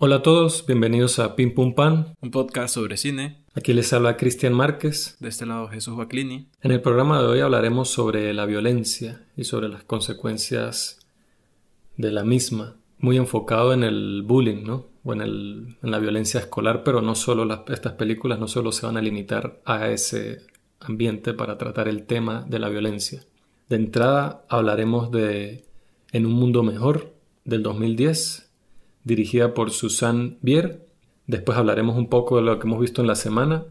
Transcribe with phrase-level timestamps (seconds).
[0.00, 3.42] Hola a todos, bienvenidos a Pim Pum Pan, un podcast sobre cine.
[3.56, 5.16] Aquí les habla Cristian Márquez.
[5.18, 6.46] De este lado Jesús Baclini.
[6.62, 11.00] En el programa de hoy hablaremos sobre la violencia y sobre las consecuencias
[11.96, 14.86] de la misma, muy enfocado en el bullying, ¿no?
[15.02, 18.70] O en, el, en la violencia escolar, pero no solo las, estas películas no solo
[18.70, 20.42] se van a limitar a ese
[20.78, 23.24] ambiente para tratar el tema de la violencia.
[23.68, 25.64] De entrada hablaremos de
[26.12, 28.47] En un mundo mejor del 2010
[29.08, 30.86] dirigida por Susan Bier.
[31.26, 33.64] Después hablaremos un poco de lo que hemos visto en la semana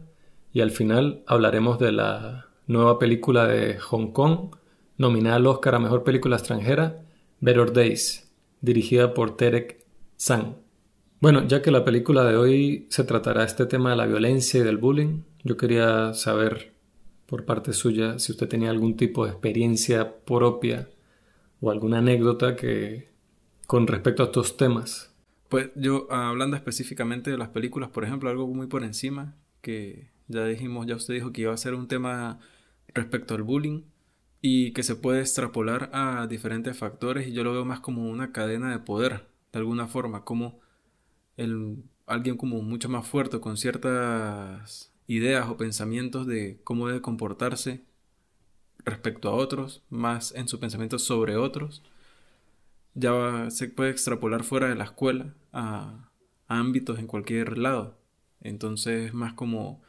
[0.52, 4.56] y al final hablaremos de la nueva película de Hong Kong,
[4.98, 7.02] nominada al Oscar a Mejor Película Extranjera,
[7.40, 8.30] Better Days,
[8.60, 9.84] dirigida por Terek
[10.18, 10.56] Zhang.
[11.20, 14.64] Bueno, ya que la película de hoy se tratará este tema de la violencia y
[14.64, 16.74] del bullying, yo quería saber
[17.26, 20.88] por parte suya si usted tenía algún tipo de experiencia propia
[21.60, 23.08] o alguna anécdota que
[23.66, 25.07] con respecto a estos temas.
[25.48, 30.44] Pues yo, hablando específicamente de las películas, por ejemplo, algo muy por encima, que ya
[30.44, 32.38] dijimos, ya usted dijo que iba a ser un tema
[32.94, 33.82] respecto al bullying
[34.42, 38.32] y que se puede extrapolar a diferentes factores y yo lo veo más como una
[38.32, 40.60] cadena de poder, de alguna forma, como
[41.36, 47.84] el, alguien como mucho más fuerte con ciertas ideas o pensamientos de cómo debe comportarse
[48.84, 51.82] respecto a otros, más en su pensamiento sobre otros.
[52.94, 56.10] Ya se puede extrapolar fuera de la escuela a,
[56.48, 57.98] ámbitos en cualquier lado.
[58.40, 59.82] Entonces, más como,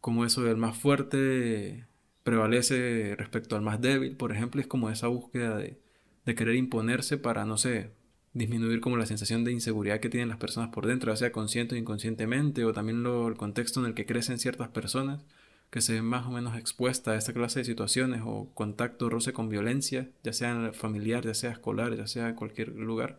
[0.00, 1.86] como eso del más fuerte
[2.22, 5.80] prevalece respecto al más débil, por ejemplo, es como esa búsqueda de,
[6.24, 7.92] de querer imponerse para, no sé,
[8.34, 11.74] disminuir como la sensación de inseguridad que tienen las personas por dentro, ya sea consciente
[11.74, 15.24] o inconscientemente, o también lo, el contexto en el que crecen ciertas personas
[15.70, 19.32] que se ven más o menos expuestas a esta clase de situaciones o contacto, roce
[19.32, 23.18] con violencia, ya sea familiar, ya sea escolar, ya sea en cualquier lugar.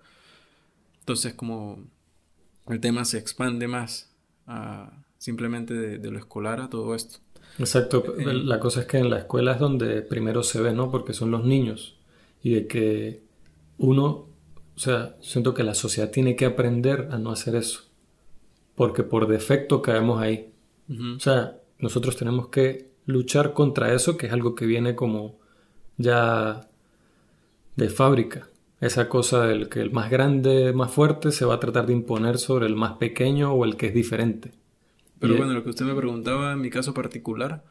[1.06, 1.86] Entonces como
[2.68, 4.12] el tema se expande más
[4.48, 7.20] a simplemente de, lo escolar a todo esto.
[7.60, 10.90] Exacto, eh, la cosa es que en la escuela es donde primero se ve, ¿no?
[10.90, 11.96] Porque son los niños
[12.42, 13.22] y de que
[13.78, 14.08] uno,
[14.76, 17.84] o sea, siento que la sociedad tiene que aprender a no hacer eso,
[18.74, 20.52] porque por defecto caemos ahí.
[20.90, 25.38] O sea, nosotros tenemos que luchar contra eso, que es algo que viene como
[25.98, 26.68] ya
[27.76, 28.50] de fábrica.
[28.82, 32.38] Esa cosa del que el más grande, más fuerte, se va a tratar de imponer
[32.38, 34.52] sobre el más pequeño o el que es diferente.
[35.20, 37.64] Pero bueno, lo que usted me preguntaba en mi caso particular,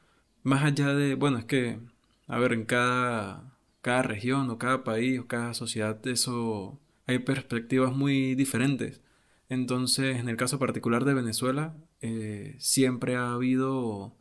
[0.42, 1.78] más allá de, bueno, es que,
[2.26, 7.94] a ver, en cada, cada región o cada país o cada sociedad, eso hay perspectivas
[7.94, 9.02] muy diferentes.
[9.48, 14.16] Entonces, en el caso particular de Venezuela, eh, siempre ha habido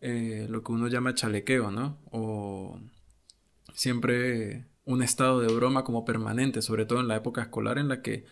[0.00, 1.98] eh, lo que uno llama chalequeo, ¿no?
[2.10, 2.80] O
[3.74, 8.02] siempre un estado de broma como permanente, sobre todo en la época escolar en la
[8.02, 8.24] que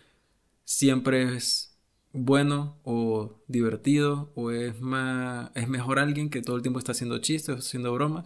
[0.63, 1.77] siempre es
[2.11, 7.19] bueno o divertido o es más es mejor alguien que todo el tiempo está haciendo
[7.19, 8.25] chistes o haciendo bromas.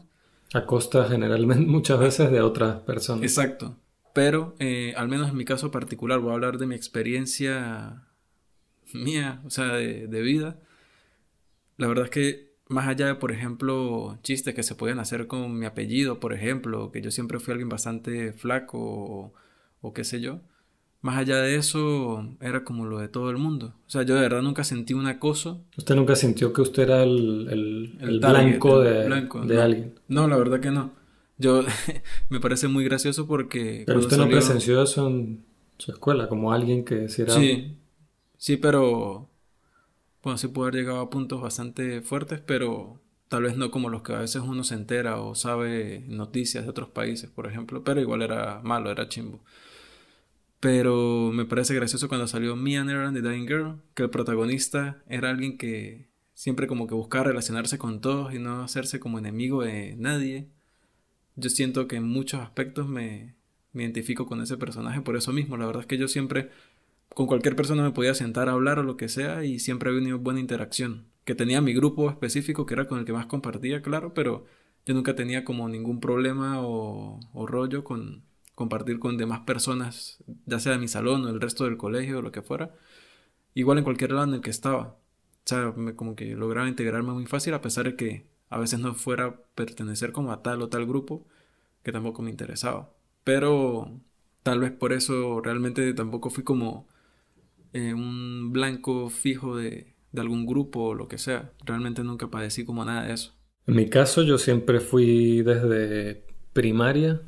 [0.54, 3.24] A costa generalmente muchas veces de otras personas.
[3.24, 3.78] Exacto.
[4.14, 8.04] Pero eh, al menos en mi caso particular voy a hablar de mi experiencia
[8.94, 10.60] mía, o sea, de, vida.
[11.78, 15.58] La verdad es que más allá de, por ejemplo, chistes que se pueden hacer con
[15.58, 19.34] mi apellido, por ejemplo, que yo siempre fui alguien bastante flaco o,
[19.82, 20.42] o, qué sé yo,
[21.02, 23.76] más allá de eso era como lo de todo el mundo.
[23.88, 25.64] O sea, yo de verdad nunca sentí un acoso.
[25.78, 29.08] ¿Usted nunca sintió que usted era el, el, blanco, de,
[29.46, 30.00] de alguien?
[30.08, 30.92] No, la verdad que no.
[31.38, 31.64] Yo
[32.30, 33.84] me parece muy gracioso porque...
[33.86, 35.44] Pero usted no presenció eso en
[35.78, 37.34] su escuela, como alguien que si era...
[37.34, 37.78] Sí,
[38.38, 39.30] sí, pero...
[40.24, 44.04] Bueno, sí pudo haber llegado a puntos bastante fuertes, pero tal vez no como los
[44.04, 48.02] que a veces uno se entera o sabe noticias de otros países, por ejemplo, pero
[48.02, 49.44] igual era malo, era chimbo.
[50.60, 55.30] Pero me parece gracioso cuando salió Mia Neverland the Dying Girl, que el protagonista era
[55.30, 59.96] alguien que siempre como que buscaba relacionarse con todos y no hacerse como enemigo de
[59.98, 60.50] nadie
[61.36, 63.36] yo siento que en muchos aspectos me,
[63.74, 65.58] identifico con ese personaje por eso mismo.
[65.58, 66.52] La verdad es que yo siempre,
[67.14, 70.02] con cualquier persona me podía sentar a hablar o lo que sea y siempre había
[70.02, 71.06] una buena interacción.
[71.26, 74.46] Que tenía mi grupo específico que era con el que más compartía, claro, pero
[74.86, 78.24] yo nunca tenía como ningún problema o, rollo con
[78.56, 82.22] compartir con demás personas, ya sea de mi salón o el resto del colegio o
[82.22, 82.76] lo que fuera.
[83.54, 84.98] Igual en cualquier lado en el que estaba.
[85.46, 88.94] O sea, como que lograba integrarme muy fácil a pesar de que a veces no
[88.96, 91.26] fuera pertenecer como a tal o tal grupo
[91.84, 92.92] que tampoco me interesaba.
[93.24, 93.92] Pero
[94.44, 96.88] tal vez por eso realmente tampoco fui como
[97.74, 101.52] eh, un blanco fijo de, de algún grupo o lo que sea.
[101.66, 103.34] Realmente nunca padecí como nada de eso.
[103.68, 106.24] En mi caso yo siempre fui desde
[106.54, 107.22] primaria,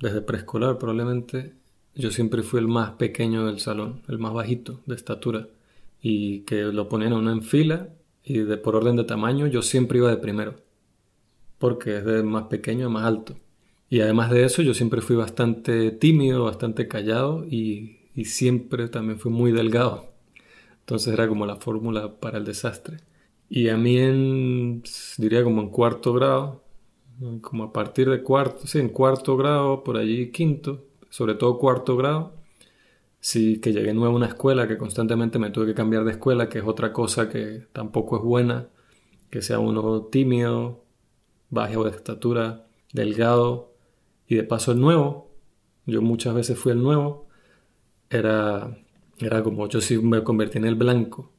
[0.00, 1.54] desde preescolar probablemente,
[1.94, 5.48] yo siempre fui el más pequeño del salón, el más bajito de estatura,
[6.00, 7.90] y que lo ponían a uno en fila
[8.24, 10.56] y de, por orden de tamaño yo siempre iba de primero,
[11.58, 13.36] porque es de más pequeño a más alto.
[13.90, 19.18] Y además de eso yo siempre fui bastante tímido, bastante callado y, y siempre también
[19.18, 20.12] fui muy delgado.
[20.80, 22.98] Entonces era como la fórmula para el desastre.
[23.48, 24.82] Y a mí en,
[25.18, 26.62] diría como en cuarto grado,
[27.40, 31.96] como a partir de cuarto, sí, en cuarto grado, por allí quinto, sobre todo cuarto
[31.96, 32.32] grado,
[33.20, 36.48] sí que llegué nuevo a una escuela, que constantemente me tuve que cambiar de escuela,
[36.48, 38.68] que es otra cosa que tampoco es buena,
[39.30, 40.82] que sea uno tímido,
[41.50, 43.72] bajo de estatura, delgado,
[44.26, 45.30] y de paso el nuevo,
[45.84, 47.21] yo muchas veces fui el nuevo,
[48.14, 48.76] era,
[49.18, 51.32] era como yo sí me convertí en el blanco.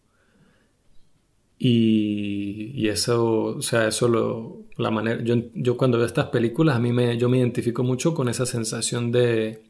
[1.66, 6.80] Y, eso, o sea, eso lo, la manera, yo, yo cuando veo estas películas, a
[6.80, 9.64] mí me, yo me identifico mucho con esa sensación de,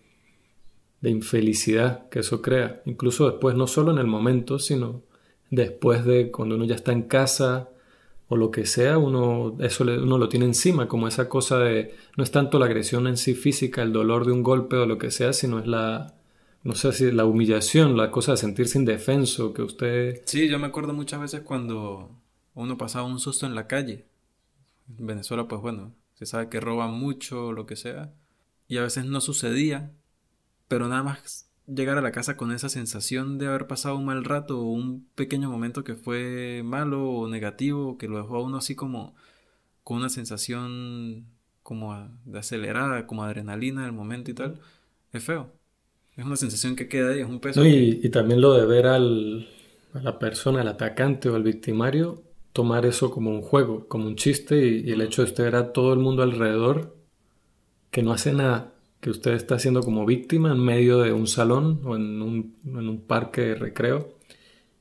[1.02, 2.82] de infelicidad que eso crea.
[2.86, 5.04] Incluso después, no solo en el momento, sino
[5.52, 7.70] después de cuando uno ya está en casa
[8.28, 12.24] o lo que sea, uno, eso uno lo tiene encima, como esa cosa de, no
[12.24, 15.12] es tanto la agresión en sí física, el dolor de un golpe o lo que
[15.12, 16.16] sea, sino es la,
[16.63, 20.21] no sé si la humillación, la cosa de sentirse indefenso, que usted...
[20.25, 22.10] Sí, yo me acuerdo muchas veces cuando
[22.56, 24.06] uno pasaba un susto en la calle.
[24.98, 28.13] En Venezuela, pues bueno, se sabe que roban mucho lo que sea.
[28.69, 29.92] Y a veces no sucedía,
[30.69, 34.24] pero nada más llegar a la casa con esa sensación de haber pasado un mal
[34.24, 38.57] rato o un pequeño momento que fue malo o negativo, que lo dejó a uno
[38.57, 39.15] así como
[39.83, 41.25] con una sensación
[41.62, 44.62] como de acelerada, como adrenalina del momento y tal,
[45.12, 45.51] es feo.
[46.15, 47.65] Es una sensación que queda ahí, es un peso.
[47.65, 49.48] y, también lo de ver al,
[49.94, 52.21] a la persona, al atacante o al victimario,
[52.51, 55.74] tomar eso como un juego, como un chiste y, el hecho de usted ver a
[55.74, 56.95] todo el mundo alrededor
[57.89, 61.81] que no hace nada, que usted está siendo como víctima en medio de un salón
[61.83, 64.15] o en un, en un parque de recreo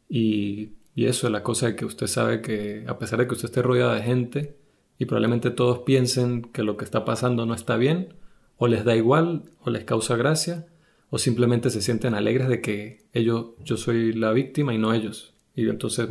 [0.09, 3.35] y, y eso es la cosa de que usted sabe que a pesar de que
[3.35, 4.57] usted esté rodeado de gente
[4.99, 8.15] y probablemente todos piensen que lo que está pasando no está bien,
[8.57, 10.67] o les da igual, o les causa gracia,
[11.15, 15.35] o simplemente se sienten alegres de que ellos, yo soy la víctima y no ellos.
[15.55, 16.09] Y entonces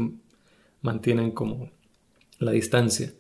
[0.84, 1.72] mantienen como
[2.38, 3.12] la distancia.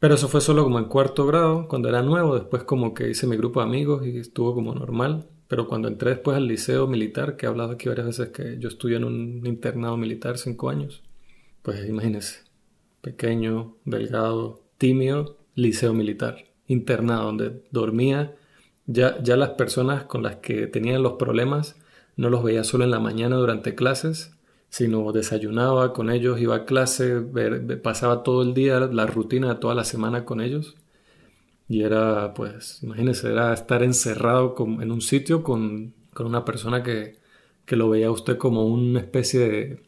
[0.00, 3.28] Pero eso fue solo como en cuarto grado, cuando era nuevo, después como que hice
[3.28, 5.28] mi grupo de amigos y estuvo como normal.
[5.46, 8.68] Pero cuando entré después al liceo militar, que he hablado aquí varias veces que yo
[8.68, 11.04] estudié en un internado militar cinco años,
[11.62, 12.40] pues imagínense,
[13.00, 18.34] pequeño, delgado, tímido, liceo militar, internado, donde dormía
[18.86, 21.76] ya, ya las personas con las que tenían los problemas
[22.16, 24.32] no los veía solo en la mañana durante clases,
[24.68, 27.20] sino desayunaba con ellos, iba a clase,
[27.82, 30.76] pasaba todo el día, la rutina de toda la semana con ellos.
[31.68, 37.16] Y era, pues, imagínese, era estar encerrado en un sitio con, con una persona que,
[37.64, 39.82] que, lo veía usted como una especie de,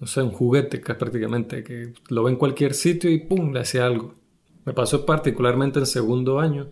[0.00, 3.52] no sé, un juguete que prácticamente, que lo ve en cualquier sitio y ¡pum!
[3.52, 4.14] le hacía algo.
[4.64, 6.70] Me pasó particularmente en segundo año,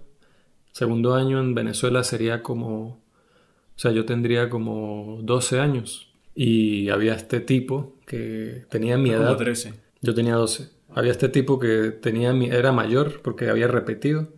[0.73, 2.99] Segundo año en Venezuela sería como, o
[3.77, 9.37] sea, yo tendría como 12 años y había este tipo que tenía mi edad.
[9.37, 9.75] 13.
[10.00, 10.71] Yo tenía 12.
[10.95, 14.29] Había este tipo que tenía mi, era mayor porque había repetido,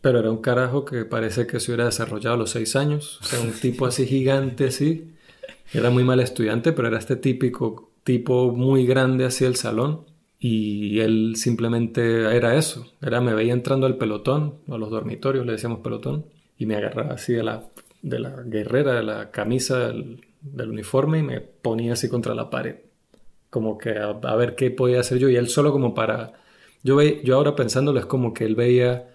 [0.00, 3.18] pero era un carajo que parece que se hubiera desarrollado a los 6 años.
[3.20, 5.10] O sea, un tipo así gigante así.
[5.72, 10.04] Era muy mal estudiante, pero era este típico tipo muy grande así el salón
[10.46, 15.52] y él simplemente era eso, era me veía entrando al pelotón, a los dormitorios le
[15.52, 16.26] decíamos pelotón,
[16.58, 17.64] y me agarraba así de la,
[18.02, 22.76] de la guerrera, de la camisa del, uniforme y me ponía así contra la pared,
[23.48, 26.34] como que a, ver qué podía hacer yo, y él solo como para...
[26.82, 29.08] Yo, ve, yo ahora pensándolo es como que él veía,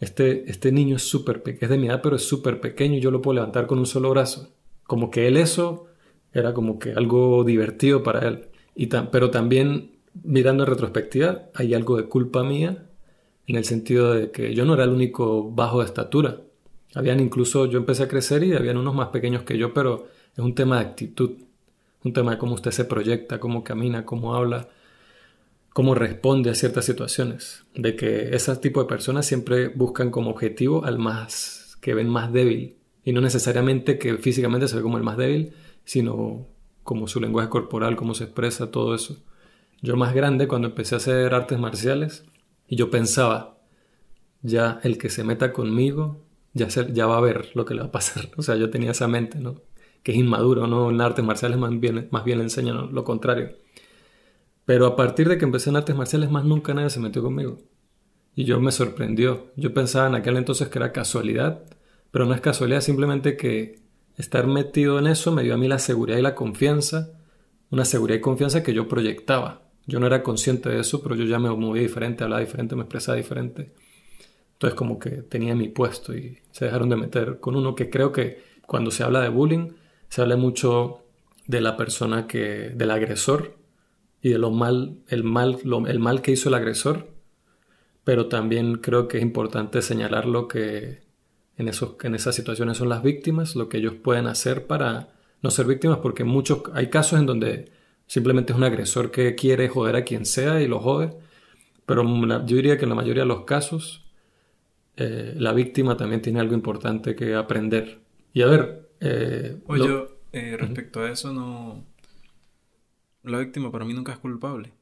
[0.00, 3.00] este, este niño es súper pequeño, es de mi edad, pero es súper pequeño y
[3.02, 4.48] yo lo puedo levantar con un solo brazo.
[4.84, 5.88] Como que él eso
[6.32, 8.48] era como que algo divertido para él.
[8.74, 12.86] Y pero también mirando en retrospectiva, hay algo de culpa mía
[13.46, 16.40] en el sentido de que yo no era el único bajo de estatura.
[16.94, 20.38] Habían incluso, yo empecé a crecer y habían unos más pequeños que yo, pero es
[20.38, 21.32] un tema de actitud,
[22.04, 24.68] un tema de cómo usted se proyecta, cómo camina, cómo habla,
[25.70, 27.64] cómo responde a ciertas situaciones.
[27.74, 32.32] De que ese tipo de personas siempre buscan como objetivo al más, que ven más
[32.32, 32.76] débil.
[33.04, 35.52] Y no necesariamente que físicamente se ve como el más débil,
[35.84, 36.46] sino
[36.84, 39.18] como su lenguaje corporal, cómo se expresa, todo eso
[39.84, 42.24] yo más grande cuando empecé a hacer artes marciales
[42.66, 43.58] y yo pensaba,
[44.40, 46.24] ya el que se meta conmigo,
[46.54, 48.30] ya, ya va a ver lo que le va a pasar.
[48.38, 49.60] O sea, yo tenía esa mente, ¿no?
[50.02, 50.90] Que es inmaduro, ¿no?
[50.90, 53.50] En artes marciales más bien, más bien le enseñan lo contrario.
[54.64, 57.58] Pero a partir de que empecé en artes marciales, más nunca nadie se metió conmigo.
[58.34, 59.52] Y yo me sorprendió.
[59.56, 61.62] Yo pensaba en aquel entonces que era casualidad,
[62.10, 63.80] pero no es casualidad, simplemente que
[64.16, 67.10] estar metido en eso me dio a mí la seguridad y la confianza,
[67.70, 69.63] una seguridad y confianza que yo proyectaba.
[69.86, 72.82] Yo no era consciente de eso, pero yo ya me movía diferente, hablaba diferente, me
[72.82, 73.72] expresaba diferente.
[74.54, 78.12] Entonces como que tenía mi puesto y se dejaron de meter con uno que creo
[78.12, 79.72] que cuando se habla de bullying
[80.08, 81.02] se habla mucho
[81.46, 83.56] de la persona que del agresor
[84.22, 87.08] y de lo mal el mal el mal que hizo el agresor,
[88.04, 91.02] pero también creo que es importante señalar lo que
[91.56, 95.50] en esos en esas situaciones son las víctimas, lo que ellos pueden hacer para no
[95.50, 97.72] ser víctimas porque muchos hay casos en donde
[98.06, 101.14] simplemente es un agresor que quiere joder a quien sea y lo jode,
[101.86, 102.04] pero
[102.44, 104.04] yo diría que en la mayoría de los casos
[104.96, 108.00] eh, la víctima también tiene algo importante que aprender.
[108.32, 108.88] Y a ver...
[109.00, 111.84] Eh, Oye, eh, respecto a eso, no...
[113.22, 114.72] La víctima para mí nunca es culpable.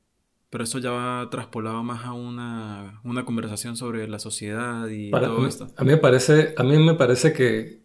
[0.50, 5.46] Pero eso ya va traspolado más a una, una conversación sobre la sociedad y todo
[5.46, 5.68] esto.
[5.76, 7.80] A mí, me parece, a mí me parece que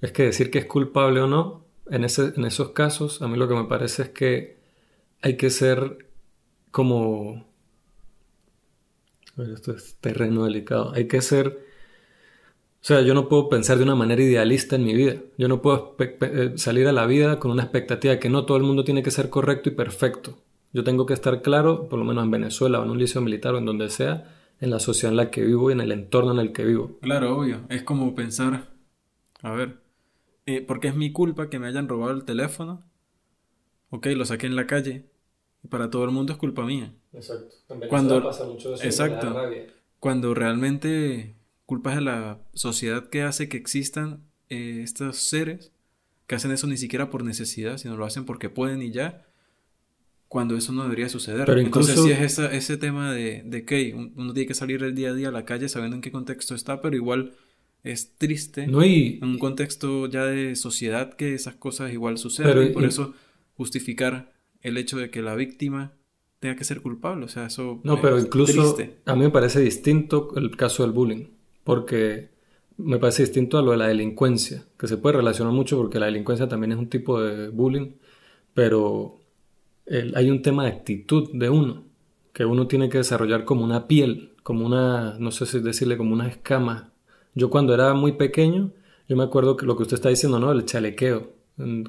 [0.00, 3.36] es que decir que es culpable o no, en, ese, en esos casos, a mí
[3.36, 4.61] lo que me parece es que
[5.22, 6.06] hay que ser
[6.70, 7.46] como...
[9.38, 10.92] esto es terreno delicado.
[10.94, 11.72] Hay que ser
[12.82, 15.14] o sea, yo no puedo pensar de una manera idealista en mi vida.
[15.38, 18.56] Yo no puedo eh, salir a la vida con una expectativa de que no todo
[18.56, 20.36] el mundo tiene que ser correcto y perfecto.
[20.72, 23.54] Yo tengo que estar claro, por lo menos en Venezuela o en un liceo militar
[23.54, 26.32] o en donde sea, en la sociedad en la que vivo y en el entorno
[26.32, 26.98] en el que vivo.
[27.00, 27.60] Claro, obvio.
[27.68, 28.70] Es como pensar,
[29.42, 29.78] a ver,
[30.46, 32.82] eh, porque es mi culpa que me hayan robado el teléfono.
[33.90, 35.04] Ok, lo saqué en la calle.
[35.62, 36.94] Y para todo el mundo es culpa mía.
[37.12, 37.54] Exacto.
[37.88, 39.34] Cuando, pasa mucho eso exacto.
[40.00, 45.72] Cuando realmente culpas de la sociedad que hace que existan eh, estos seres
[46.26, 49.26] que hacen eso ni siquiera por necesidad, sino lo hacen porque pueden y ya,
[50.28, 51.44] cuando eso no debería suceder.
[51.44, 55.14] Pero Entonces sí es ese tema de, que uno tiene que salir el día a
[55.14, 57.34] día a la calle sabiendo en qué contexto está, pero igual
[57.84, 62.70] es triste no en un contexto ya de sociedad que esas cosas igual suceden y
[62.70, 63.12] por eso
[63.56, 65.92] justificar el hecho de que la víctima
[66.40, 70.32] tenga que ser culpable, o sea, eso No, pero incluso a mí me parece distinto
[70.36, 71.26] el caso del bullying
[71.64, 72.30] porque
[72.76, 76.06] me parece distinto a lo de la delincuencia, que se puede relacionar mucho porque la
[76.06, 77.92] delincuencia también es un tipo de bullying,
[78.54, 79.20] pero
[80.14, 81.84] hay un tema de actitud de uno,
[82.32, 86.12] que uno tiene que desarrollar como una piel, como una, no sé si decirle, como
[86.12, 86.92] una escama.
[87.34, 88.72] Yo cuando era muy pequeño,
[89.08, 90.50] yo me acuerdo que lo que usted está diciendo, ¿no?
[90.50, 91.32] El chalequeo.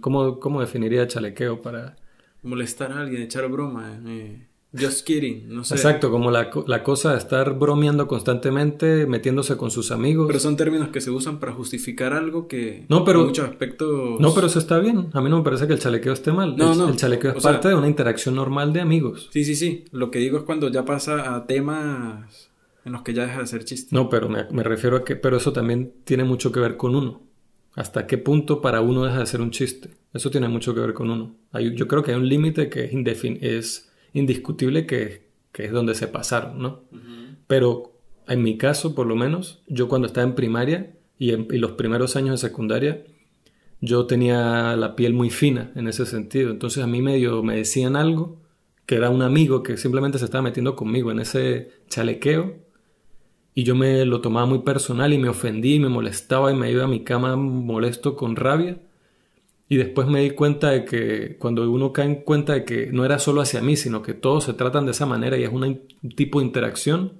[0.01, 1.95] ¿Cómo, cómo definiría chalequeo para...?
[2.43, 3.99] Molestar a alguien, echar broma.
[4.05, 4.47] Eh.
[4.75, 5.75] Just kidding, no sé.
[5.75, 6.49] Exacto, como la,
[6.83, 10.25] cosa de estar bromeando constantemente, metiéndose con sus amigos.
[10.25, 14.19] Pero son términos que se usan para justificar algo que no, pero, en muchos aspectos...
[14.19, 15.09] No, pero eso está bien.
[15.13, 16.57] A mí no me parece que el chalequeo esté mal.
[16.57, 16.89] No, el, no.
[16.89, 19.29] El chalequeo es parte de una interacción normal de amigos.
[19.31, 19.85] Sí, sí, sí.
[19.91, 22.49] Lo que digo es cuando ya pasa a temas
[22.83, 23.95] en los que ya deja de ser chiste.
[23.95, 25.15] No, pero me, me refiero a que...
[25.15, 27.21] Pero eso también tiene mucho que ver con uno.
[27.75, 29.89] ¿Hasta qué punto para uno deja de ser un chiste?
[30.13, 31.35] Eso tiene mucho que ver con uno.
[31.51, 35.95] Hay, yo creo que hay un límite que es, indefin es indiscutible que, es donde
[35.95, 36.83] se pasaron, ¿no?
[37.47, 37.93] Pero
[38.27, 42.15] en mi caso, por lo menos, yo cuando estaba en primaria y, en, los primeros
[42.15, 43.03] años de secundaria,
[43.81, 46.51] yo tenía la piel muy fina en ese sentido.
[46.51, 48.37] Entonces a mí medio me decían algo
[48.85, 52.62] que era un amigo que simplemente se estaba metiendo conmigo en ese chalequeo
[53.55, 56.71] y yo me lo tomaba muy personal y me ofendí y me molestaba y me
[56.71, 58.77] iba a mi cama molesto con rabia
[59.73, 63.05] y después me di cuenta de que cuando uno cae en cuenta de que no
[63.05, 65.81] era solo hacia mí, sino que todos se tratan de esa manera y es un
[66.15, 67.13] tipo de interacción,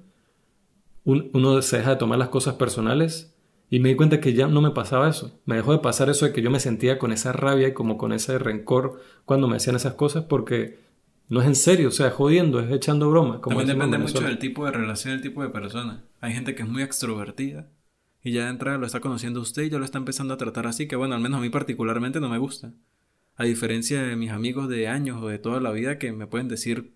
[1.04, 3.34] uno se deja de tomar las cosas personales
[3.70, 5.38] y me di cuenta que ya no me pasaba eso.
[5.46, 7.98] Me dejó de pasar eso de que yo me sentía con esa rabia y como
[7.98, 10.78] con ese rencor cuando me hacían esas cosas porque
[11.28, 13.40] no es en serio, o sea, jodiendo, es echando broma.
[13.40, 16.04] Como También depende mucho del tipo de relación, el tipo de persona.
[16.20, 17.68] Hay gente que es muy extrovertida
[18.22, 20.66] y ya de entrada lo está conociendo usted y ya lo está empezando a tratar
[20.66, 22.72] así, que bueno, al menos a mí particularmente no me gusta.
[23.36, 26.48] A diferencia de mis amigos de años o de toda la vida que me pueden
[26.48, 26.92] decir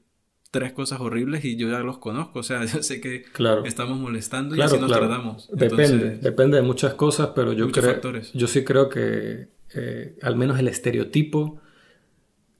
[0.50, 3.24] tres cosas horribles y yo ya los conozco, o sea, yo sé que
[3.64, 5.50] estamos molestando y así nos tratamos.
[5.52, 8.00] Depende, depende de muchas cosas, pero yo creo,
[8.34, 11.60] yo sí creo que eh, al menos el estereotipo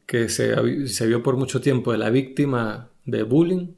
[0.09, 3.75] que se, se vio por mucho tiempo de la víctima de bullying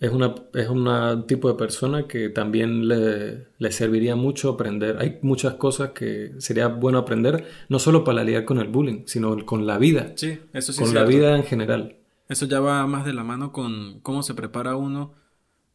[0.00, 4.96] es una es un tipo de persona que también le, le, serviría mucho aprender.
[4.98, 9.44] Hay muchas cosas que sería bueno aprender, no solo para lidiar con el bullying, sino
[9.44, 10.14] con la vida.
[10.16, 10.82] Sí, eso sí.
[10.82, 11.98] Con la vida en general.
[12.30, 15.12] Eso ya va más de la mano con cómo se prepara uno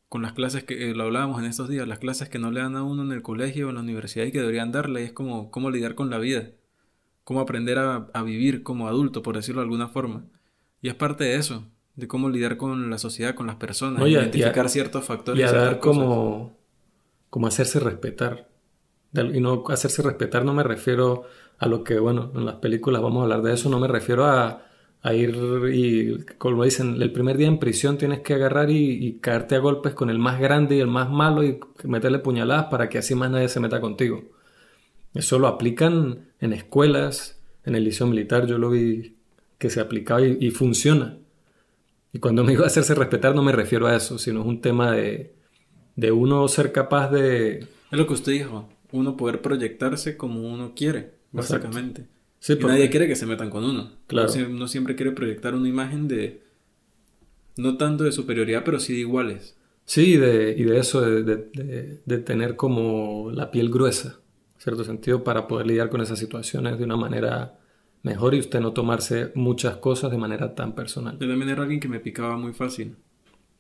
[0.10, 2.62] con las clases que eh, lo hablábamos en estos días, las clases que no le
[2.62, 5.12] dan a uno en el colegio o en la universidad y que deberían darle, es
[5.12, 6.50] como cómo lidiar con la vida,
[7.26, 10.24] cómo aprender a, a vivir como adulto, por decirlo de alguna forma.
[10.82, 11.66] Y es parte de eso,
[11.96, 15.42] de cómo lidiar con la sociedad, con las personas, identificar ciertos factores.
[15.42, 16.58] Y a dar como,
[17.30, 18.50] como hacerse respetar.
[19.14, 21.24] Y no hacerse respetar no me refiero
[21.58, 24.26] a lo que, bueno, en las películas vamos a hablar de eso, no me refiero
[24.26, 24.62] a,
[25.14, 25.36] ir
[25.72, 29.94] y, como dicen, el primer día en prisión tienes que agarrar y, caerte a golpes
[29.94, 33.32] con el más grande y el más malo y meterle puñaladas para que así más
[33.32, 34.24] nadie se meta contigo.
[35.16, 39.16] Eso lo aplican en escuelas, en el liceo militar, yo lo vi
[39.58, 41.18] que se aplicaba y, funciona.
[42.14, 44.92] Y cuando me digo hacerse respetar no me refiero a eso, sino es un tema
[44.92, 45.34] de,
[45.96, 47.60] de uno ser capaz de...
[47.60, 52.06] Es lo que usted dijo, uno poder proyectarse como uno quiere, básicamente.
[52.48, 53.92] y nadie quiere que se metan con uno.
[54.08, 54.32] Claro.
[54.50, 56.42] Uno siempre quiere proyectar una imagen de,
[57.58, 59.56] no tanto de superioridad, pero sí de iguales.
[59.86, 64.20] Sí, de, y de eso, de, de, tener como la piel gruesa,
[64.66, 67.60] cierto sentido, para poder lidiar con esas situaciones de una manera
[68.02, 71.20] mejor y usted no tomarse muchas cosas de manera tan personal.
[71.20, 72.98] Yo también era alguien que me picaba muy fácil.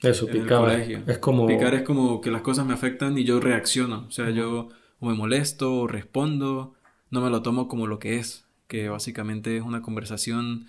[0.01, 0.73] Eso, picaba.
[0.75, 1.45] Es como...
[1.45, 4.05] Picar es como que las cosas me afectan y yo reacciono.
[4.07, 4.69] O sea, yo
[4.99, 6.73] o me molesto o respondo,
[7.11, 10.65] no me lo tomo como lo que es, que básicamente es una conversación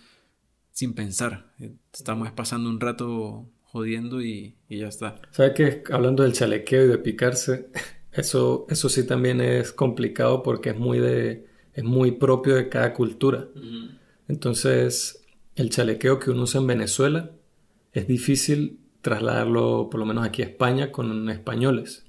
[0.70, 1.54] sin pensar.
[1.94, 5.16] Estamos pasando un rato jodiendo y, ya está.
[5.30, 7.70] ¿Sabes que Hablando del chalequeo y de picarse,
[8.16, 12.92] eso, eso sí también es complicado porque es muy, de, es muy propio de cada
[12.92, 13.49] cultura.
[14.28, 17.30] Entonces, el chalequeo que uno usa en Venezuela
[17.92, 22.04] es difícil trasladarlo, por lo menos aquí a España, con españoles.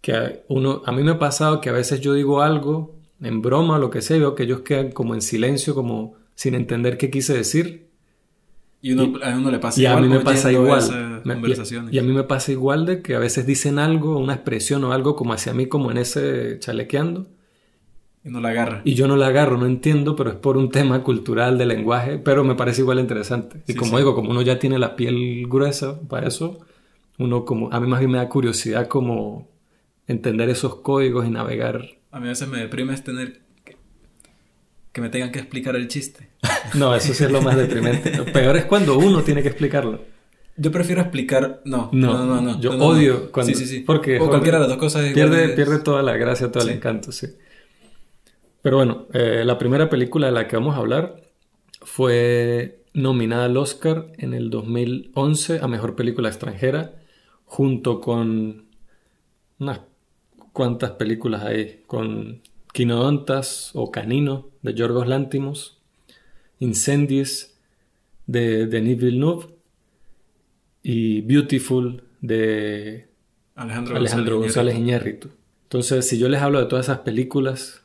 [0.00, 3.76] Que uno, a mí me ha pasado que a veces yo digo algo en broma
[3.76, 7.10] o lo que sea, veo que ellos quedan como en silencio, como sin entender qué
[7.10, 7.85] quise decir.
[8.86, 9.94] Y, uno, a uno le pasa igual.
[9.94, 10.82] Y a mí me pasa igual.
[11.90, 14.92] y, a mí me pasa igual de que a veces dicen algo, una expresión o
[14.92, 17.26] algo como hacia mí, como en ese chalequeando.
[18.24, 18.82] Y no la agarra.
[18.84, 22.18] Y yo no la agarro, no entiendo, pero es por un tema cultural de lenguaje,
[22.18, 23.60] pero me parece igual interesante.
[23.66, 26.60] Y como digo, como uno ya tiene la piel gruesa para eso,
[27.18, 29.48] uno como, a mí más bien me da curiosidad como
[30.06, 31.88] entender esos códigos y navegar.
[32.12, 33.40] A mí a veces me deprime es tener
[34.96, 36.30] que, me tengan que explicar el chiste.
[36.74, 38.16] no, eso sí es lo más deprimente.
[38.16, 40.00] Lo peor es cuando uno tiene que explicarlo.
[40.56, 41.60] Yo prefiero explicar.
[41.66, 42.58] No, no, no, no.
[42.58, 43.52] yo odio cuando.
[43.52, 43.80] Sí, sí, sí.
[43.80, 44.18] Porque.
[44.18, 45.12] O cualquiera de las dos cosas.
[45.12, 47.26] Pierde, pierde toda la gracia, todo el encanto, sí.
[48.62, 51.22] Pero bueno, eh, la primera película de la que vamos a hablar
[51.82, 56.94] fue nominada al Oscar en el 2011 a Mejor Película Extranjera,
[57.44, 58.64] junto con
[59.58, 59.80] unas
[60.54, 62.40] cuantas películas hay, con
[62.76, 65.78] Quinodontas o Canino de Yorgos Lántimos,
[66.58, 67.58] Incendies
[68.26, 69.46] de Denis Villeneuve
[70.82, 73.08] y Beautiful de
[73.54, 75.30] Alejandro, González Iñárritu.
[75.62, 77.80] Entonces, si yo les hablo de todas esas películas,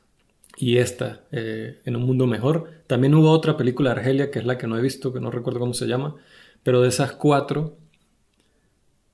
[0.58, 2.70] y esta, eh, En un mundo mejor.
[2.88, 5.62] También hubo otra película, Argelia, que es la que no he visto, que no recuerdo
[5.62, 6.18] cómo se llama,
[6.64, 7.78] pero de esas cuatro,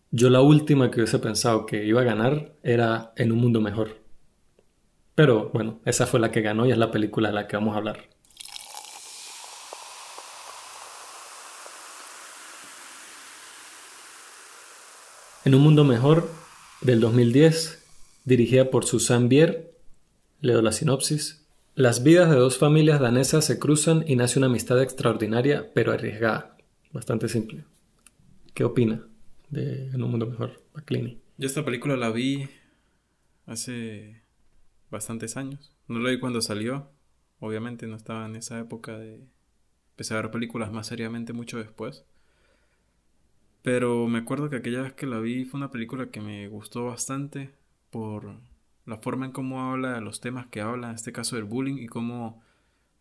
[0.10, 4.07] yo la última que hubiese pensado que iba a ganar era En un mundo mejor.
[5.18, 7.74] Pero bueno, esa fue la que ganó y es la película de la que vamos
[7.74, 8.08] a hablar.
[15.44, 16.30] En un mundo mejor,
[16.82, 17.84] del 2010,
[18.26, 19.74] dirigida por Susan Bier
[20.40, 21.48] Leo la sinopsis.
[21.74, 26.56] Las vidas de dos familias danesas se cruzan y nace una amistad extraordinaria pero arriesgada.
[26.94, 27.64] Bastante simple.
[28.54, 29.04] ¿Qué opina
[29.50, 31.18] de En un mundo mejor, McCleany?
[31.40, 32.48] Yo esta película la vi
[33.48, 34.27] hace
[34.90, 35.74] bastantes años.
[35.88, 36.90] No la vi cuando salió.
[37.40, 39.28] Obviamente no estaba en esa época de...
[39.92, 42.06] Empecé a ver películas más seriamente mucho después.
[43.64, 46.86] Pero me acuerdo que aquella vez que la vi fue una película que me gustó
[46.86, 47.52] bastante
[47.90, 48.40] por
[48.86, 51.88] la forma en cómo habla, los temas que habla, en este caso del bullying, y
[51.88, 52.42] cómo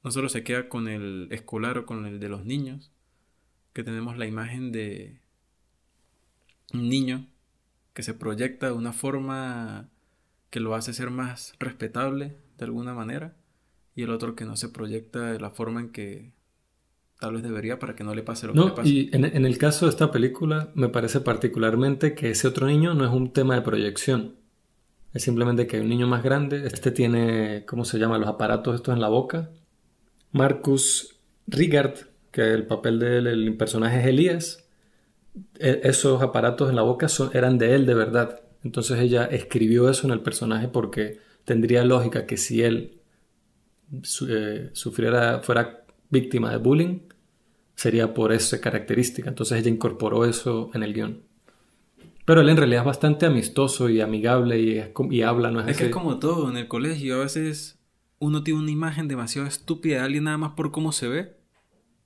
[0.03, 2.91] no solo se queda con el escolar o con el de los niños,
[3.73, 5.21] que tenemos la imagen de
[6.73, 7.27] un niño
[7.93, 9.89] que se proyecta de una forma
[10.51, 13.37] que lo hace ser más respetable de alguna manera,
[13.95, 16.33] y el otro que no se proyecta de la forma en que
[17.19, 18.89] tal vez debería para que no le pase lo que le pasa.
[18.89, 22.95] Y en, en el caso de esta película me parece particularmente que ese otro niño
[22.95, 24.37] no es un tema de proyección
[25.17, 26.67] es simplemente que hay un niño más grande.
[26.67, 28.19] Este tiene, ¿cómo se llama?
[28.19, 29.51] Los aparatos estos en la boca.
[30.33, 31.95] Marcus Rigard,
[32.31, 34.69] que el papel del personaje es Elías.
[35.59, 38.41] E, esos aparatos en la boca son, eran de él de verdad.
[38.65, 43.01] Entonces ella escribió eso en el personaje porque tendría lógica que si él
[44.29, 46.99] eh, sufriera, fuera víctima de bullying,
[47.75, 49.29] sería por esa característica.
[49.29, 51.23] Entonces ella incorporó eso en el guion.
[52.25, 55.77] Pero él en realidad es bastante amistoso y amigable y, y habla, ¿no es, es
[55.77, 57.17] que es como todo en el colegio.
[57.17, 57.79] A veces
[58.19, 61.37] uno tiene una imagen demasiado estúpida de alguien nada más por cómo se ve.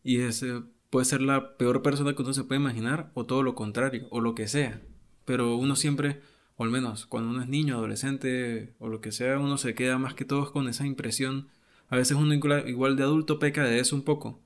[0.02, 3.54] Y ese puede ser la peor persona que uno se puede imaginar o todo lo
[3.54, 4.82] contrario, o lo que sea.
[5.24, 6.20] Pero uno siempre,
[6.60, 9.96] o al menos cuando uno es niño, adolescente o lo que sea, uno se queda
[9.96, 11.48] más que todo con esa impresión
[11.88, 14.42] A veces uno igual de adulto peca de eso un poco.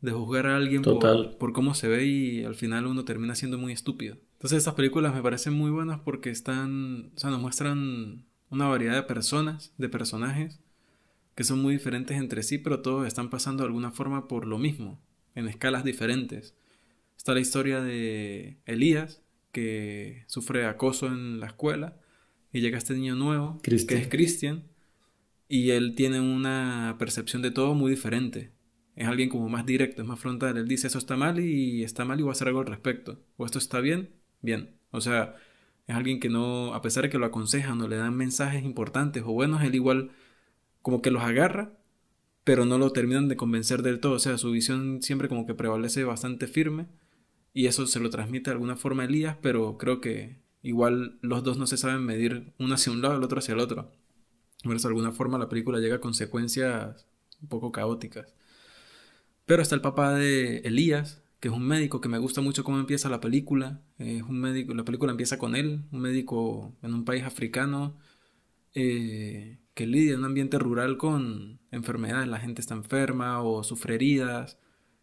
[0.00, 3.58] De juzgar a alguien por, por, cómo se ve y al final uno termina siendo
[3.58, 4.16] muy estúpido.
[4.32, 8.96] Entonces estas películas me parecen muy buenas porque están, o sea, nos muestran una variedad
[8.96, 10.58] de personas, de personajes,
[11.36, 14.58] que son muy diferentes entre sí, pero todos están pasando de alguna forma por lo
[14.58, 15.00] mismo,
[15.36, 16.56] en escalas diferentes.
[17.16, 19.22] Está la historia de Elías,
[19.56, 21.96] que sufre acoso en la escuela,
[22.52, 24.64] y llega este niño nuevo, que es Christian,
[25.48, 28.52] y él tiene una percepción de todo muy diferente.
[28.96, 30.58] Es alguien como más directo, es más frontal.
[30.58, 33.24] Él dice eso está mal y está mal y voy a hacer algo al respecto.
[33.38, 34.10] O esto está bien,
[34.42, 34.76] bien.
[34.90, 35.36] O sea,
[35.86, 39.22] es alguien que no, a pesar de que lo aconsejan o le dan mensajes importantes
[39.22, 40.10] o buenos, él igual
[40.82, 41.78] como que los agarra,
[42.44, 44.12] pero no lo terminan de convencer del todo.
[44.12, 46.88] O sea, su visión siempre como que prevalece bastante firme
[47.56, 51.42] y eso se lo transmite de alguna forma a Elías, pero creo que igual los
[51.42, 53.90] dos no se saben medir uno hacia un lado, el otro hacia el otro.
[54.62, 57.06] Por eso de alguna forma la película llega a consecuencias
[57.40, 58.34] un poco caóticas.
[59.46, 62.78] Pero está el papá de Elías, que es un médico que me gusta mucho cómo
[62.78, 63.80] empieza la película.
[63.96, 67.96] Es un médico, la película empieza con él, un médico en un país africano
[68.74, 72.28] eh, que lidia en un ambiente rural con enfermedades.
[72.28, 74.58] La gente está enferma o sufre heridas.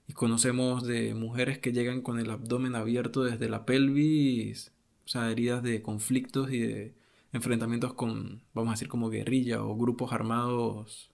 [0.07, 4.71] Y conocemos de mujeres que llegan con el abdomen abierto desde la pelvis,
[5.05, 6.93] o sea, heridas de conflictos y de
[7.31, 11.11] enfrentamientos con, vamos a decir, como guerrilla o grupos armados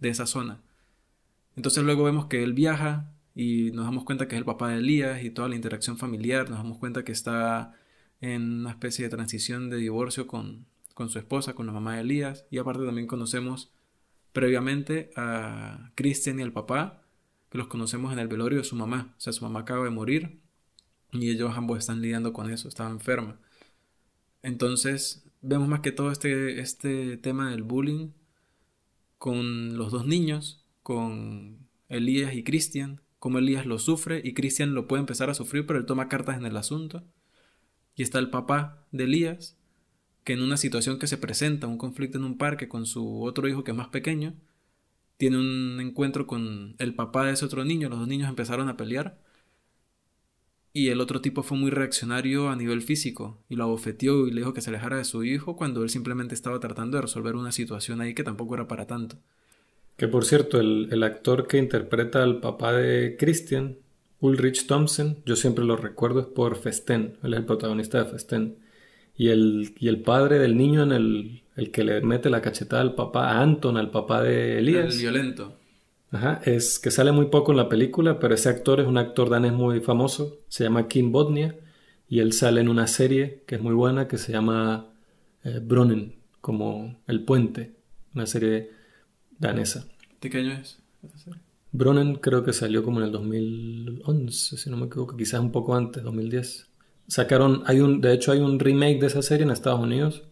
[0.00, 0.62] de esa zona.
[1.56, 4.78] Entonces luego vemos que él viaja y nos damos cuenta que es el papá de
[4.78, 7.74] Elías y toda la interacción familiar, nos damos cuenta que está
[8.20, 12.00] en una especie de transición de divorcio con, con su esposa, con la mamá de
[12.00, 13.70] Elías, y aparte también conocemos
[14.32, 17.02] previamente a Christian y al papá,
[17.56, 20.40] los conocemos en el velorio de su mamá, o sea, su mamá acaba de morir
[21.12, 23.38] y ellos ambos están lidiando con eso, estaba enferma.
[24.42, 28.10] Entonces, vemos más que todo este, este tema del bullying
[29.18, 34.86] con los dos niños, con Elías y Christian, como Elías lo sufre y Cristian lo
[34.86, 37.04] puede empezar a sufrir, pero él toma cartas en el asunto.
[37.94, 39.56] Y está el papá de Elías,
[40.22, 43.48] que en una situación que se presenta, un conflicto en un parque con su otro
[43.48, 44.34] hijo que es más pequeño,
[45.16, 48.76] tiene un encuentro con el papá de ese otro niño, los dos niños empezaron a
[48.76, 49.18] pelear
[50.76, 54.42] y el otro tipo fue muy reaccionario a nivel físico y lo abofeteó y le
[54.42, 57.50] dijo que se alejara de su hijo cuando él simplemente estaba tratando de resolver una
[57.50, 59.16] situación ahí que tampoco era para tanto.
[59.96, 63.78] Que por cierto, el, actor que interpreta al papá de Christian,
[64.20, 68.58] Ulrich Thompson, yo siempre lo recuerdo es por Festen, él es el protagonista de Festen.
[69.16, 72.82] Y el, y el padre del niño en el, el que le mete la cachetada
[72.82, 74.94] al papá, a Anton, al papá de Elías.
[74.94, 75.56] El violento.
[76.10, 79.28] Ajá, es que sale muy poco en la película, pero ese actor es un actor
[79.28, 81.56] danés muy famoso, se llama Kim Bodnia,
[82.08, 84.86] y él sale en una serie que es muy buena que se llama
[85.42, 87.74] eh, Brunnen, como El Puente,
[88.14, 88.70] una serie
[89.38, 89.86] danesa.
[90.20, 90.78] ¿De qué año es?
[91.72, 95.74] Bronen creo que salió como en el 2011, si no me equivoco, quizás un poco
[95.74, 96.68] antes, 2010.
[97.08, 100.22] Sacaron, hay un, de hecho hay un remake de esa serie en Estados Unidos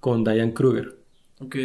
[0.00, 0.96] con Diane Kruger.
[1.40, 1.56] Ok.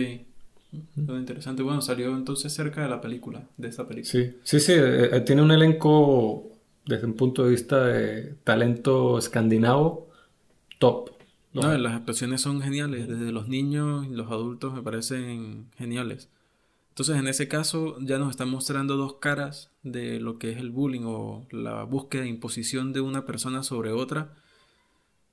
[1.07, 1.61] interesante.
[1.63, 4.11] Bueno, salió entonces cerca de la película, de esta película.
[4.11, 4.73] Sí, sí, sí.
[4.73, 6.49] Eh, eh, tiene un elenco
[6.85, 10.09] desde un punto de vista de talento escandinavo
[10.79, 11.11] top.
[11.53, 13.07] No, las actuaciones son geniales.
[13.07, 16.29] Desde los niños y los adultos me parecen geniales.
[16.99, 20.69] Entonces, en ese caso, ya nos están mostrando dos caras de lo que es el
[20.69, 24.35] bullying o la búsqueda de imposición de una persona sobre otra.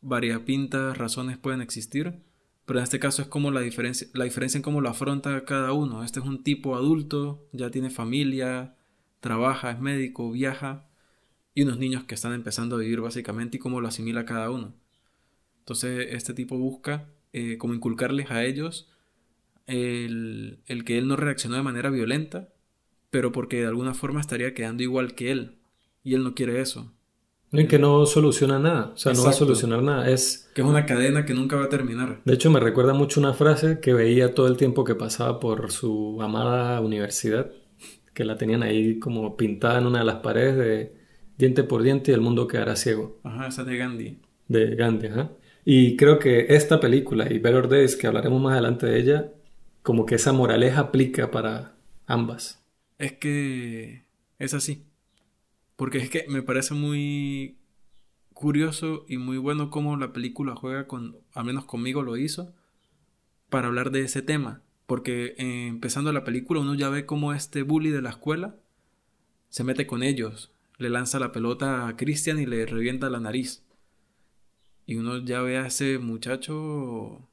[0.00, 2.20] Variapintas razones pueden existir,
[2.66, 5.72] pero en este caso es como la diferencia, la diferencia en cómo lo afronta cada
[5.72, 6.04] uno.
[6.04, 8.76] Este es un tipo adulto, ya tiene familia,
[9.18, 10.86] trabaja, es médico, viaja,
[11.52, 14.72] y unos niños que están empezando a vivir básicamente y cómo lo asimila cada uno.
[15.58, 18.88] Entonces, este tipo busca eh, como inculcarles a ellos
[19.66, 22.48] el, que él no reaccionó de manera violenta,
[23.10, 25.56] pero porque de alguna forma estaría quedando igual que él.
[26.04, 26.92] Y él no quiere eso.
[27.52, 30.10] Y que no soluciona nada, o sea, no va a solucionar nada.
[30.10, 32.20] Es que es una cadena que nunca va a terminar.
[32.24, 35.70] De hecho, me recuerda mucho una frase que veía todo el tiempo que pasaba por
[35.70, 37.50] su amada universidad,
[38.14, 40.92] que la tenían ahí como pintada en una de las paredes de
[41.38, 43.20] diente por diente y el mundo quedará ciego.
[43.22, 44.18] Ajá, esa de Gandhi.
[44.48, 45.30] De Gandhi, ajá.
[45.64, 49.32] Y creo que esta película y Better Days, que hablaremos más adelante de ella,
[49.86, 52.60] como que esa moraleja aplica para ambas.
[52.98, 54.02] Es que
[54.40, 54.84] es así.
[55.76, 57.56] Porque es que me parece muy
[58.34, 62.52] curioso y muy bueno cómo la película juega con, al menos conmigo lo hizo,
[63.48, 64.60] para hablar de ese tema.
[64.86, 68.56] Porque eh, empezando la película uno ya ve cómo este bully de la escuela
[69.50, 73.64] se mete con ellos, le lanza la pelota a Christian y le revienta la nariz.
[74.84, 77.30] Y uno ya ve a ese muchacho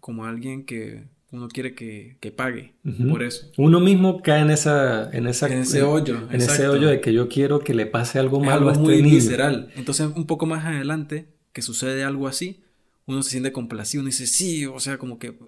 [0.00, 2.74] como alguien que uno quiere que, pague
[3.10, 3.50] por eso.
[3.58, 7.12] Uno mismo cae en esa, en esa, en ese hoyo, en ese hoyo de que
[7.12, 9.70] yo quiero que le pase algo malo a este muy visceral.
[9.76, 12.62] Entonces, un poco más adelante, que sucede algo así,
[13.04, 15.38] uno se siente complacido, uno dice sí, o sea, como que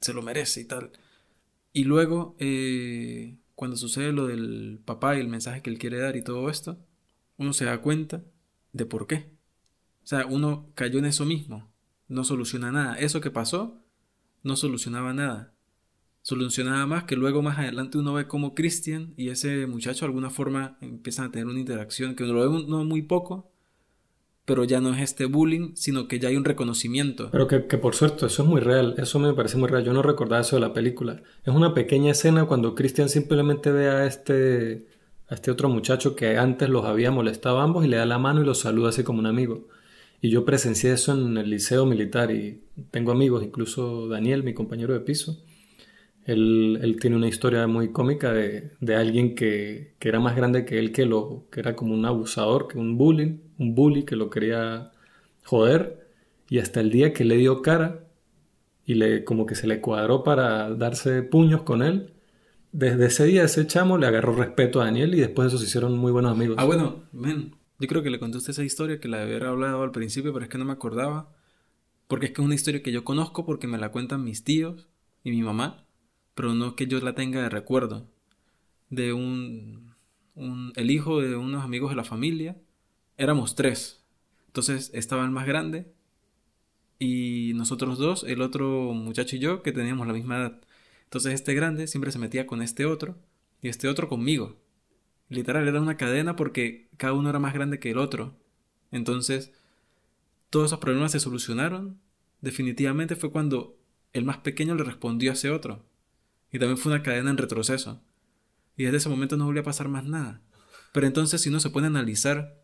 [0.00, 0.92] se lo merece y tal.
[1.72, 6.16] Y luego, eh, cuando sucede lo del papá y el mensaje que él quiere dar
[6.16, 6.78] y todo esto,
[7.38, 8.22] uno se da cuenta
[8.72, 9.30] de por qué.
[10.04, 11.72] O sea, uno cayó en eso mismo,
[12.06, 12.98] no soluciona nada.
[12.98, 13.82] Eso que pasó
[14.46, 15.52] no solucionaba nada.
[16.22, 20.30] Solucionaba más que luego más adelante uno ve como Christian y ese muchacho de alguna
[20.30, 23.52] forma empiezan a tener una interacción que lo ve no muy poco,
[24.44, 27.30] pero ya no es este bullying, sino que ya hay un reconocimiento.
[27.30, 30.02] Pero que, por cierto, eso es muy real, eso me parece muy real, yo no
[30.02, 31.22] recordaba eso de la película.
[31.44, 34.86] Es una pequeña escena cuando Christian simplemente ve a este,
[35.28, 38.18] a este otro muchacho que antes los había molestado a ambos y le da la
[38.18, 39.66] mano y los saluda así como un amigo.
[40.20, 44.94] Y yo presencié eso en el liceo militar y tengo amigos, incluso Daniel, mi compañero
[44.94, 45.42] de piso,
[46.26, 51.06] él, tiene una historia muy cómica de, alguien que, era más grande que él, que,
[51.06, 54.90] lo, que era como un abusador, que un bullying, un bully que lo quería
[55.44, 56.08] joder.
[56.48, 58.04] Y hasta el día que le dio cara
[58.84, 62.12] y le, como que se le cuadró para darse puños con él,
[62.72, 65.66] desde ese día ese chamo le agarró respeto a Daniel y después de eso se
[65.66, 66.56] hicieron muy buenos amigos.
[66.58, 69.92] Ah, bueno, men, yo creo que le contaste esa historia que la había hablado al
[69.92, 71.32] principio, pero es que no me acordaba.
[72.08, 74.88] Porque es que es una historia que yo conozco porque me la cuentan mis tíos
[75.24, 75.86] y mi mamá
[76.36, 78.06] pero no que yo la tenga de recuerdo,
[78.90, 79.94] de un,
[80.76, 82.60] el hijo de unos amigos de la familia,
[83.16, 84.04] éramos tres,
[84.46, 85.94] entonces estaba el más grande
[86.98, 90.60] y nosotros dos, el otro muchacho y yo, que teníamos la misma edad.
[91.04, 93.16] Entonces este grande siempre se metía con este otro
[93.62, 94.56] y este otro conmigo.
[95.28, 98.36] Literal, era una cadena porque cada uno era más grande que el otro.
[98.92, 99.52] Entonces,
[100.50, 101.98] todos esos problemas se solucionaron.
[102.40, 103.76] Definitivamente fue cuando
[104.12, 105.84] el más pequeño le respondió a ese otro.
[106.52, 108.02] Y también fue una cadena en retroceso.
[108.76, 110.40] Y desde ese momento no volvió a pasar más nada.
[110.92, 112.62] Pero entonces si uno se pone a analizar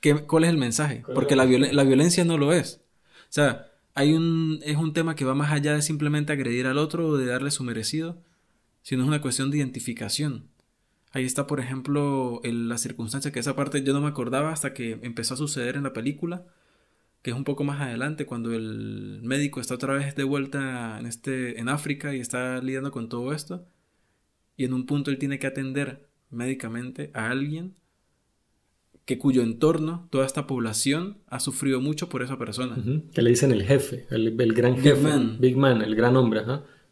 [0.00, 2.82] qué, cuál es el mensaje, porque la, la violencia no lo es.
[3.22, 6.78] O sea, hay un, es un tema que va más allá de simplemente agredir al
[6.78, 8.22] otro o de darle su merecido,
[8.82, 10.51] sino es una cuestión de identificación.
[11.12, 14.98] Ahí está, por ejemplo, la circunstancia que esa parte yo no me acordaba hasta que
[15.02, 16.46] empezó a suceder en la película,
[17.20, 21.06] que es un poco más adelante, cuando el médico está otra vez de vuelta en,
[21.06, 23.66] este, en África y está lidiando con todo esto,
[24.56, 27.74] y en un punto él tiene que atender médicamente a alguien
[29.04, 32.76] que cuyo entorno, toda esta población, ha sufrido mucho por esa persona.
[33.12, 34.94] Que le dicen el jefe, el, gran jefe.
[34.94, 35.36] Big Man.
[35.40, 36.42] Big Man, el gran hombre.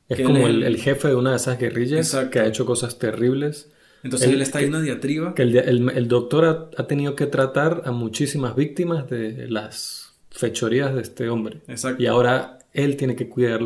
[0.09, 3.73] Es como el, jefe de una de esas guerrillas que ha hecho cosas terribles.
[4.03, 5.35] Entonces él, está ahí en una diatriba.
[5.35, 11.29] Que el, doctor ha, tenido que tratar a muchísimas víctimas de las fechorías de este
[11.29, 11.61] hombre.
[11.69, 12.03] Exacto.
[12.03, 13.61] Y ahora él tiene que cuidar,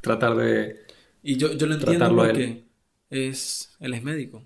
[0.00, 0.86] tratar de.
[1.22, 2.64] Y yo, yo lo entiendo porque
[3.10, 4.44] es, él es médico.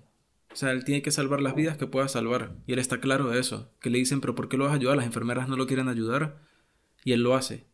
[0.51, 2.55] O sea, él tiene que salvar las vidas que pueda salvar.
[2.65, 3.69] Y él está claro de eso.
[3.81, 4.95] Que le dicen, pero ¿por qué lo vas a ayudar?
[4.95, 6.37] Las enfermeras no lo quieren ayudar.
[7.03, 7.65] Y él lo hace.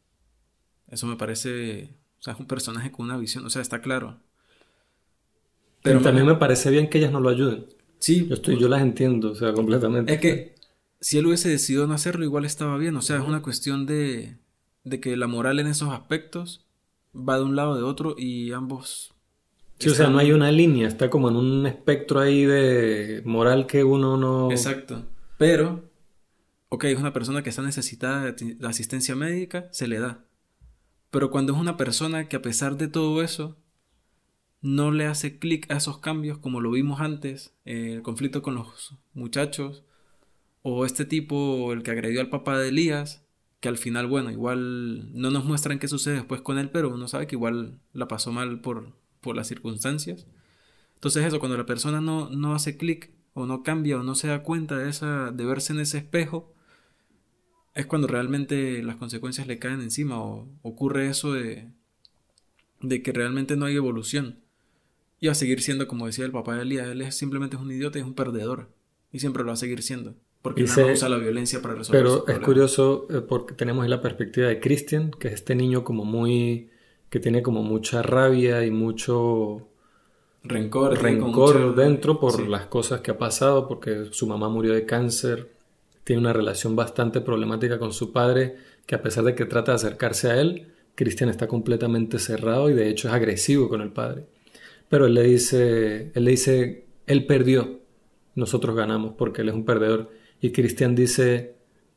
[0.88, 1.96] Eso me parece.
[2.20, 3.46] O sea, es un personaje con una visión.
[3.46, 4.20] O sea, está claro.
[5.84, 7.66] Pero también me parece bien que ellas no lo ayuden.
[8.00, 8.28] Sí.
[8.28, 10.14] Yo, estoy, yo las entiendo, o sea, completamente.
[10.14, 10.56] Es que
[11.00, 12.96] si él hubiese decidido no hacerlo, igual estaba bien.
[12.96, 14.38] O sea, es una cuestión de,
[14.84, 16.66] de que la moral en esos aspectos
[17.16, 19.14] va de un lado o de otro y ambos...
[19.80, 23.66] Sí, o sea, no hay una línea, está como en un espectro ahí de moral
[23.66, 24.52] que uno no...
[24.52, 25.04] Exacto.
[25.40, 25.90] Pero,
[26.70, 30.24] ok, es una persona que está necesitada de asistencia médica, se le da.
[31.10, 33.58] Pero cuando es una persona que a pesar de todo eso,
[34.62, 38.56] no le hace clic a esos cambios como lo vimos antes, eh, el conflicto con
[38.56, 39.84] los muchachos,
[40.62, 43.26] o este tipo, el que agredió al papá de Elías,
[43.60, 47.08] que al final, bueno, igual no nos muestran qué sucede después con él, pero uno
[47.08, 50.28] sabe que igual la pasó mal por, por las circunstancias.
[50.96, 54.28] Entonces eso, cuando la persona no, no hace clic o no cambia o no se
[54.28, 56.54] da cuenta de, esa, de verse en ese espejo,
[57.74, 61.72] es cuando realmente las consecuencias le caen encima o ocurre eso de,
[62.82, 64.42] de que realmente no hay evolución.
[65.22, 67.72] Y va a seguir siendo, como decía el papá de Elías, él es simplemente un
[67.72, 68.70] idiota y es un perdedor.
[69.12, 70.16] Y siempre lo va a seguir siendo.
[70.42, 74.48] Porque no usa la violencia para resolver Pero es curioso eh, porque tenemos la perspectiva
[74.48, 76.72] de Christian, que es este niño como muy...
[77.12, 79.68] que tiene como mucha rabia y mucho...
[80.44, 81.00] Rencor.
[81.00, 85.52] Rencor dentro por las cosas que ha pasado, porque su mamá murió de cáncer,
[86.04, 88.56] tiene una relación bastante problemática con su padre,
[88.88, 92.74] que a pesar de que trata de acercarse a él, Christian está completamente cerrado y
[92.74, 94.26] de hecho es agresivo con el padre.
[94.92, 97.80] Pero él le dice, él le dice, él perdió,
[98.36, 100.12] nosotros ganamos porque él es un perdedor.
[100.40, 101.56] Y Cristian dice,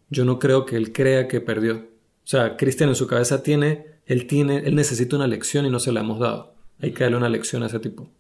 [0.09, 1.75] yo no creo que él crea que perdió.
[1.77, 5.81] O sea, Cristian en su cabeza tiene él tiene, él necesita una lección y no
[5.81, 6.55] se la hemos dado.
[6.81, 8.11] Hay que darle una lección a ese tipo.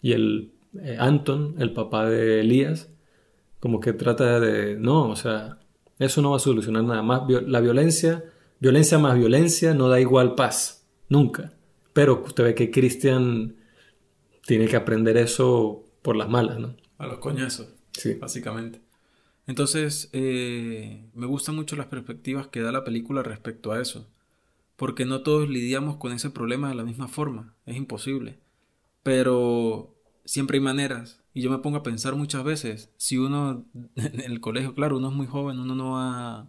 [0.00, 2.90] Y el eh, Anton, el papá de Elías,
[3.60, 5.58] como que trata de, no, o sea,
[5.98, 7.22] eso no va a solucionar nada más.
[7.46, 8.24] La violencia,
[8.60, 11.52] violencia más violencia no da igual paz, nunca.
[11.92, 13.56] Pero usted ve que Cristian
[14.46, 16.76] tiene que aprender eso por las malas, ¿no?
[16.98, 18.14] A los coñazos, Sí.
[18.14, 18.80] básicamente.
[19.46, 24.08] Entonces, eh, me gustan mucho las perspectivas que da la película respecto a eso.
[24.76, 27.54] Porque no todos lidiamos con ese problema de la misma forma.
[27.64, 28.38] Es imposible.
[29.02, 31.22] Pero siempre hay maneras.
[31.32, 35.10] Y yo me pongo a pensar muchas veces, si uno en el colegio, claro, uno
[35.10, 36.48] es muy joven, uno no ha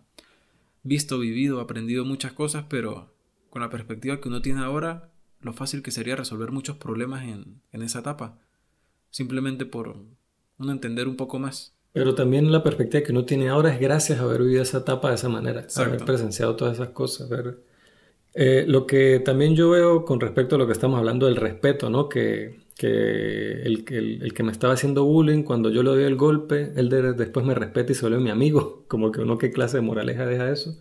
[0.83, 3.13] visto, vivido, aprendido muchas cosas, pero
[3.49, 5.11] con la perspectiva que uno tiene ahora,
[5.47, 8.37] lo fácil que sería resolver muchos problemas en, en esa etapa.
[9.09, 9.95] Simplemente por
[10.59, 11.73] uno entender un poco más.
[11.93, 15.09] Pero también la perspectiva que uno tiene ahora es gracias a haber vivido esa etapa
[15.09, 15.93] de esa manera, Exacto.
[15.93, 17.27] haber presenciado todas esas cosas.
[17.29, 17.57] ver-
[18.39, 21.89] Eh, lo que también yo veo con respecto a lo que estamos hablando del respeto,
[21.89, 22.07] ¿no?
[22.07, 26.03] Que, que el, que el- el que me estaba haciendo bullying, cuando yo le doy
[26.03, 28.83] el golpe, él de- después me respeta y se vuelve mi amigo.
[28.87, 30.77] Como que uno qué clase de moraleja deja eso.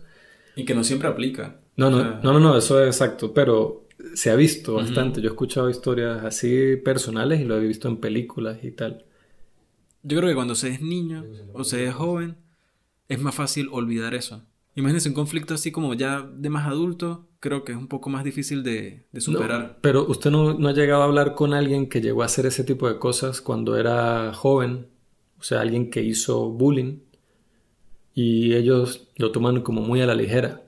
[0.55, 1.55] Y que no siempre aplica.
[1.77, 3.86] No, no, O sea, no, no, no, eso es exacto, pero
[4.17, 5.21] se ha visto bastante.
[5.21, 9.05] Yo he escuchado historias así personales y lo he visto en películas y tal.
[10.03, 12.37] Yo creo que cuando se es niño o se es joven,
[13.09, 14.41] es más fácil olvidar eso.
[14.75, 18.23] Imagínense un conflicto así como ya de más adulto, creo que es un poco más
[18.23, 19.77] difícil de, de No, superar.
[19.81, 22.63] pero usted no, no ha llegado a hablar con alguien que llegó a hacer ese
[22.63, 24.87] tipo de cosas cuando era joven,
[25.39, 26.99] o sea, alguien que hizo bullying
[28.13, 30.63] y ellos lo toman como muy a la ligera.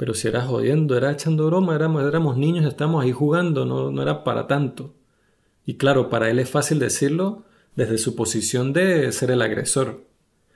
[0.00, 4.02] Pero si era jodiendo, era echando broma, éramos, éramos niños, estábamos ahí jugando, no, no
[4.02, 4.94] era para tanto.
[5.66, 7.44] Y claro, para él es fácil decirlo
[7.76, 10.04] desde su posición de ser el agresor.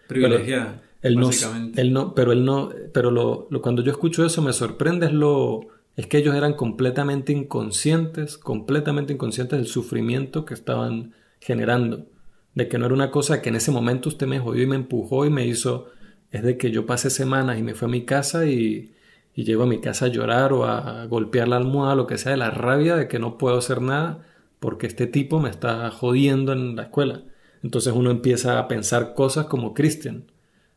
[0.07, 1.31] Privilegiada, Él no,
[1.75, 5.13] él no, pero él no, pero lo, lo- cuando yo escucho eso me sorprende es
[5.13, 12.07] lo, es que ellos eran completamente inconscientes, completamente inconscientes del sufrimiento que estaban generando,
[12.55, 14.77] de que no era una cosa que en ese momento usted me jodió y me
[14.77, 15.89] empujó y me hizo,
[16.31, 18.94] es de que yo pasé semanas y me fui a mi casa y,
[19.35, 22.33] y llego a mi casa a llorar o a golpear la almohada, lo que sea,
[22.33, 24.23] de la rabia de que no puedo hacer nada
[24.61, 27.23] porque este tipo me está jodiendo en la escuela.
[27.63, 30.31] Entonces uno empieza a pensar cosas como Christian.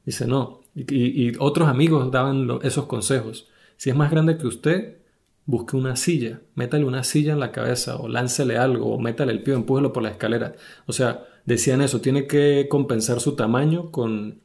[0.06, 0.62] Dice, no.
[0.76, 3.48] Y, otros amigos daban esos consejos.
[3.78, 4.98] Si es más grande que usted,
[5.46, 9.44] busque una silla, métale una silla en la cabeza o láncele algo o métale el
[9.44, 10.56] pie, empújelo por la escalera.
[10.86, 14.42] O sea, decían eso, tiene que compensar su tamaño con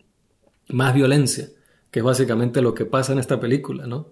[0.68, 1.48] más violencia,
[1.92, 4.08] que es básicamente lo que pasa en esta película, ¿no?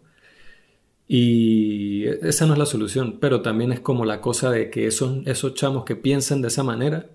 [1.09, 5.25] Y esa no es la solución, pero también es como la cosa de que esos,
[5.55, 7.11] chamos que piensan de esa manera,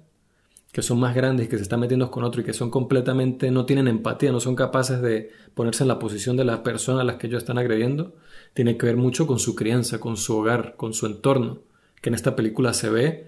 [0.73, 3.65] que son más grandes, que se están metiendo con otro y que son completamente, no
[3.65, 7.17] tienen empatía, no son capaces de ponerse en la posición de las personas a las
[7.17, 8.15] que ellos están agrediendo,
[8.53, 11.59] tiene que ver mucho con su crianza, con su hogar, con su entorno,
[12.01, 13.27] que en esta película se ve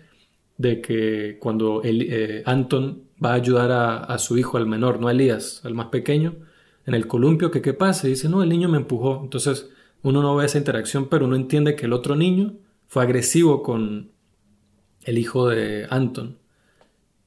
[0.58, 5.08] de que cuando eh, Anton va a ayudar a, a su hijo, al menor, no
[5.08, 6.47] a Elías, al más pequeño,
[6.88, 9.20] en el columpio, que qué pasa, y dice, no, el niño me empujó.
[9.22, 9.70] Entonces
[10.02, 12.56] uno no ve esa interacción, pero uno entiende que el otro niño
[12.88, 14.12] fue agresivo con
[15.04, 16.38] el hijo de Anton.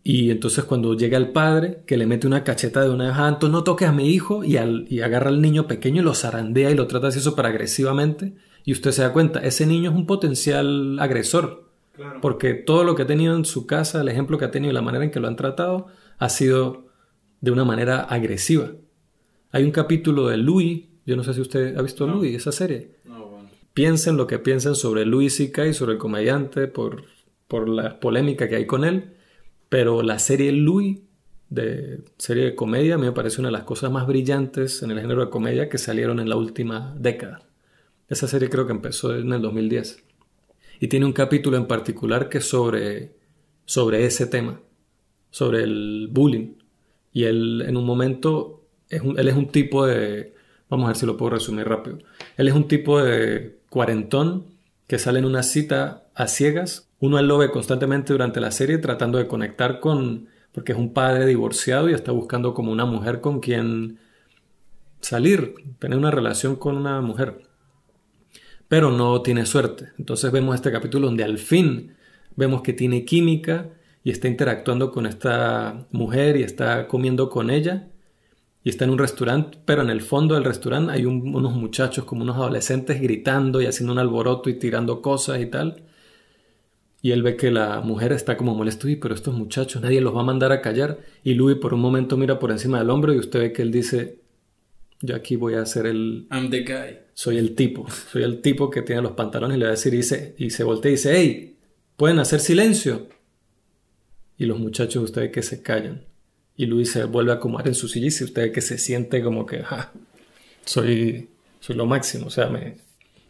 [0.03, 3.27] Y entonces cuando llega el padre, que le mete una cacheta de una vez a
[3.27, 6.15] Anton, no toques a mi hijo, y, al, y agarra al niño pequeño y lo
[6.15, 9.97] zarandea y lo trata así súper agresivamente, y usted se da cuenta, ese niño es
[9.97, 11.69] un potencial agresor.
[11.93, 12.23] Claro.
[12.23, 14.75] Porque todo lo que ha tenido en su casa, el ejemplo que ha tenido y
[14.75, 16.87] la manera en que lo han tratado, ha sido
[17.43, 18.71] de una manera agresiva.
[19.53, 22.15] Hay un capítulo de Louis, yo no sé si usted ha visto No.
[22.15, 22.93] Louis, esa serie.
[23.05, 23.51] No, bueno.
[23.75, 25.67] Piensen lo que piensen sobre Louis C.K.
[25.67, 27.05] y sobre el comediante por,
[27.49, 29.15] por la polémica que hay con él,
[29.69, 31.01] pero la serie Louis,
[31.49, 34.93] de serie de comedia, a mí me parece una de las cosas más brillantes en
[34.93, 37.43] el género de comedia que salieron en la última década.
[38.09, 40.05] Esa serie creo que empezó en el 2010.
[40.81, 43.15] Y tiene un capítulo en particular que es sobre,
[43.65, 44.61] sobre ese tema,
[45.31, 46.55] sobre el bullying.
[47.13, 48.60] Y él en un momento,
[48.91, 50.35] es un- él es un tipo de,
[50.69, 51.99] vamos a ver si lo puedo resumir rápido.
[52.37, 54.45] Él es un tipo de cuarentón
[54.87, 56.89] que sale en una cita a ciegas.
[57.01, 61.25] Uno lo ve constantemente durante la serie tratando de conectar con, porque es un padre
[61.27, 63.99] divorciado y está buscando como una mujer con quien
[65.01, 67.43] salir, tener una relación con una mujer
[68.69, 69.89] pero no tiene suerte.
[69.99, 71.97] Entonces vemos este capítulo donde al fin
[72.37, 73.67] vemos que tiene química
[74.05, 77.89] y está interactuando con esta mujer y está comiendo con ella
[78.63, 82.05] y está en un restaurante, pero en el fondo del restaurante hay un- unos muchachos
[82.05, 85.83] como unos adolescentes gritando y haciendo un alboroto y tirando cosas y tal.
[87.03, 90.15] Y él ve que la mujer está como molesto, y pero estos muchachos nadie los
[90.15, 90.99] va a mandar a callar.
[91.25, 93.71] Y Louis por un momento mira por encima del hombro y usted ve que él
[93.71, 94.19] dice,
[95.03, 96.27] Yo aquí voy a ser el...
[96.31, 96.99] I'm the guy.
[97.15, 97.87] Soy el tipo.
[98.13, 100.51] Soy el tipo que tiene los pantalones y le va a decir y se, y
[100.51, 101.57] se voltea y dice, hey,
[101.97, 103.09] ¿pueden hacer silencio?
[104.37, 106.05] Y los muchachos, ustedes que se callan.
[106.57, 109.47] Y Luis se vuelve a acomodar en su silla y usted que se siente como
[109.47, 109.63] que,
[110.65, 111.29] soy,
[111.61, 112.27] soy lo máximo.
[112.27, 112.79] O sea, me...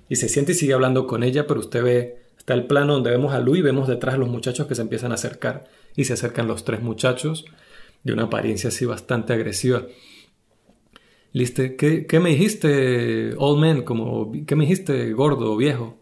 [0.08, 3.10] Y se siente y sigue hablando con ella, pero usted ve, está el plano donde
[3.10, 5.68] vemos a Luis y vemos detrás a los muchachos que se empiezan a acercar.
[5.96, 7.44] Y se acercan los tres muchachos
[8.02, 9.86] de una apariencia así bastante agresiva.
[11.32, 13.82] Listo, ¿qué, ¿qué, me dijiste, old man?
[13.82, 16.00] Como, ¿Qué me dijiste, gordo, viejo?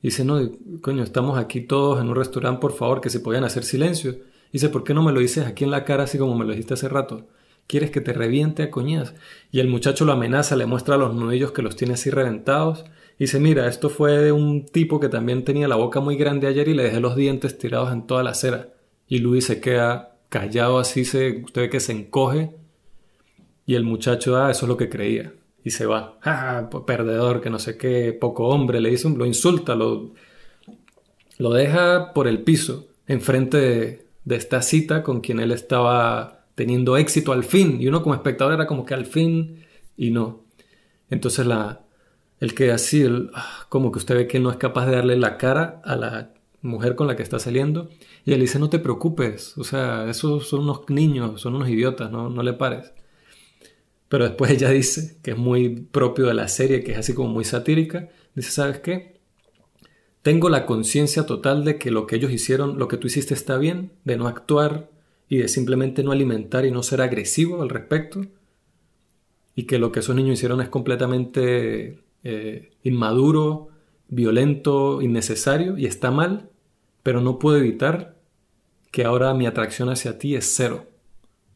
[0.00, 0.38] dice, no,
[0.82, 4.18] coño, estamos aquí todos en un restaurante, por favor, que se podían hacer silencio.
[4.54, 6.52] Dice, ¿por qué no me lo dices aquí en la cara así como me lo
[6.52, 7.26] dijiste hace rato?
[7.66, 9.12] ¿Quieres que te reviente a coñas?
[9.50, 12.84] Y el muchacho lo amenaza, le muestra los nudillos que los tiene así reventados.
[13.18, 16.68] dice, mira, esto fue de un tipo que también tenía la boca muy grande ayer
[16.68, 18.68] y le dejé los dientes tirados en toda la acera.
[19.08, 22.54] Y Luis se queda callado así, se, usted ve que se encoge.
[23.66, 25.32] Y el muchacho, ah, eso es lo que creía.
[25.64, 26.20] Y se va.
[26.24, 30.12] Ah, perdedor, que no sé qué, poco hombre, le dice, lo insulta, lo,
[31.38, 36.96] lo deja por el piso, enfrente de, de esta cita con quien él estaba teniendo
[36.96, 37.80] éxito al fin.
[37.80, 39.64] Y uno como espectador era como que al fin
[39.96, 40.44] y no.
[41.10, 41.82] Entonces la,
[42.40, 45.36] el que así, ah, como que usted ve que no es capaz de darle la
[45.36, 47.90] cara a la mujer con la que está saliendo.
[48.24, 52.10] Y él dice, no te preocupes, o sea, esos son unos niños, son unos idiotas,
[52.10, 52.92] no, no le pares.
[54.08, 57.28] Pero después ella dice, que es muy propio de la serie, que es así como
[57.28, 59.13] muy satírica, dice, ¿sabes qué?
[60.24, 63.58] Tengo la conciencia total de que lo que ellos hicieron, lo que tú hiciste está
[63.58, 64.88] bien, de no actuar
[65.28, 68.24] y de simplemente no alimentar y no ser agresivo al respecto,
[69.54, 73.68] y que lo que esos niños hicieron es completamente eh, inmaduro,
[74.08, 76.48] violento, innecesario y está mal,
[77.02, 78.16] pero no puedo evitar
[78.92, 80.86] que ahora mi atracción hacia ti es cero.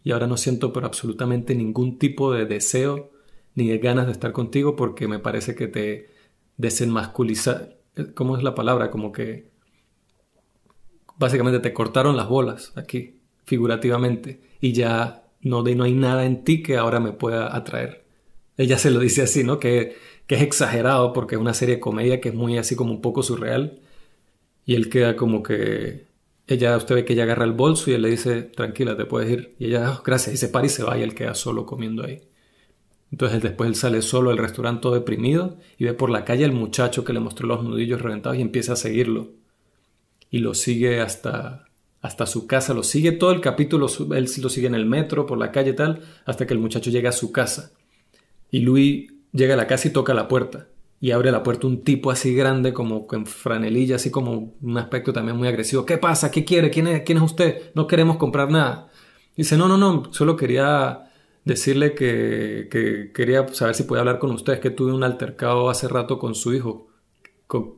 [0.05, 3.13] Y ahora no siento por absolutamente ningún tipo de deseo
[3.55, 6.11] ni de ganas de estar contigo porque me parece que te
[6.59, 7.71] desenmasculiza,
[8.15, 8.91] ¿Cómo es la palabra?
[8.91, 9.51] Como que
[11.19, 16.63] básicamente te cortaron las bolas aquí, figurativamente, y ya no, no hay nada en ti
[16.63, 18.05] que ahora me pueda atraer.
[18.57, 19.59] Ella se lo dice así, ¿no?
[19.59, 19.97] Que,
[20.29, 23.23] es exagerado porque es una serie de comedia que es muy así como un poco
[23.23, 23.81] surreal.
[24.67, 26.07] Y él queda como que
[26.47, 29.31] ella, usted ve que ella agarra el bolso y él le dice, tranquila, te puedes
[29.31, 29.55] ir.
[29.59, 32.05] Y ella, oh, gracias, y se para y se va y él queda solo comiendo
[32.05, 32.21] ahí.
[33.11, 36.53] Entonces después él sale solo del restaurante todo deprimido y ve por la calle al
[36.53, 39.31] muchacho que le mostró los nudillos reventados y empieza a seguirlo.
[40.31, 41.69] Y lo sigue hasta,
[42.03, 45.39] hasta su casa, lo sigue todo el capítulo, él lo sigue en el metro, por
[45.39, 47.73] la calle tal, hasta que el muchacho llega a su casa.
[48.51, 50.69] Y Luis llega a la casa y toca la puerta.
[51.01, 55.13] Y abre la puerta un tipo así grande, como con franelilla, así como un aspecto
[55.13, 55.87] también muy agresivo.
[55.87, 56.31] ¿Qué pasa?
[56.31, 56.71] ¿Qué quiere?
[56.71, 57.71] ¿Quién es, quién es usted?
[57.75, 58.91] No queremos comprar nada.
[59.37, 61.08] Dice, no, no, no, solo quería
[61.45, 66.19] decirle que, quería saber si podía hablar con ustedes, que tuve un altercado hace rato
[66.19, 66.89] con su hijo.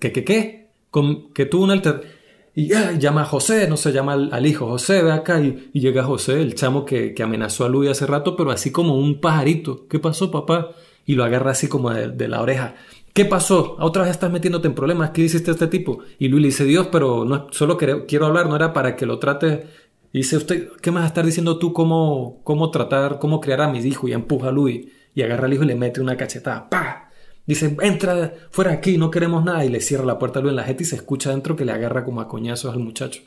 [0.01, 0.71] ¿Qué, qué, qué?
[0.91, 2.07] Con, que tuvo un altercado.
[2.55, 5.41] Y llama a José, no se llama al, hijo, José, ve acá.
[5.41, 9.21] Y, llega José, el chamo que, amenazó a Luis hace rato, pero así como un
[9.21, 9.87] pajarito.
[9.89, 10.73] ¿Qué pasó, papá?
[11.07, 12.75] Y lo agarra así como de, la oreja.
[13.13, 13.77] ¿Qué pasó?
[13.81, 15.11] ¿Otra vez estás metiéndote en problemas?
[15.11, 16.01] ¿Qué hiciste a este tipo?
[16.19, 19.19] Y Luis le dice, Dios, pero no, solo quiero hablar, no era para que lo
[19.19, 19.67] trate
[20.13, 23.85] y dice usted, ¿qué a estar diciendo tú cómo, cómo tratar, cómo criar a mis
[23.85, 24.11] hijos?
[24.11, 26.69] Y empuja a Luis y agarra al hijo y le mete una cachetada.
[26.69, 27.11] ¡Pah!
[27.47, 29.65] Dice, entra fuera aquí, no queremos nada.
[29.65, 31.65] Y le cierra la puerta a Luis en la jeta y se escucha dentro que
[31.65, 33.23] le agarra como a coñazos al muchacho.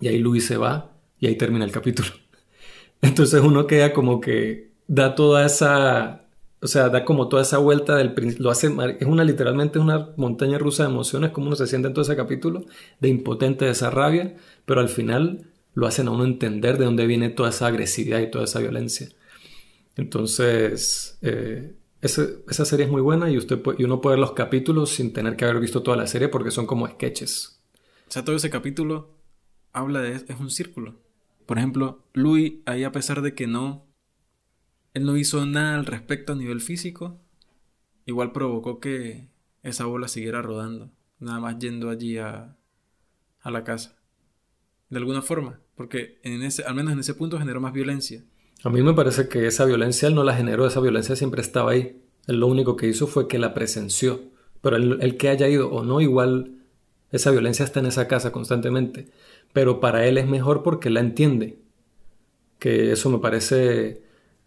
[0.00, 2.08] Y ahí Luis se va y ahí termina el capítulo.
[3.02, 6.24] Entonces uno queda como que da toda esa
[6.64, 10.56] o sea, da como toda esa vuelta del lo hace es una literalmente una montaña
[10.56, 12.64] rusa de emociones como uno se siente en todo ese capítulo
[13.00, 17.06] de impotente de esa rabia, pero al final lo hacen a uno entender de dónde
[17.06, 19.08] viene toda esa agresividad y toda esa violencia.
[19.96, 24.90] Entonces, eh, esa, serie es muy buena y usted y uno puede ver los capítulos
[24.90, 27.62] sin tener que haber visto toda la serie porque son como sketches.
[28.08, 29.16] O sea, todo ese capítulo
[29.72, 30.96] habla de es un círculo.
[31.46, 33.86] Por ejemplo, Louis ahí a pesar de que no
[34.94, 37.20] él no hizo nada al respecto a nivel físico.
[38.06, 39.28] Igual provocó que
[39.62, 40.90] esa bola siguiera rodando.
[41.18, 42.56] Nada más yendo allí a,
[43.40, 43.96] a la casa.
[44.94, 45.58] De alguna forma.
[45.74, 48.22] Porque en ese, al menos en ese punto generó más violencia.
[48.62, 50.68] A mí me parece que esa violencia él no la generó.
[50.68, 52.00] Esa violencia siempre estaba ahí.
[52.28, 54.20] Él lo único que hizo fue que la presenció.
[54.62, 56.58] Pero el, el que haya ido o no, igual
[57.10, 59.08] esa violencia está en esa casa constantemente.
[59.52, 61.58] Pero para él es mejor porque la entiende.
[62.60, 64.03] Que eso me parece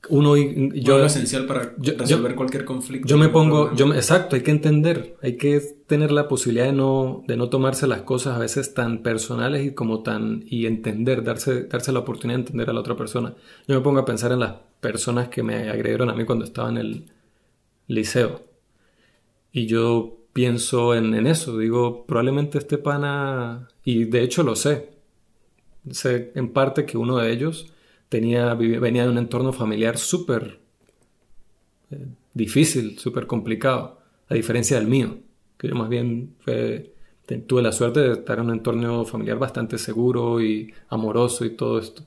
[0.10, 3.08] uno y yo esencial para resolver cualquier conflicto.
[3.08, 7.24] Yo me pongo, yo exacto, hay que entender, hay que tener la posibilidad de no,
[7.28, 11.64] de no tomarse las cosas a veces tan personales y como tan y entender, darse,
[11.64, 13.34] darse la oportunidad de entender a la otra persona.
[13.68, 16.70] Yo me pongo a pensar en las personas que me agredieron a mí cuando estaba
[16.70, 17.06] en el
[17.88, 18.43] liceo.
[19.52, 24.89] Y yo pienso en, en eso, digo, probablemente este pana, y de hecho lo sé,
[25.89, 27.74] sé en parte que uno de ellos
[28.10, 30.60] tenía, venía de un entorno familiar súper
[31.91, 33.99] eh, difícil, súper complicado,
[34.30, 35.18] a diferencia del mío,
[35.58, 36.36] que yo más bien
[37.47, 41.80] tuve la suerte de estar en un entorno familiar bastante seguro y amoroso y todo
[41.80, 42.03] esto.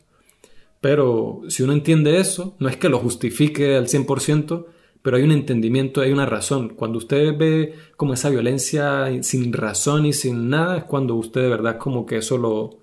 [0.80, 4.66] Pero si uno entiende eso, no es que lo justifique al 100%,
[5.03, 6.70] pero hay un entendimiento, hay una razón.
[6.70, 11.48] Cuando usted ve como esa violencia sin razón y sin nada, es cuando usted de
[11.48, 12.80] verdad como que eso lo,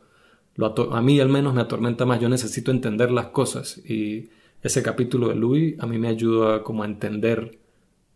[0.57, 2.19] lo a mí al menos me atormenta más.
[2.19, 4.29] Yo necesito entender las cosas y
[4.61, 7.59] ese capítulo de Louis a mí me ayuda como a entender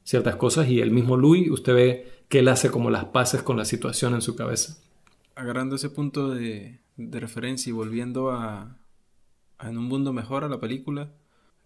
[0.03, 3.57] ciertas cosas y el mismo Louis, usted ve que él hace como las paces con
[3.57, 4.77] la situación en su cabeza.
[5.35, 8.77] Agarrando ese punto de, de referencia y volviendo a,
[9.61, 11.11] en un mundo mejor a la película,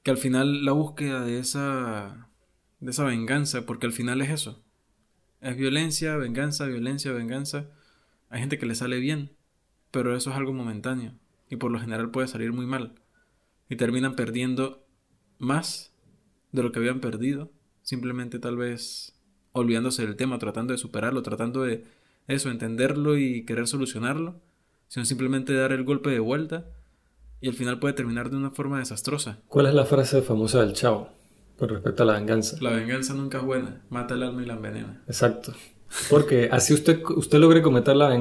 [0.03, 2.29] que al final la búsqueda de esa
[2.79, 4.61] de esa venganza, porque al final es eso.
[5.41, 7.69] Es violencia, venganza, violencia, venganza.
[8.29, 9.31] Hay gente que le sale bien,
[9.95, 11.13] pero eso es algo momentáneo
[11.49, 12.95] y por lo general puede salir muy mal
[13.69, 14.85] y terminan perdiendo
[15.37, 15.93] más
[16.51, 17.49] de lo que habían perdido,
[17.81, 19.17] simplemente tal vez
[19.53, 21.85] olvidándose del tema, tratando de superarlo, tratando de
[22.27, 24.41] eso, entenderlo y querer solucionarlo,
[24.89, 26.65] sino simplemente dar el golpe de vuelta
[27.39, 29.39] y al final puede terminar de una forma desastrosa.
[29.47, 31.07] ¿Cuál es la frase famosa del chavo
[31.55, 32.57] con respecto a la venganza?
[32.59, 35.03] La venganza nunca es buena, mata el alma y la envenena.
[35.07, 35.53] Exacto.
[36.09, 38.17] Porque así usted, usted logre cometer la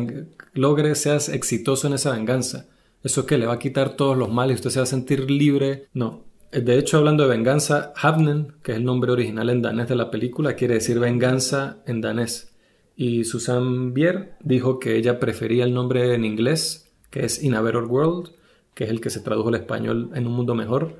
[0.52, 2.66] logre, seas exitoso en esa venganza.
[3.02, 5.88] ¿Eso que le va a quitar todos los males usted se va a sentir libre?
[5.92, 6.22] No.
[6.52, 10.10] De hecho, hablando de venganza, Havnen, que es el nombre original en danés de la
[10.10, 12.54] película, quiere decir venganza en danés.
[12.96, 17.60] Y Susan Bier dijo que ella prefería el nombre en inglés, que es In a
[17.60, 18.30] Better World,
[18.72, 20.94] que es el que se tradujo al español en un mundo mejor,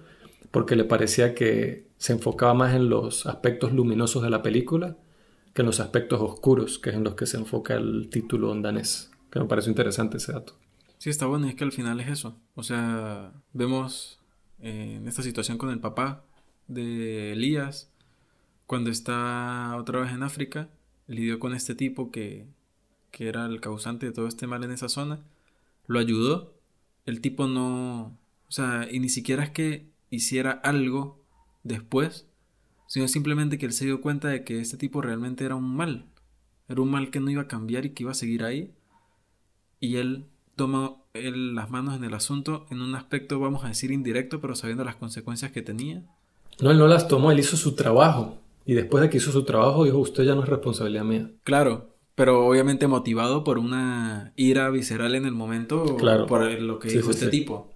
[0.51, 4.97] porque le parecía que se enfocaba más en los aspectos luminosos de la película
[5.55, 8.63] que en los aspectos oscuros, que es en los que se enfoca el título en
[8.63, 10.59] danés, que me parece interesante ese dato.
[10.99, 12.37] Sí, está bueno, es que al final es eso.
[12.55, 14.21] O sea, vemos
[14.61, 16.25] eh, en esta situación con el papá
[16.69, 17.91] de Elías,
[18.67, 20.69] cuando está otra vez en África,
[21.07, 22.47] lidió con este tipo que,
[23.11, 25.21] que era el causante de todo este mal en esa zona,
[25.87, 26.55] lo ayudó
[27.07, 31.23] el tipo no, o sea, y ni siquiera es que hiciera algo
[31.63, 32.27] después,
[32.95, 36.07] sino simplemente que él se dio cuenta de que este tipo realmente era un mal,
[36.69, 38.73] era un mal que no iba a cambiar y que iba a seguir ahí,
[39.81, 44.41] y él toma las manos en el asunto en un aspecto, vamos a decir, indirecto,
[44.41, 46.05] pero sabiendo las consecuencias que tenía.
[46.61, 48.39] No, él no las tomó, él hizo su trabajo.
[48.65, 51.33] Y después de que hizo su trabajo, dijo, usted ya no es responsabilidad mía.
[51.43, 56.27] Claro, pero obviamente motivado por una ira visceral en el momento claro.
[56.27, 57.73] por lo que dijo este tipo.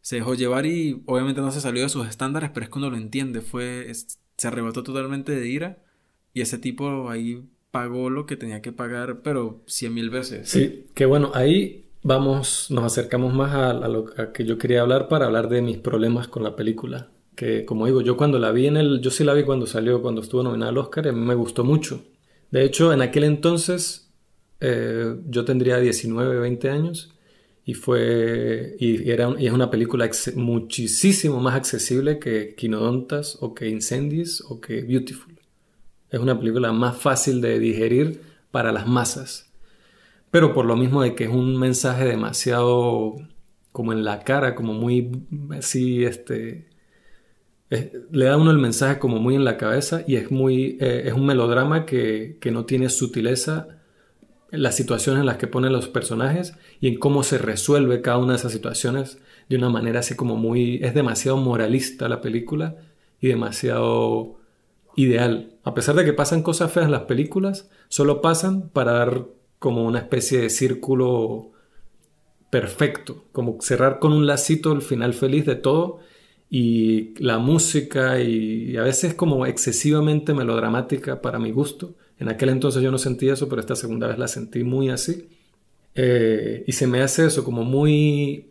[0.00, 2.88] Se dejó llevar y obviamente no se salió de sus estándares, pero es que uno
[2.88, 3.90] lo entiende, fue
[4.36, 5.78] se arrebató totalmente de ira
[6.32, 10.48] y ese tipo ahí pagó lo que tenía que pagar, pero cien mil veces.
[10.48, 15.26] Sí, que bueno, ahí vamos, nos acercamos más a, lo que yo quería hablar para
[15.26, 17.08] hablar de mis problemas con la película.
[17.34, 20.02] Que como digo, yo cuando la vi en el, yo sí la vi cuando salió,
[20.02, 22.04] cuando estuvo nominada al Oscar, a mí me gustó mucho.
[22.50, 24.12] De hecho, en aquel entonces
[24.60, 27.13] eh, yo tendría 19, 20 años
[27.64, 33.68] y fue y, era, y es una película muchísimo más accesible que Quinodontas o que
[33.68, 35.34] Incendies o que Beautiful.
[36.10, 39.50] Es una película más fácil de digerir para las masas.
[40.30, 43.16] Pero por lo mismo de que es un mensaje demasiado
[43.72, 45.10] como en la cara, como muy
[45.56, 46.68] así, este,
[47.70, 51.14] le da uno el mensaje como muy en la cabeza y es muy eh, es
[51.14, 53.80] un melodrama que, que, no tiene sutileza
[54.56, 58.32] las situaciones en las que ponen los personajes y en cómo se resuelve cada una
[58.32, 62.76] de esas situaciones de una manera así como muy es demasiado moralista la película
[63.20, 64.36] y demasiado
[64.96, 69.26] ideal a pesar de que pasan cosas feas en las películas solo pasan para dar
[69.58, 71.50] como una especie de círculo
[72.50, 76.00] perfecto como cerrar con un lacito el final feliz de todo
[76.56, 81.96] y la música y, a veces como excesivamente melodramática para mi gusto.
[82.18, 85.28] En aquel entonces yo no sentí eso, pero esta segunda vez la sentí muy así.
[85.94, 88.50] Eh, y se me hace eso como muy...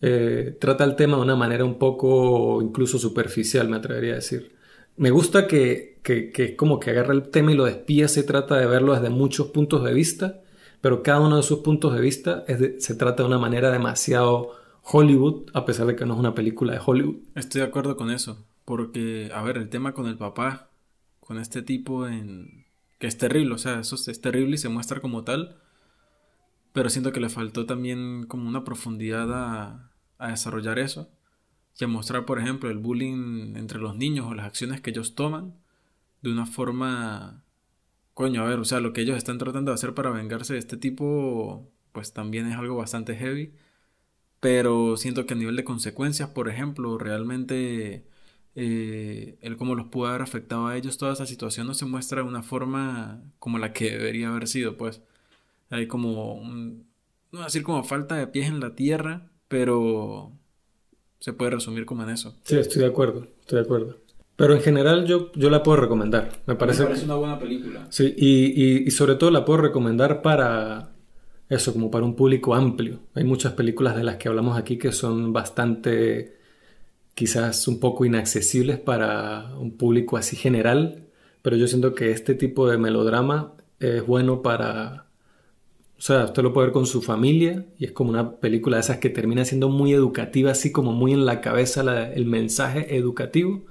[0.00, 4.56] Eh, trata el tema de una manera un poco incluso superficial, me atrevería a decir.
[4.96, 8.66] Me gusta que, que, como que agarra el tema y lo despía, se trata de
[8.66, 10.40] verlo desde muchos puntos de vista,
[10.80, 14.50] pero cada uno de sus puntos de vista es se trata de una manera demasiado
[14.82, 17.16] Hollywood, a pesar de que no es una película de Hollywood.
[17.36, 20.70] Estoy de acuerdo con eso, porque, a ver, el tema con el papá,
[21.20, 22.61] con este tipo en...
[23.02, 25.56] que es terrible, o sea, eso es terrible y se muestra como tal,
[26.72, 31.10] pero siento que le faltó también como una profundidad a, a desarrollar eso,
[31.80, 35.16] y a mostrar, por ejemplo, el bullying entre los niños o las acciones que ellos
[35.16, 35.56] toman
[36.20, 37.42] de una forma,
[38.14, 40.60] coño, a ver, o sea, lo que ellos están tratando de hacer para vengarse de
[40.60, 43.52] este tipo, pues también es algo bastante heavy,
[44.38, 48.06] pero siento que a nivel de consecuencias, por ejemplo, realmente
[48.54, 52.22] eh, el cómo los pudo haber afectado a ellos, toda esa situación no se muestra
[52.22, 55.02] de una forma como la que debería haber sido, pues
[55.70, 56.86] hay como, un,
[57.30, 60.32] no decir como falta de pies en la tierra, pero
[61.18, 62.36] se puede resumir como en eso.
[62.44, 63.96] Sí, estoy de acuerdo, estoy de acuerdo.
[64.36, 66.30] Pero en general yo, yo la puedo recomendar.
[66.46, 67.86] Me parece, Me parece una buena película.
[67.90, 70.92] Sí, y, y, y, sobre todo la puedo recomendar para
[71.48, 73.00] eso, como para un público amplio.
[73.14, 76.38] Hay muchas películas de las que hablamos aquí que son bastante,
[77.14, 81.06] quizás un poco inaccesibles para un público así general,
[81.42, 85.06] pero yo siento que este tipo de melodrama es bueno para
[86.02, 88.80] o sea, usted lo puede ver con su familia y es como una película de
[88.80, 93.62] esas que termina siendo muy educativa, así como muy en la cabeza el mensaje educativo.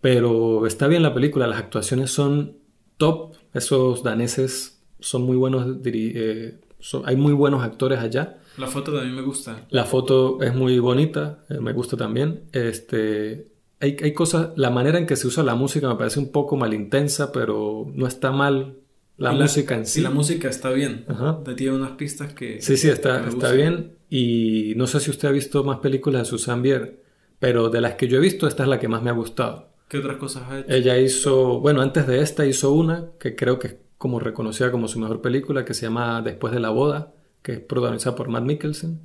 [0.00, 2.56] Pero está bien la película, las actuaciones son
[2.96, 8.38] top, esos daneses son muy buenos, eh, son, hay muy buenos actores allá.
[8.58, 9.66] La foto también me gusta.
[9.70, 12.42] La foto es muy bonita, eh, me gusta también.
[12.52, 13.46] Este,
[13.80, 16.56] hay, hay cosas, la manera en que se usa la música me parece un poco
[16.56, 18.78] mal intensa, pero no está mal
[19.16, 20.00] la, la, música en sí.
[20.00, 21.04] Y la música está bien.
[21.08, 21.40] Ajá.
[21.44, 22.60] Te tiene unas pistas que.
[22.60, 23.96] Sí, sí, está, está bien.
[24.10, 27.02] Y no sé si usted ha visto más películas de Susan Bier,
[27.38, 29.70] pero de las que yo he visto, esta es la que más me ha gustado.
[29.88, 30.70] ¿Qué otras cosas ha hecho?
[30.72, 34.98] Ella hizo, bueno, antes de esta hizo una que creo que como reconocida como su
[34.98, 38.98] mejor película, que se llama Después de la boda, que es protagonizada por Matt Mikkelsen.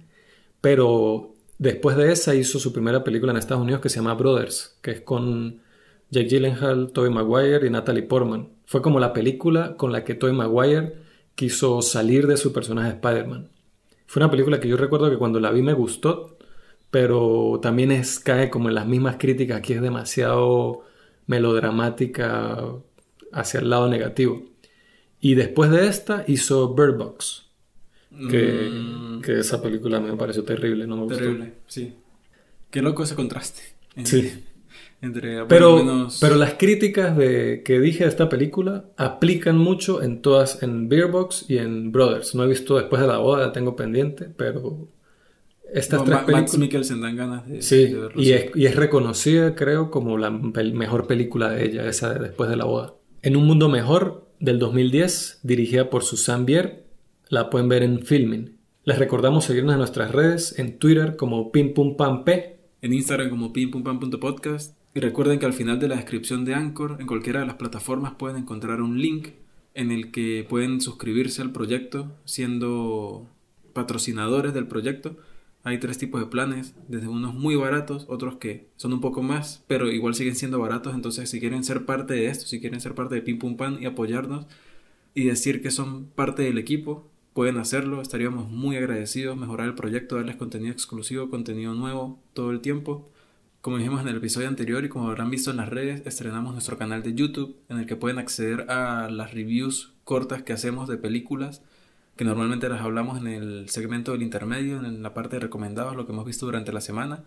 [0.60, 4.80] Pero después de esa hizo su primera película en Estados Unidos que se llama Brothers,
[4.82, 5.62] que es con
[6.10, 8.50] Jake Gyllenhaal, Tobey Maguire y Natalie Portman.
[8.66, 10.96] Fue como la película con la que Tobey Maguire
[11.36, 13.52] quiso salir de su personaje Spider-Man.
[14.08, 16.40] Fue una película que yo recuerdo que cuando la vi me gustó,
[16.90, 20.86] pero también es, cae como en las mismas críticas, aquí es demasiado
[21.28, 22.64] melodramática
[23.32, 24.57] hacia el lado negativo.
[25.20, 27.46] Y después de esta hizo Bird Box,
[28.30, 29.22] que, mm.
[29.22, 31.20] que esa película me pareció terrible, no me gustó.
[31.20, 31.94] Terrible, sí.
[32.70, 33.62] Qué loco ese contraste.
[34.04, 34.44] Sí.
[35.00, 36.18] Entre, pero, menos...
[36.20, 41.46] pero las críticas de, que dije de esta película aplican mucho en todas, en Beerbox
[41.48, 42.34] y en Brothers.
[42.34, 44.88] No he visto después de la boda, la tengo pendiente, pero
[45.72, 46.52] estas no, tres Ma películas...
[46.54, 48.22] Max Mikkelsen dan ganas de, sí, de verlo.
[48.22, 52.20] Y es, y es reconocida, creo, como la pel mejor película de ella, esa de
[52.20, 52.96] después de la boda.
[53.22, 56.86] En un mundo mejor, del 2010, dirigida por Susan Bier,
[57.30, 58.58] la pueden ver en Filming.
[58.84, 65.00] Les recordamos seguirnos en nuestras redes, en Twitter como pimpumpamp, en Instagram como pimpumpam.podcast y
[65.00, 68.38] recuerden que al final de la descripción de Anchor, en cualquiera de las plataformas pueden
[68.38, 69.30] encontrar un link
[69.74, 73.28] en el que pueden suscribirse al proyecto siendo
[73.74, 75.18] patrocinadores del proyecto.
[75.68, 79.66] Hay tres tipos de planes, desde unos muy baratos, otros que son un poco más,
[79.68, 80.96] pero igual siguen siendo baratos.
[80.96, 83.78] Entonces, si quieren ser parte de esto, si quieren ser parte de Pim Pum Pan
[83.82, 84.46] y apoyarnos
[85.14, 88.02] y decir que son parte del equipo, pueden hacerlo.
[88.02, 93.10] Estaríamos muy agradecidos, mejorar el proyecto, darles contenido exclusivo, contenido nuevo todo el tiempo.
[93.60, 96.78] Como dijimos en el episodio anterior y como habrán visto en las redes, estrenamos nuestro
[96.78, 100.96] canal de YouTube en el que pueden acceder a las reviews cortas que hacemos de
[100.96, 101.62] películas
[102.18, 106.06] que normalmente las hablamos en el segmento del intermedio, en la parte de recomendados, lo
[106.06, 107.24] que hemos visto durante la semana.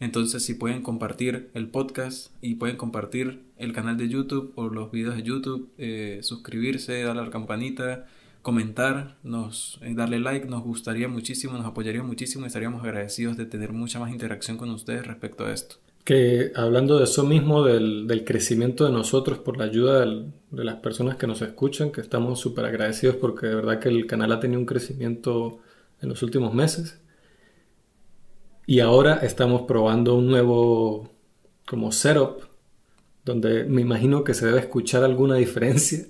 [0.00, 4.90] Entonces, si pueden compartir el podcast y pueden compartir el canal de YouTube o los
[4.90, 8.06] videos de YouTube, eh, suscribirse, darle a la campanita,
[8.42, 13.46] comentar, nos, eh, darle like, nos gustaría muchísimo, nos apoyaría muchísimo y estaríamos agradecidos de
[13.46, 15.81] tener mucha más interacción con ustedes respecto a esto.
[16.04, 20.76] Que hablando de eso mismo, del, del crecimiento de nosotros por la ayuda de las
[20.76, 24.40] personas que nos escuchan, que estamos súper agradecidos porque de verdad que el canal ha
[24.40, 25.60] tenido un crecimiento
[26.00, 27.00] en los últimos meses.
[28.66, 31.10] Y ahora estamos probando un nuevo
[31.66, 32.42] como setup
[33.24, 36.06] donde me imagino que se debe escuchar alguna diferencia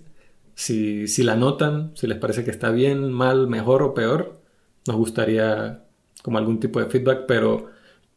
[0.55, 4.41] si, si la notan, si les parece que está bien, mal, mejor o peor,
[4.87, 5.85] nos gustaría
[6.23, 7.71] como algún tipo de feedback, pero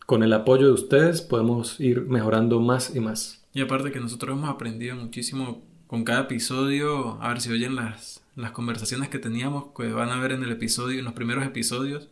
[0.05, 3.43] con el apoyo de ustedes podemos ir mejorando más y más.
[3.53, 8.23] Y aparte que nosotros hemos aprendido muchísimo con cada episodio, a ver si oyen las,
[8.35, 12.09] las conversaciones que teníamos, que van a ver en el episodio, en los primeros episodios,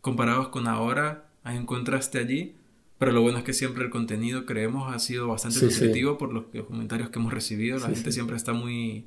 [0.00, 2.56] comparados con ahora, hay un contraste allí,
[2.98, 6.16] pero lo bueno es que siempre el contenido, creemos, ha sido bastante Sí, positivo sí.
[6.18, 9.06] por los, los, comentarios que hemos recibido, la Sí, gente siempre está muy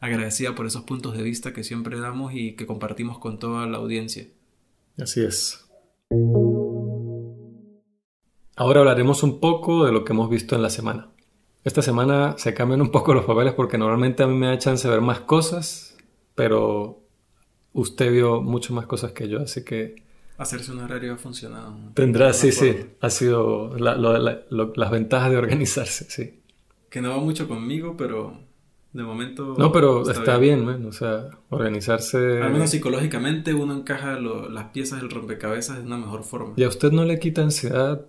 [0.00, 3.78] agradecida por esos puntos de vista que siempre damos y que compartimos con toda la
[3.78, 4.26] audiencia.
[4.98, 5.64] Así es.
[8.58, 11.06] Ahora hablaremos un poco de lo que hemos visto en la semana.
[11.62, 14.88] Esta semana se cambian un poco los papeles porque normalmente a mí me da chance
[14.88, 15.96] de ver más cosas,
[16.34, 16.98] pero
[17.72, 20.02] usted vio mucho más cosas que yo, así que
[20.38, 21.76] Hacerse un horario ha funcionado.
[21.94, 22.74] Tendrá, sí, sí.
[23.00, 26.40] Ha sido las ventajas de organizarse, sí.
[26.90, 28.40] Que no va mucho conmigo, pero
[28.92, 29.54] de momento.
[29.56, 32.42] No, pero está, bien, o sea, organizarse.
[32.42, 36.54] Al menos psicológicamente uno encaja las piezas del rompecabezas de una mejor forma.
[36.56, 38.04] ¿Y a usted no le quita ansiedad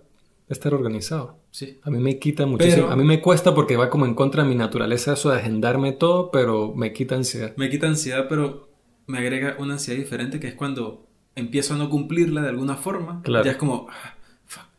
[0.50, 1.38] estar organizado?
[1.50, 1.78] Sí.
[1.82, 2.88] A mí me quita muchísimo.
[2.88, 5.92] A mí me cuesta porque va como en contra de mi naturaleza eso de agendarme
[5.92, 7.54] todo, pero me quita ansiedad.
[7.56, 8.68] Me quita ansiedad, pero
[9.06, 13.22] me agrega una ansiedad diferente que es cuando empiezo a no cumplirla de alguna forma,
[13.22, 13.44] claro.
[13.44, 13.86] ya es como...
[13.90, 14.16] Ah,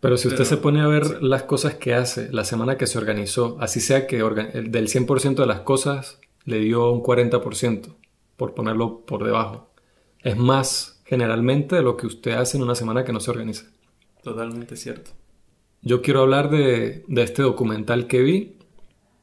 [0.01, 2.97] pero si usted se pone a ver las cosas que hace, la semana que se
[2.97, 7.95] organizó, así sea que del 100% de las cosas le dio un 40%,
[8.35, 9.71] por ponerlo por debajo.
[10.23, 13.65] Es más generalmente de lo que usted hace en una semana que no se organiza.
[14.23, 15.11] Totalmente cierto.
[15.81, 18.57] Yo quiero hablar de, de este documental que vi,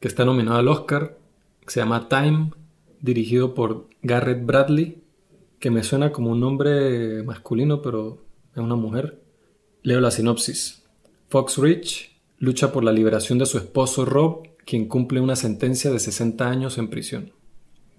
[0.01, 1.19] que está nominado al Oscar,
[1.61, 2.51] que se llama Time,
[3.01, 5.03] dirigido por Garrett Bradley
[5.59, 9.21] que me suena como un nombre masculino, pero es una mujer.
[9.83, 10.83] Leo la sinopsis.
[11.29, 15.99] Fox Rich lucha por la liberación de su esposo Rob, quien cumple una sentencia de
[15.99, 17.33] 60 años en prisión.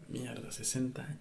[0.08, 1.20] Mierda, 60 años.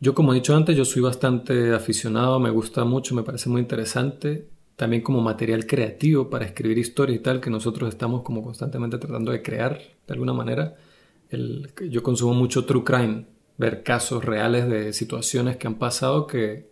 [0.00, 3.60] Yo, como he dicho antes, yo soy bastante aficionado, me gusta mucho, me parece muy
[3.60, 4.48] interesante.
[4.80, 9.30] También como material creativo para escribir historias y tal, que nosotros estamos como constantemente tratando
[9.30, 10.74] de crear de alguna manera.
[11.28, 13.26] El, yo consumo mucho true crime,
[13.58, 16.70] ver casos reales de situaciones que han pasado que,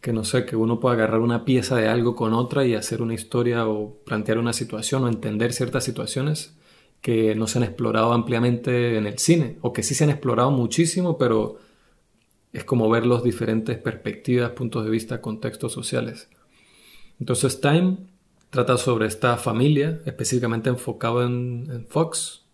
[0.00, 3.02] que no sé, que uno pueda agarrar una pieza de algo con otra y hacer
[3.02, 6.56] una historia o plantear una situación o entender ciertas situaciones
[7.02, 10.50] que no se han explorado ampliamente en el cine o que sí se han explorado
[10.50, 11.58] muchísimo, pero
[12.54, 16.30] es como ver los diferentes perspectivas, puntos de vista, contextos sociales.
[17.20, 17.98] Entonces Time.
[18.50, 22.46] Trata sobre esta familia, específicamente enfocado en, Fox,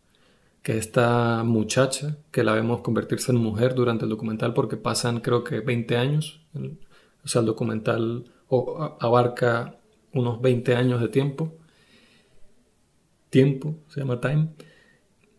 [0.60, 5.44] que esta muchacha, que la vemos convertirse en mujer durante el documental porque pasan creo
[5.44, 6.40] que 20 años,
[7.24, 8.24] o sea, el documental
[8.98, 9.76] abarca
[10.12, 11.54] unos 20 años de tiempo,
[13.30, 14.48] tiempo, se llama time,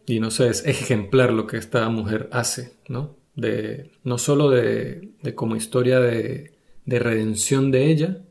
[0.06, 3.18] y no sé, es ejemplar lo que esta mujer hace, ¿no?
[3.36, 6.54] De, no solo de, de como historia de,
[6.86, 8.22] de redención de ella,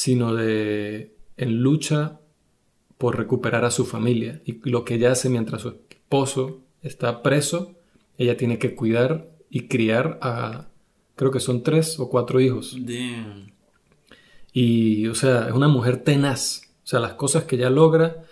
[0.00, 2.20] sino de en lucha
[2.96, 7.74] por recuperar a su familia y lo que ella hace mientras su esposo está preso,
[8.16, 10.68] ella tiene que cuidar y criar a,
[11.16, 12.78] creo que son tres o cuatro hijos.
[14.54, 16.62] Y, o sea, es una mujer tenaz.
[16.82, 18.24] O sea, las cosas que ella logra,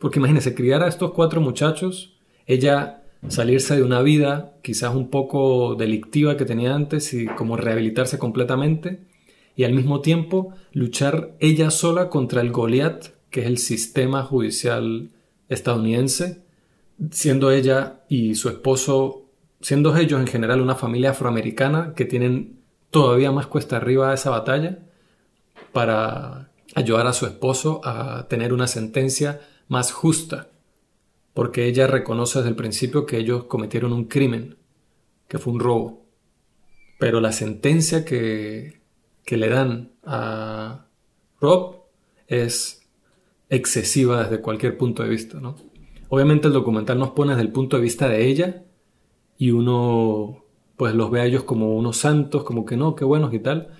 [0.00, 5.76] porque imagínese, criar a estos cuatro muchachos, ella salirse de una vida quizás un poco
[5.76, 9.13] delictiva que tenía antes y como rehabilitarse completamente
[9.56, 15.10] y al mismo tiempo luchar ella sola contra el Goliat, que es el sistema judicial
[15.48, 16.42] estadounidense,
[17.10, 19.26] siendo ella y su esposo,
[19.60, 24.78] siendo ellos en general una familia afroamericana que tienen todavía más cuesta arriba esa batalla
[25.72, 30.48] para ayudar a su esposo a tener una sentencia más justa,
[31.32, 34.56] porque ella reconoce desde el principio que ellos cometieron un crimen,
[35.28, 36.06] que fue un robo.
[36.98, 38.83] Pero la sentencia que,
[39.24, 40.86] que le dan a
[41.40, 41.76] Rob
[42.26, 42.82] es
[43.48, 45.56] excesiva desde cualquier punto de vista, ¿no?
[46.08, 48.62] Obviamente el documental nos pone desde el punto de vista de ella
[49.36, 50.44] y uno
[50.76, 53.74] pues los ve a ellos como unos santos, como que no, qué buenos y tal,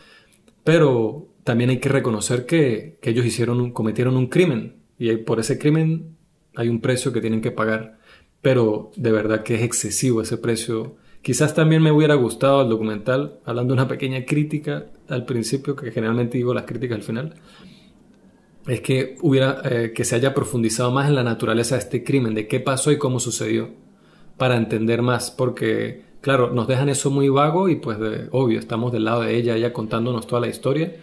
[0.63, 6.17] pero también hay que reconocer que, ellos hicieron cometieron un crimen y por ese crimen
[6.57, 7.99] hay un precio que tienen que pagar,
[8.41, 10.97] pero de verdad que es excesivo ese precio.
[11.25, 15.91] Quizás también me hubiera gustado el documental, hablando de una pequeña crítica al principio, que
[15.91, 17.35] generalmente digo las críticas al final,
[18.67, 22.35] es que hubiera eh, que se haya profundizado más en la naturaleza de este crimen,
[22.35, 23.71] de qué pasó y cómo sucedió,
[24.37, 27.97] para entender más, porque claro, nos dejan eso muy vago y pues
[28.31, 30.95] obvio, estamos del lado de ella, ella contándonos toda la historia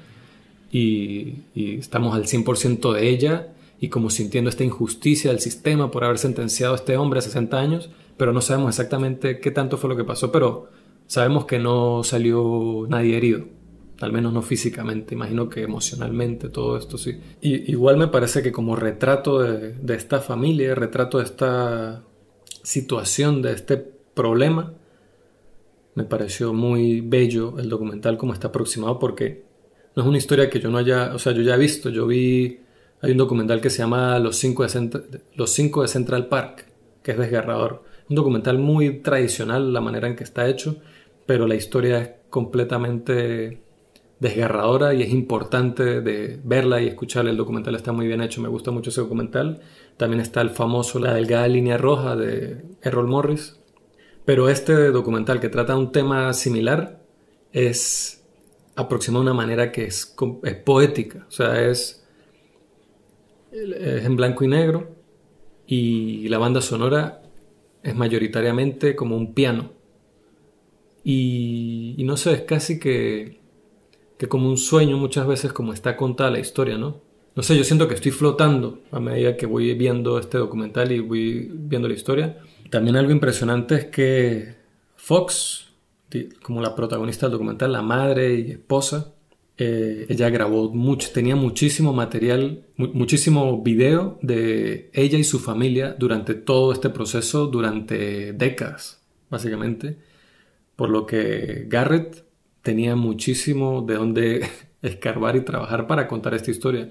[0.71, 3.47] y, y estamos al 100% de ella
[3.79, 7.59] y como sintiendo esta injusticia del sistema por haber sentenciado a este hombre a 60
[7.59, 7.89] años,
[8.21, 10.69] pero no sabemos exactamente qué tanto fue lo que pasó, pero
[11.07, 13.45] sabemos que no salió nadie herido
[13.99, 17.19] al menos no físicamente, imagino que emocionalmente todo esto sí.
[17.41, 22.03] Y, igual me parece que como retrato de, de, esta familia, retrato de esta
[22.61, 24.71] situación, de este problema,
[25.95, 29.45] me pareció muy bello el documental como está aproximado porque
[29.95, 32.05] no es una historia que yo no haya, o sea, yo ya he visto, yo
[32.05, 32.59] vi,
[33.01, 36.67] hay un documental que se llama Los cinco de, Los cinco de Central Park,
[37.01, 37.89] que es desgarrador.
[38.09, 40.77] Un documental muy tradicional, la manera en que está hecho,
[41.25, 43.61] pero la historia es completamente
[44.19, 47.27] desgarradora y es importante de verla y escuchar.
[47.27, 49.61] El documental está muy bien hecho, me gusta mucho ese documental.
[49.97, 53.59] También está el famoso La delgada línea roja de Errol Morris.
[54.25, 57.01] Pero este documental que trata un tema similar
[57.51, 58.23] es
[58.75, 62.05] aproximado de una manera que es, es poética, o sea, es,
[63.51, 64.95] es en blanco y negro
[65.65, 67.20] y la banda sonora
[67.83, 69.71] es mayoritariamente como un piano.
[71.03, 73.39] Y, y no sé, es casi que,
[74.17, 77.01] que como un sueño muchas veces como está contada la historia, ¿no?
[77.35, 80.99] No sé, yo siento que estoy flotando a medida que voy viendo este documental y
[80.99, 82.37] voy viendo la historia.
[82.69, 84.55] También algo impresionante es que
[84.95, 85.73] Fox,
[86.43, 89.13] como la protagonista del documental, la madre y esposa,
[89.63, 96.33] eh, ella grabó mucho, tenía muchísimo material, muchísimo video de ella y su familia durante
[96.33, 99.99] todo este proceso, durante décadas, básicamente.
[100.75, 102.25] Por lo que Garrett
[102.63, 104.49] tenía muchísimo de dónde
[104.81, 106.89] escarbar y trabajar para contar esta historia.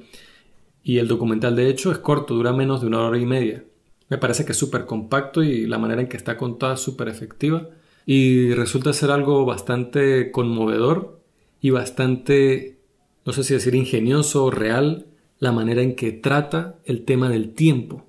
[0.84, 3.64] Y el documental, de hecho, es corto, dura menos de una hora y media.
[4.08, 7.08] Me parece que es súper compacto y la manera en que está contada es súper
[7.08, 7.68] efectiva.
[8.06, 11.19] Y resulta ser algo bastante conmovedor
[11.60, 12.78] y bastante,
[13.24, 15.06] no sé si decir ingenioso o real,
[15.38, 18.06] la manera en que trata el tema del tiempo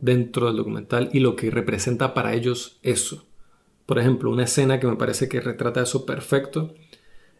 [0.00, 3.26] dentro del documental y lo que representa para ellos eso.
[3.86, 6.74] Por ejemplo, una escena que me parece que retrata eso perfecto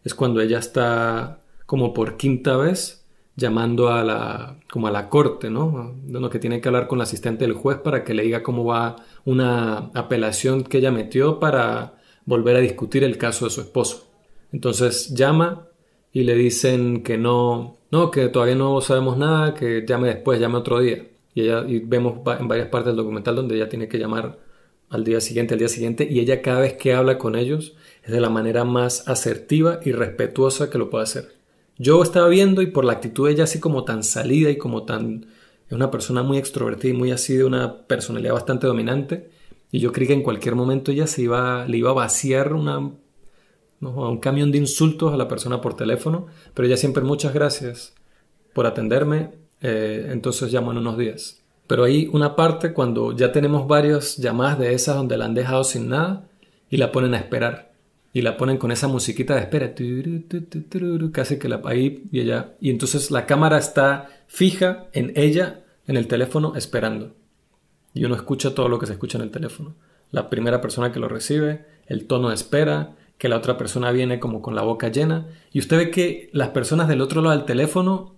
[0.03, 5.49] es cuando ella está como por quinta vez llamando a la, como a la corte,
[5.49, 5.95] ¿no?
[6.03, 8.63] De que tiene que hablar con la asistente del juez para que le diga cómo
[8.63, 14.04] va una apelación que ella metió para volver a discutir el caso de su esposo.
[14.55, 15.67] Entonces llama
[16.13, 20.55] y le dicen que no, no, que todavía no sabemos nada, que llame después, llame
[20.55, 21.05] otro día.
[21.33, 24.39] Y, ella, vemos en varias partes del documental donde ella tiene que llamar
[24.89, 28.13] al día siguiente, al día siguiente, y ella cada vez que habla con ellos es
[28.13, 31.35] de la manera más asertiva y respetuosa que lo puede hacer.
[31.77, 34.83] Yo estaba viendo y por la actitud de ella así como tan salida y como
[34.85, 35.25] tan...
[35.67, 39.31] Es una persona muy extrovertida y muy así de una personalidad bastante dominante.
[39.69, 42.91] Y yo creí que en cualquier momento ella se iba, le iba a vaciar una,
[43.81, 46.27] un camión de insultos a la persona por teléfono.
[46.53, 47.93] Pero ella siempre muchas gracias
[48.53, 49.31] por atenderme.
[49.61, 51.41] Eh, entonces llamo en unos días.
[51.67, 55.63] Pero hay una parte cuando ya tenemos varias llamadas de esas donde la han dejado
[55.63, 56.27] sin nada
[56.69, 57.73] y la ponen a esperar
[58.15, 59.75] y la ponen con esa musiquita de espera,
[61.11, 66.07] casi que ahí y ella y entonces la cámara está fija en ella en el
[66.07, 67.13] teléfono esperando.
[67.93, 69.75] Y uno escucha todo lo que se escucha en el teléfono.
[70.11, 74.19] La primera persona que lo recibe, el tono de espera, que la otra persona viene
[74.19, 77.45] como con la boca llena y usted ve que las personas del otro lado del
[77.45, 78.15] teléfono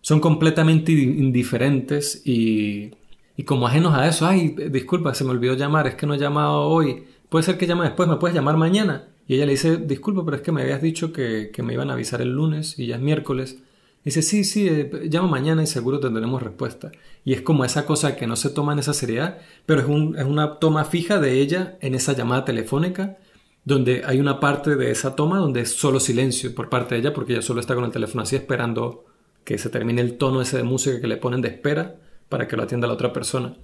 [0.00, 2.92] son completamente indiferentes y,
[3.36, 4.26] y como ajenos a eso.
[4.26, 7.04] Ay, disculpa, se me olvidó llamar, es que no he llamado hoy.
[7.28, 9.08] Puede ser que llame después, me puedes llamar mañana.
[9.28, 11.94] Y ella le dice, disculpa, pero es que me habías dicho que, me iban a
[11.94, 13.58] avisar el lunes y ya es miércoles.
[14.04, 16.92] dice, sí, sí, eh, llama mañana y seguro tendremos respuesta.
[17.24, 20.16] Y es como esa cosa que no se toma en esa seriedad, pero es, un,
[20.16, 23.18] es una toma fija de ella en esa llamada telefónica,
[23.66, 27.12] donde hay una parte de esa toma donde es solo silencio por parte de ella,
[27.12, 29.04] porque ella solo está con el teléfono así esperando
[29.42, 31.96] que se termine el tono ese de música que le ponen de espera
[32.28, 33.56] para que lo atienda la otra persona.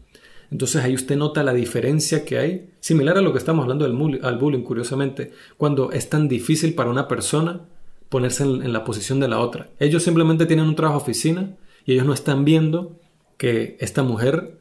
[0.51, 4.25] Entonces ahí usted nota la diferencia que hay, similar a lo que estamos hablando del
[4.25, 7.61] al bullying, curiosamente, cuando es tan difícil para una persona
[8.09, 9.71] ponerse en, la posición de la otra.
[9.79, 12.99] Ellos simplemente tienen un trabajo oficina y ellos no están viendo
[13.37, 14.59] que esta mujer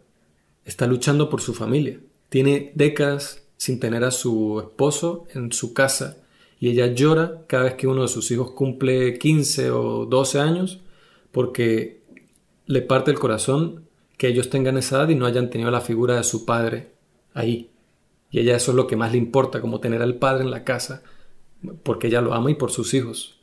[0.65, 1.99] está luchando por su familia.
[2.29, 6.17] Tiene décadas sin tener a su esposo en su casa
[6.59, 10.79] y ella llora cada vez que uno de sus hijos cumple 15 o 12 años
[11.31, 12.01] porque
[12.65, 13.83] le parte el corazón
[14.17, 16.93] que ellos tengan esa edad y no hayan tenido la figura de su padre
[17.35, 17.69] ahí.
[18.31, 20.63] Y ella eso es lo que más le importa, como tener al padre en la
[20.63, 21.03] casa,
[21.83, 23.41] porque ella lo ama y por sus hijos.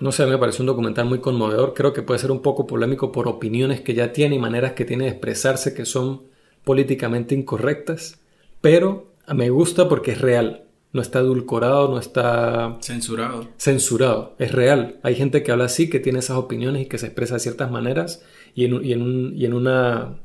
[0.00, 3.12] No sé, me parece un documental muy conmovedor, creo que puede ser un poco polémico
[3.12, 6.22] por opiniones que ya tiene y maneras que tiene de expresarse que son
[6.64, 8.18] políticamente incorrectas,
[8.60, 13.48] pero me gusta porque es real, no está edulcorado, no está censurado.
[13.56, 14.98] Censurado, es real.
[15.02, 17.70] Hay gente que habla así, que tiene esas opiniones y que se expresa de ciertas
[17.70, 18.22] maneras
[18.54, 20.18] y en, y en, y en una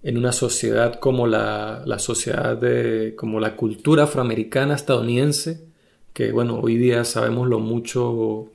[0.00, 5.66] en una sociedad como la, la, sociedad de como la cultura afroamericana estadounidense
[6.12, 8.52] que bueno hoy día sabemos lo mucho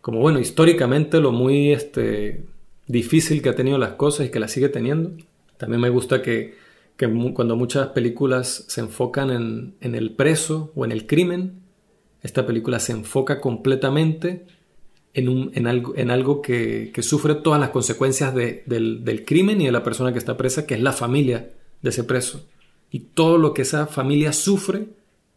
[0.00, 2.46] como bueno históricamente lo muy este
[2.86, 5.12] difícil que ha tenido las cosas y que las sigue teniendo
[5.58, 6.54] también me gusta que,
[6.98, 11.62] que cuando muchas películas se enfocan en, en el preso o en el crimen
[12.22, 14.46] esta película se enfoca completamente
[15.14, 20.12] en, algo, en algo que, sufre todas las consecuencias del, crimen y de la persona
[20.12, 21.50] que está presa, que es la familia
[21.82, 22.46] de ese preso.
[22.90, 24.88] Y todo lo que esa familia sufre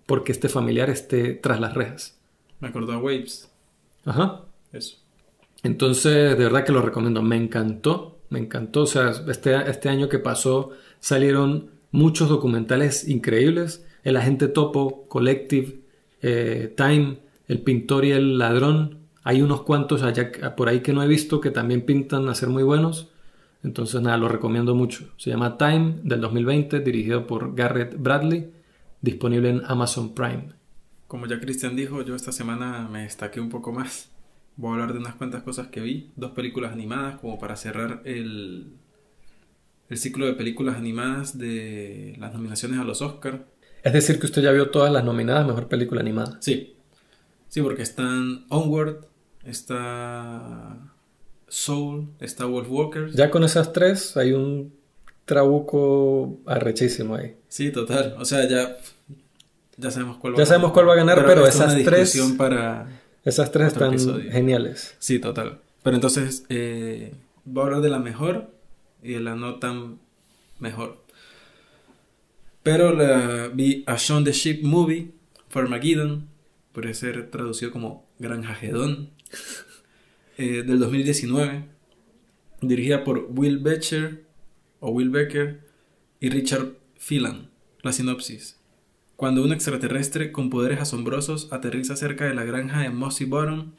[0.06, 2.20] porque este familiar esté tras las rejas.
[2.60, 3.50] Me acordó a Waves.
[4.06, 4.42] Ajá.
[4.72, 4.98] Eso.
[5.64, 7.22] Entonces, de verdad que lo recomiendo.
[7.22, 8.82] Me encantó, me encantó.
[8.82, 10.72] O sea, este, este año que pasó
[11.02, 13.86] salieron muchos documentales increíbles.
[14.04, 15.82] El Agente Topo, Collective,
[16.22, 17.18] eh, Time,
[17.50, 19.00] El pintor y el ladrón.
[19.24, 22.50] Hay unos cuantos allá por ahí que no he visto que también pintan a ser
[22.50, 23.10] muy buenos.
[23.64, 25.10] Entonces, nada, lo recomiendo mucho.
[25.18, 28.52] Se llama Time del 2020, dirigido por Garrett Bradley,
[29.02, 30.50] disponible en Amazon Prime.
[31.08, 34.10] Como ya Cristian dijo, yo esta semana me destaqué un poco más.
[34.56, 38.02] Voy a hablar de unas cuantas cosas que vi, dos películas animadas como para cerrar
[38.06, 38.74] el,
[39.92, 43.42] el ciclo de películas animadas de las nominaciones a los Oscars.
[43.84, 46.38] Es decir, que usted ya vio todas las nominadas Mejor Película Animada.
[46.40, 46.78] Sí.
[47.50, 49.06] Sí, porque están Onward,
[49.44, 50.78] está
[51.50, 53.16] Soul, está Wolf Walkers.
[53.16, 54.74] Ya con esas tres hay un
[55.26, 57.36] trabuco arrechísimo ahí.
[57.50, 58.16] Sí, total.
[58.18, 58.78] O sea, ya,
[59.76, 62.18] ya sabemos cuál va ya sabemos cuál va a ganar, pero, esas tres.
[62.38, 62.88] Para
[63.26, 64.00] esas tres están
[64.32, 64.96] geniales.
[65.00, 65.60] Sí, total.
[65.84, 67.14] Pero entonces, eh,
[67.44, 68.61] voy a hablar de la mejor
[69.04, 70.00] y la no tan
[70.60, 71.04] mejor.
[72.64, 75.12] Pero la, vi a Shaun the Sheep Movie,
[75.50, 76.28] Farmageddon,
[76.72, 79.10] puede ser traducido como Granja Gedón,
[80.38, 81.66] eh, del 2019,
[82.62, 84.26] dirigida por Will Becher,
[84.80, 85.62] o Will Becker,
[86.20, 87.50] y Richard Phelan.
[87.82, 88.60] La sinopsis.
[89.16, 93.72] Cuando un extraterrestre con poderes asombrosos aterriza cerca de la granja de Mossy Bottom,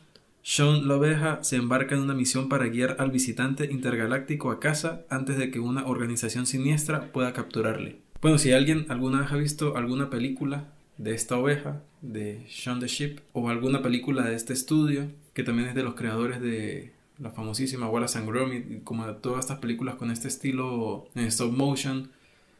[0.44, 5.02] Sean la oveja se embarca en una misión para guiar al visitante intergaláctico a casa
[5.08, 7.98] antes de que una organización siniestra pueda capturarle.
[8.20, 12.88] Bueno, si alguien alguna vez ha visto alguna película de esta oveja, de Sean the
[12.88, 17.30] Sheep, o alguna película de este estudio, que también es de los creadores de la
[17.30, 22.10] famosísima Wallace and Gromit, como todas estas películas con este estilo en stop motion,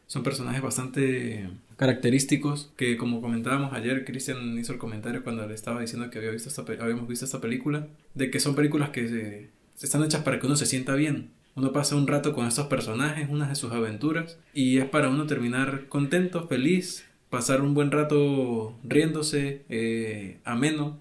[0.06, 5.80] son personajes bastante característicos que como comentábamos ayer, Christian hizo el comentario cuando le estaba
[5.80, 9.50] diciendo que había visto esta, habíamos visto esta película, de que son películas que se,
[9.84, 11.30] están hechas para que uno se sienta bien.
[11.54, 15.26] Uno pasa un rato con estos personajes, unas de sus aventuras, y es para uno
[15.26, 21.00] terminar contento, feliz, pasar un buen rato riéndose, eh, ameno.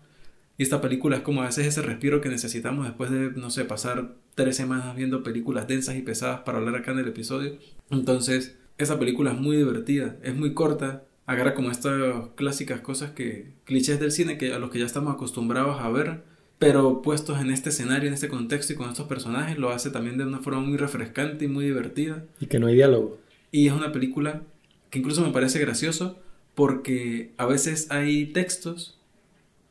[0.58, 3.66] Y esta película es como a veces ese respiro que necesitamos después de, no sé,
[3.66, 7.58] pasar tres semanas viendo películas densas y pesadas para hablar acá en el episodio.
[7.90, 13.52] Entonces, esa película es muy divertida, es muy corta, agarra como estas clásicas cosas que,
[13.66, 16.22] clichés del cine que a los que ya estamos acostumbrados a ver,
[16.60, 20.18] pero puestos en este escenario, en este contexto y con estos personajes, lo hace también
[20.18, 22.24] de una forma muy refrescante y muy divertida.
[22.40, 23.18] Y que no hay diálogo.
[23.52, 24.44] Y es una película
[24.90, 26.20] que incluso me parece gracioso
[26.54, 29.00] porque a veces hay textos,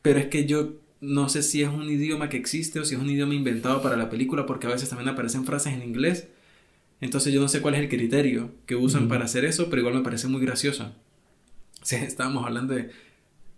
[0.02, 3.00] pero es que yo no sé si es un idioma que existe o si es
[3.00, 6.28] un idioma inventado para la película porque a veces también aparecen frases en inglés
[7.00, 9.94] entonces yo no sé cuál es el criterio que usan para hacer eso, pero igual
[9.94, 10.92] me parece muy gracioso.
[11.82, 12.90] Sí, estábamos hablando de...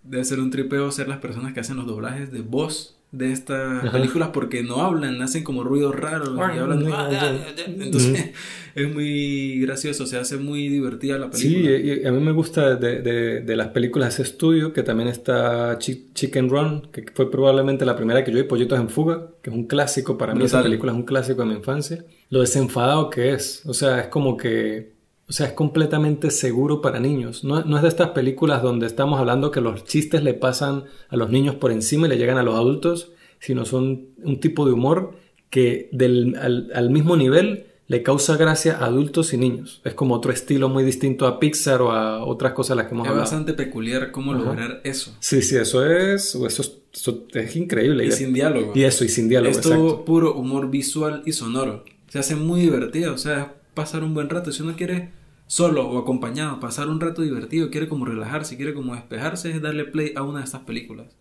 [0.05, 3.91] Debe ser un tripeo ser las personas que hacen los doblajes de voz de estas
[3.91, 6.83] películas porque no hablan, hacen como ruidos raros y hablan.
[7.79, 8.31] Entonces
[8.75, 11.77] es muy gracioso, se hace muy divertida la película.
[11.79, 15.11] Sí, y a mí me gusta de, de, las películas de ese estudio que también
[15.11, 19.51] está Chicken Run, que fue probablemente la primera que yo vi, Pollitos en Fuga, que
[19.51, 22.03] es un clásico para mí, esa película es un clásico de mi infancia.
[22.31, 24.93] Lo desenfadado que es, o sea, es como que
[25.29, 27.45] o sea, es completamente seguro para niños.
[27.45, 31.17] No, no, es de estas películas donde estamos hablando que los chistes le pasan a
[31.17, 34.73] los niños por encima y le llegan a los adultos, sino son un tipo de
[34.73, 35.17] humor
[35.49, 39.81] que del, al, mismo nivel le causa gracia a adultos y niños.
[39.85, 42.95] Es como otro estilo muy distinto a Pixar o a otras cosas a las que
[42.95, 43.25] hemos hablado.
[43.25, 45.15] Es bastante peculiar cómo lograr eso.
[45.21, 48.07] Sí, sí, eso es, eso es, increíble.
[48.07, 48.73] Y, sin diálogo.
[48.75, 49.51] Y eso, y sin diálogo.
[49.51, 51.85] Es todo puro humor visual y sonoro.
[52.09, 54.53] Se hace muy divertido, o sea, pasar un buen rato.
[54.53, 55.11] Si uno quiere
[55.47, 59.85] solo o acompañado, pasar un rato divertido, quiere como relajarse, quiere como despejarse, es darle
[59.85, 61.15] play a una de estas películas.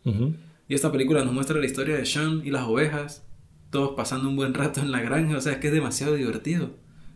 [0.67, 3.25] Y esta película nos muestra la historia de Sean y las ovejas,
[3.71, 6.69] todos pasando un buen rato en la granja, o sea, es que es demasiado divertido.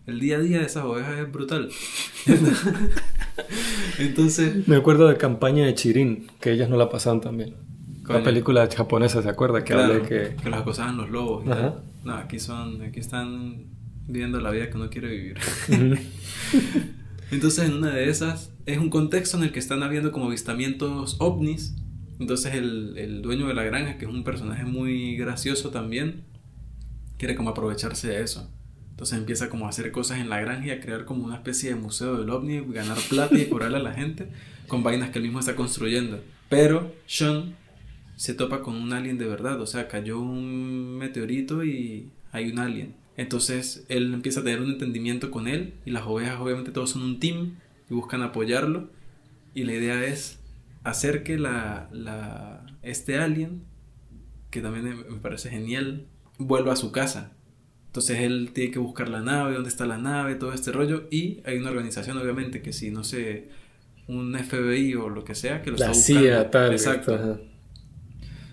[0.06, 1.70] El día a día de esas ovejas es brutal.
[3.98, 4.68] Entonces...
[4.68, 7.56] Me acuerdo de campaña de Chirin, que ellas no la pasaban también.
[8.08, 9.64] La película japonesa, ¿se acuerda?
[9.64, 10.36] Que claro, que...
[10.36, 11.44] que los acosaban los lobos.
[12.04, 13.75] No, aquí son, aquí están
[14.08, 15.38] viviendo la vida que uno quiere vivir.
[17.32, 21.18] Entonces, en una de esas, es un contexto en el que están habiendo como avistamientos
[21.20, 21.76] ovnis.
[22.20, 26.24] Entonces, el, dueño de la granja, que es un personaje muy gracioso también,
[27.18, 28.51] quiere como aprovecharse de eso.
[28.91, 31.70] Entonces empieza como a hacer cosas en la granja y a crear como una especie
[31.70, 34.30] de museo del ovni, ganar plata y curarle a la gente
[34.68, 36.22] con vainas que él mismo está construyendo.
[36.47, 37.56] Pero Sean
[38.16, 42.60] se topa con un alien de verdad, o sea, cayó un meteorito y hay un
[42.60, 42.95] alien.
[43.18, 47.03] Entonces él empieza a tener un entendimiento con él y las ovejas obviamente todos son
[47.03, 47.55] un team
[47.89, 48.89] y buscan apoyarlo.
[49.53, 50.39] Y la idea es
[50.84, 53.63] hacer que la, la, este alien,
[54.51, 56.05] que también me parece genial,
[56.38, 57.32] vuelva a su casa.
[57.88, 61.07] Entonces él tiene que buscar la nave, dónde está la nave, todo este rollo.
[61.09, 63.47] Y hay una organización obviamente que si no sé,
[64.07, 66.22] un FBI o lo que sea, que lo la está buscando.
[66.22, 66.72] CIA, tal.
[66.74, 67.39] Exacto.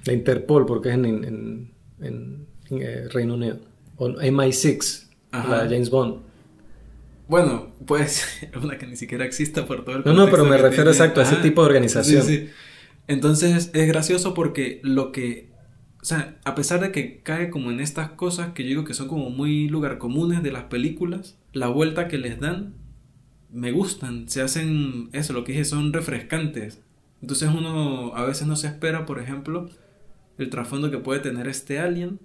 [0.05, 3.61] La Interpol, porque es en, en, en, eh, Reino Unido.
[4.03, 6.23] O MI6, la James Bond.
[7.29, 8.27] Bueno, pues
[8.63, 11.25] una que ni siquiera exista por todo el No, no, pero me refiero exacto a
[11.25, 12.23] ese tipo de organización.
[12.23, 12.49] Sí, sí.
[13.07, 15.51] Entonces es gracioso porque lo que,
[16.01, 18.95] o sea, a pesar de que cae como en estas cosas que yo digo que
[18.95, 22.75] son como muy lugar comunes de las películas, la vuelta que les dan
[23.51, 26.81] me gustan, se hacen, eso, lo que dije, son refrescantes.
[27.21, 29.69] Entonces uno a veces no se espera, por ejemplo,
[30.39, 32.19] el trasfondo que puede tener este alien.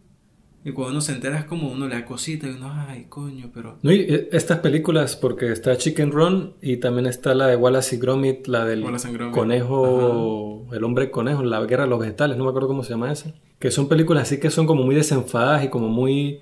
[0.68, 3.49] Y cuando uno se entera es como uno le da cosita y uno, ay, coño,
[3.53, 3.78] pero...
[3.84, 7.95] No, y eh, estas películas, porque está Chicken Run y también está la de Wallace
[7.95, 8.84] y Gromit, la del
[9.32, 13.13] conejo, el hombre conejo, la guerra de los vegetales, no me acuerdo cómo se llama
[13.13, 13.34] esa.
[13.59, 16.41] Que son películas así que son como muy desenfadadas y como muy,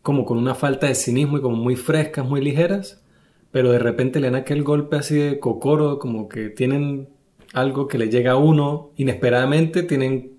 [0.00, 3.02] como con una falta de cinismo y como muy frescas, muy ligeras.
[3.50, 7.10] Pero de repente le dan aquel golpe así de cocoro, como que tienen
[7.52, 10.37] algo que le llega a uno inesperadamente, tienen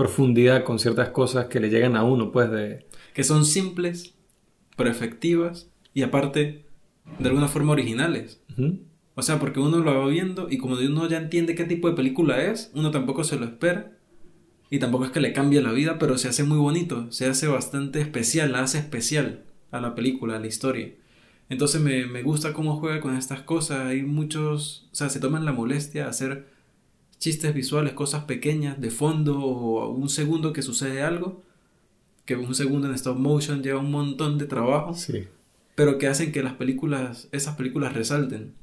[0.00, 2.86] profundidad con ciertas cosas que le llegan a uno, pues de...
[3.12, 4.14] Que son simples,
[4.74, 6.64] pero efectivas y aparte
[7.18, 8.40] de alguna forma originales.
[9.14, 11.96] O sea, porque uno lo va viendo y como uno ya entiende qué tipo de
[11.96, 13.92] película es, uno tampoco se lo espera
[14.70, 17.46] y tampoco es que le cambie la vida, pero se hace muy bonito, se hace
[17.46, 20.94] bastante especial, la hace especial a la película, a la historia.
[21.50, 25.44] Entonces me, me gusta cómo juega con estas cosas, hay muchos, o sea, se toman
[25.44, 26.46] la molestia de hacer
[27.20, 31.42] chistes visuales, cosas pequeñas de fondo o un segundo que sucede algo,
[32.24, 35.28] que un segundo en stop motion lleva un montón de trabajo, sí.
[35.74, 38.54] pero que hacen que las películas, esas películas resalten.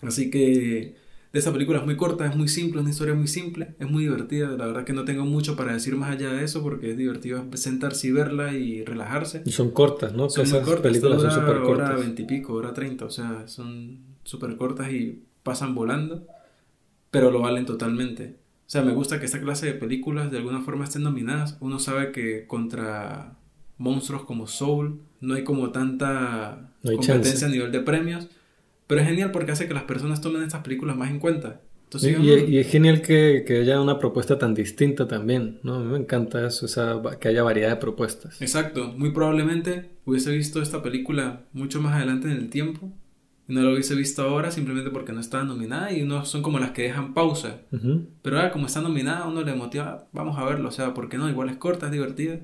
[0.00, 0.96] Así que
[1.32, 3.90] de esa película es muy corta, es muy simple, es una historia muy simple, es
[3.90, 4.48] muy divertida.
[4.50, 7.44] La verdad que no tengo mucho para decir más allá de eso porque es divertido
[7.54, 9.42] sentarse y verla y relajarse.
[9.44, 10.30] Y son cortas, ¿no?
[10.30, 11.90] Son muy cortas, películas son súper cortas.
[11.90, 16.26] Hora veintipico, hora treinta, o sea, son súper cortas y pasan volando
[17.14, 18.34] pero lo valen totalmente.
[18.66, 21.56] O sea, me gusta que esta clase de películas de alguna forma estén nominadas.
[21.60, 23.36] Uno sabe que contra
[23.78, 28.26] monstruos como Soul no hay como tanta competencia a nivel de premios,
[28.88, 31.60] pero es genial porque hace que las personas tomen estas películas más en cuenta.
[32.02, 35.76] y, es genial que, que, haya una propuesta tan distinta también, ¿no?
[35.76, 36.66] A mí me encanta eso,
[37.20, 38.42] que haya variedad de propuestas.
[38.42, 42.92] Exacto, muy probablemente hubiese visto esta película mucho más adelante en el tiempo
[43.46, 46.70] no lo hubiese visto ahora simplemente porque no estaba nominada y uno son como las
[46.70, 47.60] que dejan pausa.
[48.22, 51.18] Pero ahora como está nominada uno le motiva, vamos a verlo, o sea, ¿por qué
[51.18, 51.28] no?
[51.28, 52.40] Igual es corta, es divertida.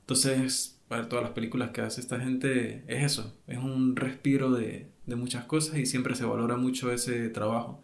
[0.00, 4.88] Entonces, para todas las películas que hace esta gente es eso, es un respiro de,
[5.06, 7.82] de muchas cosas y siempre se valora mucho ese trabajo.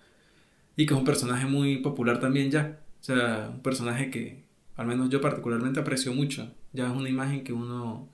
[0.77, 4.45] Y que es un personaje muy popular también ya, o sea, un personaje que
[4.77, 6.55] al menos yo particularmente aprecio mucho.
[6.73, 8.09] Ya es una imagen que uno,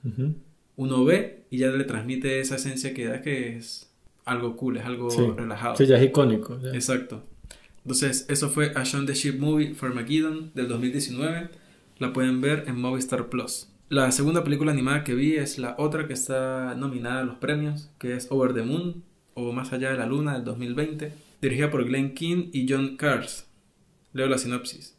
[0.76, 3.93] uno ve y ya le transmite esa esencia que da que es
[4.24, 5.76] algo cool, es algo relajado.
[5.76, 6.58] Sí, ya es icónico.
[6.72, 7.22] Exacto.
[7.84, 11.50] Entonces, eso fue A Shaun the Sheep Movie for Mageddon del 2019.
[11.98, 13.68] La pueden ver en Movistar Plus.
[13.90, 17.90] La segunda película animada que vi es la otra que está nominada a los premios,
[17.98, 19.04] que es Over the Moon
[19.34, 21.12] o Más allá de la luna del 2020,
[21.42, 23.46] dirigida por Glenn King y John Cars.
[24.12, 24.96] Leo la sinopsis.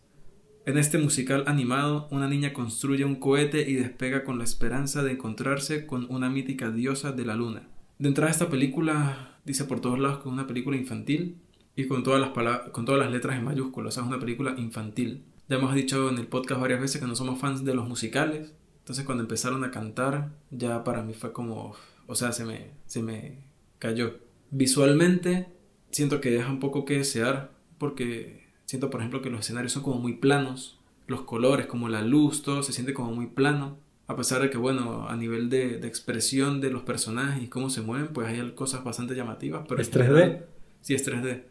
[0.66, 5.14] En este musical animado, una niña construye un cohete y despega con la esperanza de
[5.14, 7.68] encontrarse con una mítica diosa de la luna.
[7.98, 11.38] De entrada esta película dice por todos lados que es una película infantil
[11.78, 12.32] y con todas las,
[12.72, 15.24] con todas las letras en mayúsculas, o es una película infantil.
[15.48, 18.54] Ya hemos dicho en el podcast varias veces que no somos fans de los musicales,
[18.80, 21.76] entonces cuando empezaron a cantar ya para mí fue como,
[22.08, 23.44] o sea, se me, se me
[23.80, 24.20] cayó.
[24.52, 25.48] Visualmente
[25.92, 29.84] siento que deja un poco que desear porque siento por ejemplo que los escenarios son
[29.84, 33.78] como muy planos, los colores, como la luz, todo se siente como muy plano
[34.08, 37.70] a pesar de que, bueno, a nivel de, de, expresión de los personajes y cómo
[37.70, 39.66] se mueven, pues hay cosas bastante llamativas.
[39.68, 40.44] Pero ¿Es 3D?
[40.82, 41.44] sí, es 3D.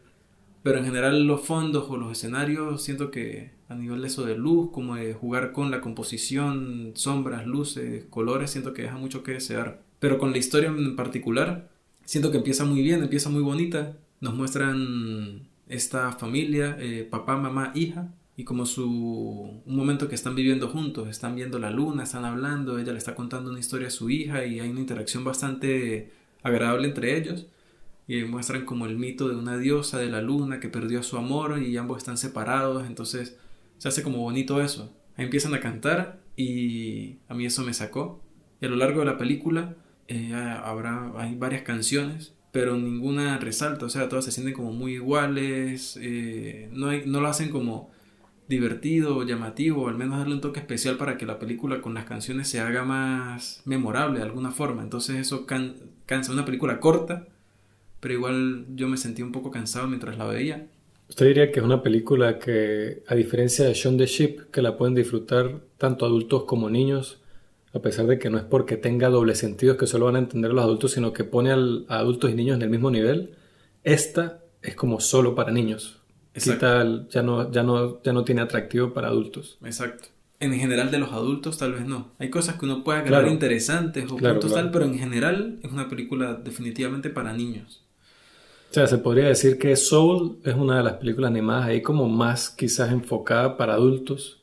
[0.63, 4.35] Pero en general los fondos o los escenarios, siento que a nivel de eso de
[4.35, 9.33] luz, como de jugar con la composición, sombras, luces, colores, siento que deja mucho que
[9.33, 9.81] desear.
[9.99, 11.69] Pero con la historia en particular,
[12.05, 13.97] siento que empieza muy bien, empieza muy bonita.
[14.21, 18.85] Nos muestran esta familia, eh, papá, mamá, hija, y como su
[19.65, 23.15] un momento que están viviendo juntos, están viendo la luna, están hablando, ella le está
[23.15, 26.11] contando una historia a su hija y hay una interacción bastante
[26.43, 27.47] agradable entre ellos
[28.07, 31.61] y muestran como el mito de una diosa de la luna que perdió su amor
[31.61, 33.37] y ambos están separados, entonces
[33.77, 34.93] se hace como bonito eso.
[35.17, 38.21] Ahí empiezan a cantar y a mí eso me sacó.
[38.61, 39.75] Y a lo largo de la película
[40.07, 44.95] eh, habrá hay varias canciones, pero ninguna resalta, o sea, todas se sienten como muy
[44.95, 47.91] iguales, eh, no, hay, no lo hacen como
[48.47, 52.47] divertido, llamativo, al menos darle un toque especial para que la película con las canciones
[52.47, 54.83] se haga más memorable de alguna forma.
[54.83, 57.27] Entonces eso cansa una película corta,
[57.99, 60.67] pero igual yo me sentí un poco cansado mientras la veía.
[61.09, 64.77] Usted diría que es una película que, a diferencia de Shaun the Sheep, que la
[64.77, 67.21] pueden disfrutar tanto adultos como niños,
[67.73, 70.53] a pesar de que no es porque tenga doble sentido que solo van a entender
[70.53, 71.55] los adultos, sino que pone a
[71.99, 73.35] adultos y niños en el mismo nivel,
[73.83, 76.01] esta es como solo para niños.
[76.41, 79.57] Quita ya, no, ya, no, ya no tiene atractivo para adultos.
[79.63, 80.09] Exacto.
[80.39, 82.11] En general de los adultos tal vez no.
[82.19, 85.87] Hay cosas que uno puede agregar interesantes o puntos tal, pero en general es una
[85.87, 87.83] película definitivamente para niños.
[88.69, 92.09] O sea, se podría decir que Soul es una de las películas animadas ahí como
[92.09, 94.41] más quizás enfocada para adultos.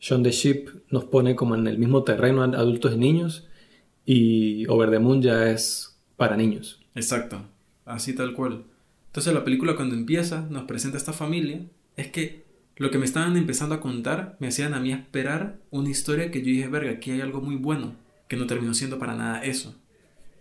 [0.00, 3.46] Shaun the Sheep nos pone como en el mismo terreno adultos y niños
[4.06, 6.80] y Over the Moon ya es para niños.
[6.94, 7.42] Exacto,
[7.84, 8.64] así tal cual.
[9.08, 11.62] Entonces la película cuando empieza nos presenta a esta familia,
[11.96, 12.44] es que
[12.76, 16.40] lo que me estaban empezando a contar me hacían a mí esperar una historia que
[16.40, 17.96] yo dije, verga, aquí hay algo muy bueno,
[18.28, 19.74] que no terminó siendo para nada eso.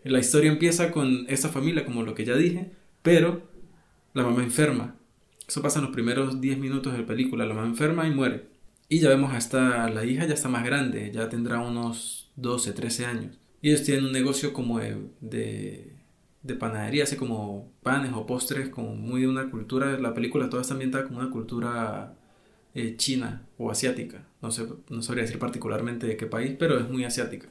[0.04, 2.72] La historia empieza con esta familia, como lo que ya dije,
[3.02, 3.42] pero
[4.14, 4.96] la mamá enferma.
[5.48, 8.46] Eso pasa en los primeros 10 minutos de la película, la mamá enferma y muere.
[8.90, 13.06] Y ya vemos hasta la hija ya está más grande, ya tendrá unos 12, 13
[13.06, 13.40] años.
[13.62, 15.97] Y ellos tienen un negocio como de de
[16.60, 20.74] panadería, así como panes o postres, como muy de una cultura, la película toda está
[20.74, 22.16] ambientada como una cultura
[22.74, 26.90] eh, china o asiática, no, sé, no sabría decir particularmente de qué país, pero es
[26.90, 27.50] muy asiática.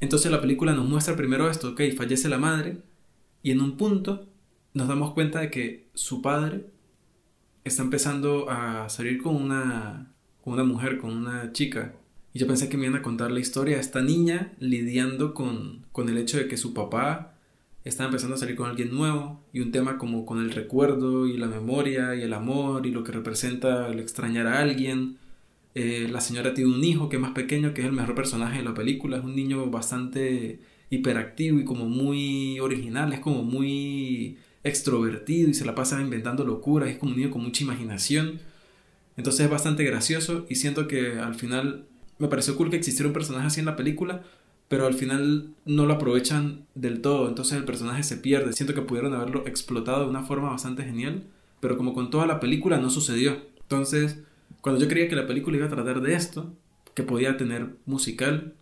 [0.00, 2.78] Entonces la película nos muestra primero esto, ok, fallece la madre
[3.42, 4.26] y en un punto
[4.74, 6.66] nos damos cuenta de que su padre
[7.64, 10.12] está empezando a salir con una,
[10.42, 11.94] con una mujer, con una chica.
[12.34, 15.86] Y yo pensé que me iban a contar la historia de esta niña lidiando con,
[15.92, 17.31] con el hecho de que su papá
[17.84, 21.36] está empezando a salir con alguien nuevo y un tema como con el recuerdo y
[21.36, 25.18] la memoria y el amor y lo que representa el extrañar a alguien.
[25.74, 28.58] Eh, la señora tiene un hijo que es más pequeño, que es el mejor personaje
[28.58, 30.60] de la película, es un niño bastante
[30.90, 36.90] hiperactivo y como muy original, es como muy extrovertido y se la pasa inventando locuras,
[36.90, 38.40] es como un niño con mucha imaginación.
[39.16, 41.86] Entonces es bastante gracioso y siento que al final
[42.18, 44.22] me pareció cool que existiera un personaje así en la película
[44.72, 48.54] pero al final no lo aprovechan del todo, entonces el personaje se pierde.
[48.54, 51.24] Siento que pudieron haberlo explotado de una forma bastante genial,
[51.60, 53.36] pero como con toda la película no sucedió.
[53.60, 54.20] Entonces,
[54.62, 56.54] cuando yo creía que la película iba a tratar de esto,
[56.94, 58.54] que podía tener musical,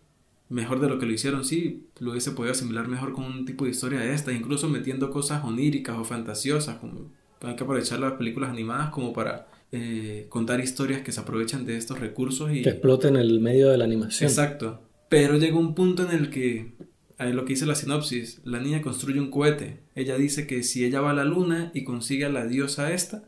[0.49, 3.63] mejor de lo que lo hicieron, sí, lo hubiese podido asimilar mejor con un tipo
[3.63, 7.09] de historia de esta, incluso metiendo cosas oníricas o fantasiosas, como
[7.39, 11.77] hay que aprovechar las películas animadas como para eh, contar historias que se aprovechan de
[11.77, 12.63] estos recursos y...
[12.63, 14.29] Que exploten el medio de la animación.
[14.29, 14.90] Exacto.
[15.11, 16.71] Pero llega un punto en el que,
[17.17, 19.81] ahí lo que dice la sinopsis, la niña construye un cohete.
[19.93, 23.25] Ella dice que si ella va a la luna y consigue a la diosa esta,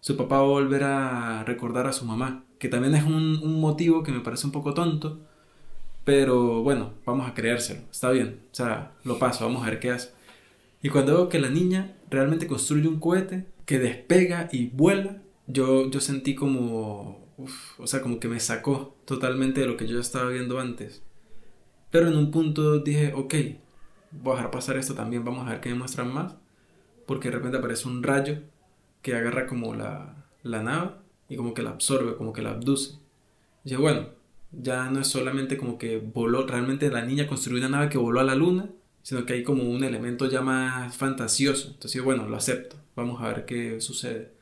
[0.00, 2.42] su papá va a volver a recordar a su mamá.
[2.58, 5.20] Que también es un, un motivo que me parece un poco tonto.
[6.02, 7.82] Pero bueno, vamos a creérselo.
[7.92, 8.40] Está bien.
[8.50, 10.10] O sea, lo paso, vamos a ver qué hace.
[10.82, 15.88] Y cuando veo que la niña realmente construye un cohete que despega y vuela, yo,
[15.92, 17.24] yo sentí como...
[17.78, 21.04] o sea, como que me sacó totalmente de lo que yo estaba viendo antes.
[21.90, 23.34] Pero en un punto dije, ok,
[24.12, 26.36] voy a dejar pasar esto también, vamos a ver qué me muestran más.
[27.06, 28.38] Porque de repente aparece un rayo
[29.02, 30.92] que agarra como la, la nave
[31.28, 32.98] y como que la absorbe, como que la abduce.
[33.64, 34.08] Y bueno,
[34.52, 38.20] ya no es solamente como que voló, realmente la niña construyó una nave que voló
[38.20, 38.70] a la luna,
[39.02, 41.70] sino que hay como un elemento ya más fantasioso.
[41.74, 44.32] Entonces, bueno, lo acepto, vamos a ver qué sucede.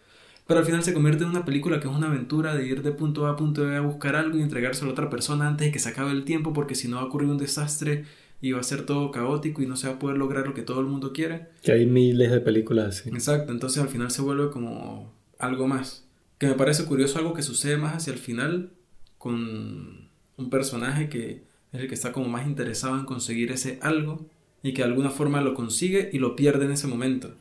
[0.48, 2.90] Pero al final se convierte en una película que es una aventura de ir de
[2.90, 5.72] punto A a punto B a buscar algo y entregárselo a otra persona antes de
[5.72, 8.06] que se acabe el tiempo, porque si no va a ocurrir un desastre
[8.40, 10.62] y va a ser todo caótico y no se va a poder lograr lo que
[10.62, 11.48] todo el mundo quiere.
[11.62, 13.10] Que hay miles de películas así.
[13.10, 16.08] Exacto, entonces al final se vuelve como algo más.
[16.38, 18.70] Que me parece curioso algo que sucede más hacia el final
[19.18, 20.08] con
[20.38, 21.42] un personaje que
[21.74, 24.26] es el que está como más interesado en conseguir ese algo
[24.62, 27.34] y que de alguna forma lo consigue y lo pierde en ese momento.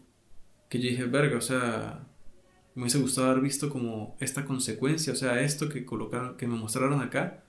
[0.67, 2.03] Que yo dije, verga, o sea,
[2.77, 6.55] me hubiese gustado haber visto como esta consecuencia, o sea, esto que colocaron, que me
[6.55, 7.43] mostraron acá,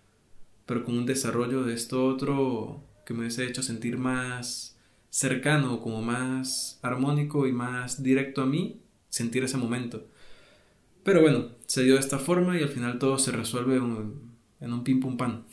[0.65, 4.79] pero con un desarrollo de esto otro que me hubiese hecho sentir más
[5.11, 8.81] cercano, como más armónico y más directo a mí,
[9.11, 10.07] sentir ese momento.
[11.05, 14.83] Pero bueno, se dio de esta forma y al final todo se resuelve en un
[14.83, 15.45] pim pum pan.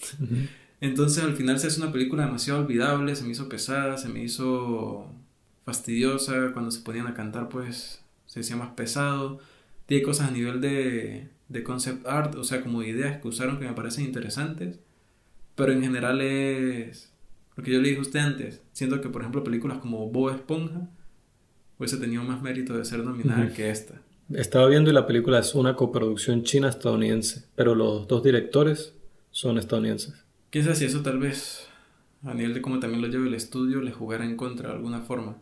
[0.80, 4.24] Entonces al final se hace una película demasiado olvidable, se me hizo pesada, se me
[4.24, 5.06] hizo
[5.66, 9.42] fastidiosa, cuando se ponían a cantar pues se decía más pesado
[9.86, 13.68] tiene cosas a nivel de, de concept art, o sea, como ideas que usaron que
[13.68, 14.80] me parecen interesantes,
[15.56, 17.12] pero en general es
[17.56, 18.62] lo que yo le dije a usted antes.
[18.74, 20.90] Siento que, por ejemplo, películas como Bob Esponja
[21.78, 24.02] hubiese tenido más mérito de ser nominada que esta.
[24.34, 28.94] Estaba viendo y la película es una coproducción china-estadounidense, pero los dos directores
[29.32, 30.16] son estadounidenses.
[30.50, 31.68] Quizás si eso tal vez,
[32.24, 35.02] a nivel de cómo también lo lleva el estudio, le jugara en contra de alguna
[35.02, 35.38] forma.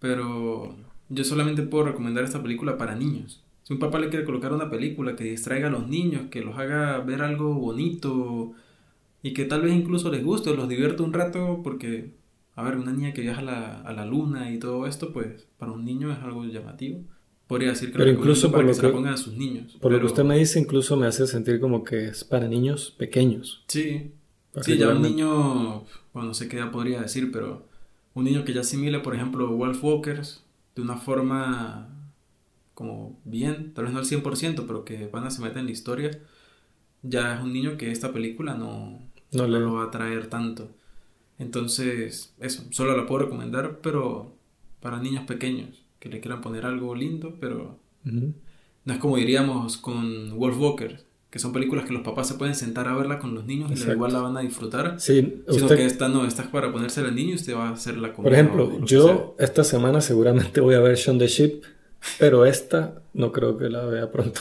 [0.00, 0.76] Pero
[1.08, 3.43] yo solamente puedo recomendar esta película para niños.
[3.64, 6.56] Si un papá le quiere colocar una película que distraiga a los niños, que los
[6.58, 8.52] haga ver algo bonito
[9.22, 12.10] y que tal vez incluso les guste o los divierta un rato, porque,
[12.56, 15.46] a ver, una niña que viaja a la, a la luna y todo esto, pues
[15.58, 17.00] para un niño es algo llamativo.
[17.46, 19.78] Podría decir que Pero incluso por para lo que, se la pongan a sus niños.
[19.80, 22.94] Por lo que usted me dice, incluso me hace sentir como que es para niños
[22.98, 23.64] pequeños.
[23.68, 24.12] Sí,
[24.60, 27.66] sí, ya un niño, bueno, no sé qué ya podría decir, pero
[28.12, 30.44] un niño que ya asimile, por ejemplo, Wolf Walkers
[30.76, 31.88] de una forma
[32.74, 35.72] como bien, tal vez no al 100%, pero que van a se mete en la
[35.72, 36.10] historia,
[37.02, 39.00] ya es un niño que esta película no,
[39.32, 39.60] No le...
[39.60, 40.70] lo va a atraer tanto.
[41.38, 44.34] Entonces, eso, solo la puedo recomendar, pero
[44.80, 48.32] para niños pequeños, que le quieran poner algo lindo, pero Ujú.
[48.84, 52.54] no es como diríamos con Wolf Walkers, que son películas que los papás se pueden
[52.54, 53.94] sentar a verla con los niños y Exacto.
[53.94, 55.00] igual la van a disfrutar.
[55.00, 57.70] Sí, Sino usted, que esta no, esta es para ponérsela al niño y usted va
[57.70, 58.30] a hacer la comida.
[58.30, 61.64] por ejemplo, yo esta semana seguramente voy a ver Shaun the Sheep,
[62.18, 64.40] pero esta no creo que la vea pronto.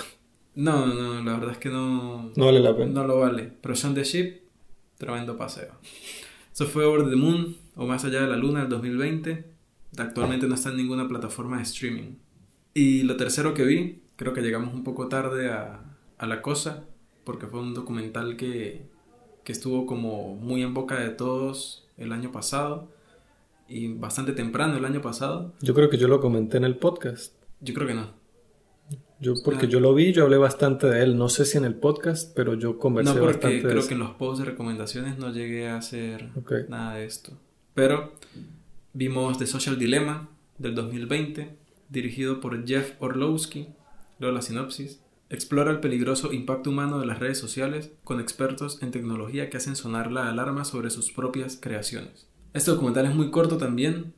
[0.55, 2.91] No, no, la verdad es que no, No vale la pena.
[2.91, 3.51] no lo vale.
[3.61, 4.41] Pero Shaun the Sheep,
[4.97, 5.71] tremendo paseo.
[6.53, 9.45] Eso fue Over the Moon o Más allá de la Luna del 2020.
[9.97, 12.17] Actualmente no está en ninguna plataforma de streaming.
[12.75, 15.83] Y lo tercero que vi, creo que llegamos un poco tarde a,
[16.19, 16.85] a la cosa,
[17.23, 18.83] porque fue un documental que,
[19.43, 22.91] que estuvo como muy en boca de todos el año pasado
[23.67, 25.53] y bastante temprano el año pasado.
[25.61, 27.33] Yo creo que yo lo comenté en el podcast.
[27.63, 28.11] Yo creo que no.
[29.19, 29.69] Yo, porque Ah.
[29.69, 31.17] yo lo vi, yo hablé bastante de él.
[31.17, 33.87] No sé si en el podcast, pero yo conversé No, bastante de creo eso.
[33.87, 36.51] que en los posts de recomendaciones no llegué a hacer Ok.
[36.67, 37.39] nada de esto.
[37.73, 38.13] Pero
[38.93, 41.55] vimos The Social Dilemma del 2020,
[41.89, 43.67] dirigido por Jeff Orlowski.
[44.19, 44.99] Leo la sinopsis.
[45.29, 49.75] Explora el peligroso impacto humano de las redes sociales con expertos en tecnología que hacen
[49.75, 52.27] sonar la alarma sobre sus propias creaciones.
[52.53, 54.13] Este documental es muy corto también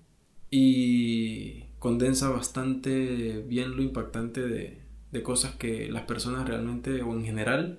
[0.51, 4.81] y condensa bastante bien lo impactante de,
[5.11, 7.77] de cosas que las personas realmente o en general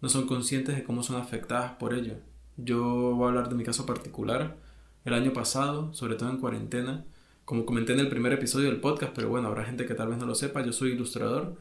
[0.00, 2.14] no son conscientes de cómo son afectadas por ello.
[2.56, 2.80] Yo
[3.16, 4.56] voy a hablar de mi caso particular.
[5.04, 7.04] El año pasado, sobre todo en cuarentena,
[7.44, 10.18] como comenté en el primer episodio del podcast, pero bueno, habrá gente que tal vez
[10.18, 11.60] no lo sepa, yo soy ilustrador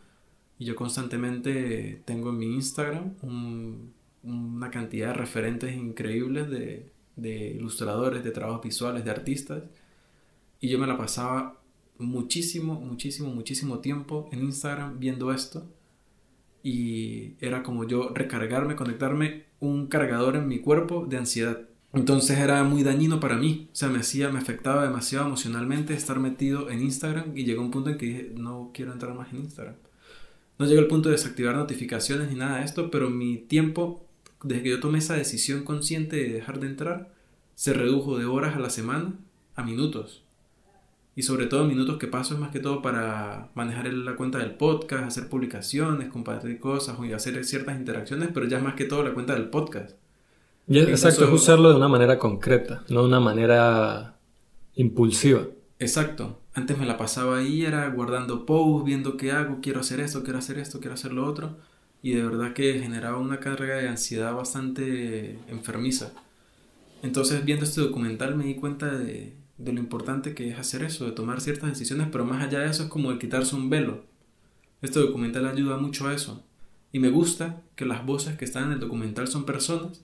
[0.57, 3.93] y yo constantemente tengo en mi Instagram un-
[4.23, 9.63] una cantidad de referentes increíbles de, de ilustradores, de trabajos visuales, de artistas.
[10.61, 11.59] Y yo me la pasaba
[11.97, 15.69] muchísimo, muchísimo, muchísimo tiempo en Instagram viendo esto.
[16.63, 21.61] Y era como yo recargarme, conectarme un cargador en mi cuerpo de ansiedad.
[21.93, 23.69] Entonces era muy dañino para mí.
[23.71, 27.37] O sea, me hacía, me afectaba demasiado emocionalmente estar metido en Instagram.
[27.37, 29.75] Y llegó un punto en que dije, no quiero entrar más en Instagram.
[30.57, 34.05] No llegó al punto de desactivar notificaciones ni nada de esto, pero mi tiempo,
[34.43, 37.13] desde que yo tomé esa decisión consciente de dejar de entrar,
[37.55, 39.13] se redujo de horas a la semana
[39.55, 40.22] a minutos.
[41.15, 44.55] Y sobre todo minutos que paso es más que todo para manejar la cuenta del
[44.55, 49.03] podcast, hacer publicaciones, compartir cosas y hacer ciertas interacciones, pero ya es más que todo
[49.03, 49.91] la cuenta del podcast.
[50.67, 54.15] Y es- Incluso- exacto, es usarlo de una manera concreta, no de una manera
[54.75, 55.41] impulsiva.
[55.79, 56.39] Exacto.
[56.55, 60.39] Antes me la pasaba ahí, era guardando posts, viendo qué hago, quiero hacer esto, quiero
[60.39, 61.57] hacer esto, quiero hacer lo otro.
[62.01, 66.11] Y de verdad que generaba una carga de ansiedad bastante enfermiza.
[67.01, 71.05] Entonces, viendo este documental me di cuenta de, de lo importante que es hacer eso,
[71.05, 74.05] de tomar ciertas decisiones, pero más allá de eso es como el quitarse un velo.
[74.81, 76.43] Este documental ayuda mucho a eso.
[76.91, 80.03] Y me gusta que las voces que están en el documental son personas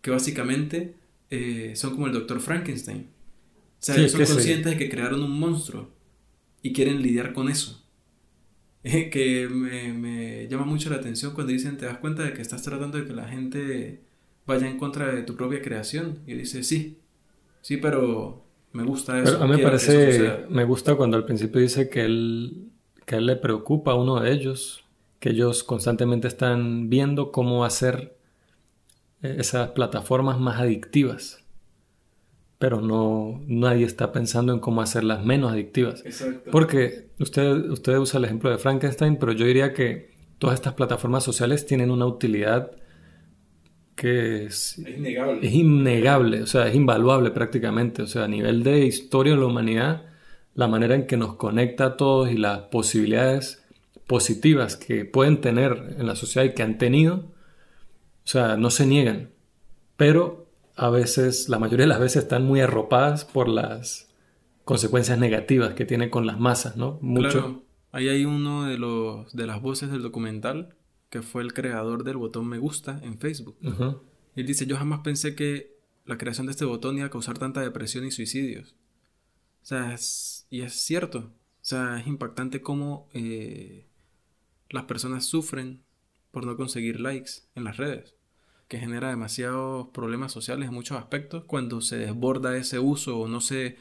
[0.00, 0.96] que básicamente
[1.30, 3.08] eh, son como el doctor Frankenstein.
[3.80, 5.90] O sea, Sí, ellos son conscientes de que crearon un monstruo
[6.62, 7.84] y quieren lidiar con eso.
[8.84, 12.40] Eh, que me, me llama mucho la atención cuando dicen, te das cuenta de que
[12.40, 14.04] estás tratando de que la gente
[14.46, 16.20] vaya en contra de tu propia creación.
[16.26, 16.96] Y dice, sí,
[17.60, 19.32] sí, pero me gusta eso.
[19.32, 20.46] Pero a mí me parece, suceda".
[20.48, 22.70] me gusta cuando al principio dice que él,
[23.04, 24.84] que él le preocupa a uno de ellos,
[25.18, 28.16] que ellos constantemente están viendo cómo hacer
[29.22, 31.44] eh, esas plataformas más adictivas,
[32.58, 36.04] pero no nadie está pensando en cómo hacerlas menos adictivas.
[36.04, 36.50] Exacto.
[36.50, 41.24] Porque usted, usted usa el ejemplo de Frankenstein, pero yo diría que todas estas plataformas
[41.24, 42.72] sociales tienen una utilidad
[43.98, 45.46] que es, Es innegable.
[45.46, 48.02] es innegable, o sea, es invaluable prácticamente.
[48.02, 50.06] O sea, a nivel de historia de la humanidad,
[50.54, 53.64] la manera en que nos conecta a todos y las posibilidades
[54.06, 57.26] positivas que pueden tener en la sociedad y que han tenido, o
[58.24, 59.30] sea, no se niegan.
[59.96, 60.46] Pero
[60.76, 64.08] a veces, la mayoría de las veces están muy arropadas por las
[64.64, 66.98] consecuencias negativas que tiene con las masas, ¿no?
[67.02, 67.30] Mucho.
[67.30, 70.74] Claro, ahí hay uno de los de las voces del documental
[71.10, 73.56] que fue el creador del botón me gusta en Facebook.
[74.34, 77.38] Y él dice, yo jamás pensé que la creación de este botón iba a causar
[77.38, 78.76] tanta depresión y suicidios.
[79.62, 81.18] O sea, es- y es cierto.
[81.18, 83.86] O sea, es impactante cómo eh,
[84.70, 85.82] las personas sufren
[86.30, 88.14] por no conseguir likes en las redes,
[88.68, 93.40] que genera demasiados problemas sociales en muchos aspectos cuando se desborda ese uso o no
[93.40, 93.76] se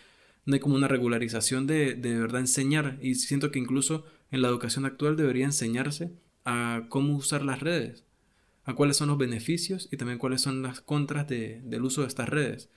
[0.46, 4.48] no hay como una regularización de, de verdad enseñar y siento que incluso en la
[4.48, 6.14] educación actual debería enseñarse
[6.50, 8.06] a cómo usar las redes,
[8.64, 12.08] a cuáles son los beneficios y también cuáles son las contras de, del uso de
[12.08, 12.70] estas redes.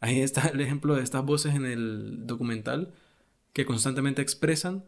[0.00, 2.92] Ahí está el ejemplo de estas voces en el documental
[3.52, 4.84] que constantemente expresan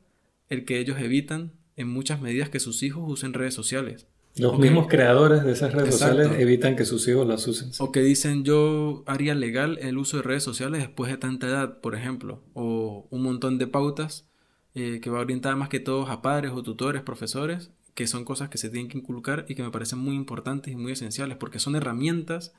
[0.49, 4.09] el que ellos evitan en muchas medidas que sus hijos usen redes sociales.
[4.35, 7.71] Los mismos creadores de esas redes sociales evitan que sus hijos las usen.
[7.79, 11.81] O que dicen yo haría legal el uso de redes sociales después de tanta edad,
[11.81, 12.43] por ejemplo.
[12.55, 14.29] O un montón de pautas
[14.75, 18.51] eh, que va orientada más que todos a padres o tutores, profesores, que son cosas
[18.51, 21.59] que se tienen que inculcar y que me parecen muy importantes y muy esenciales porque
[21.59, 22.55] son herramientas,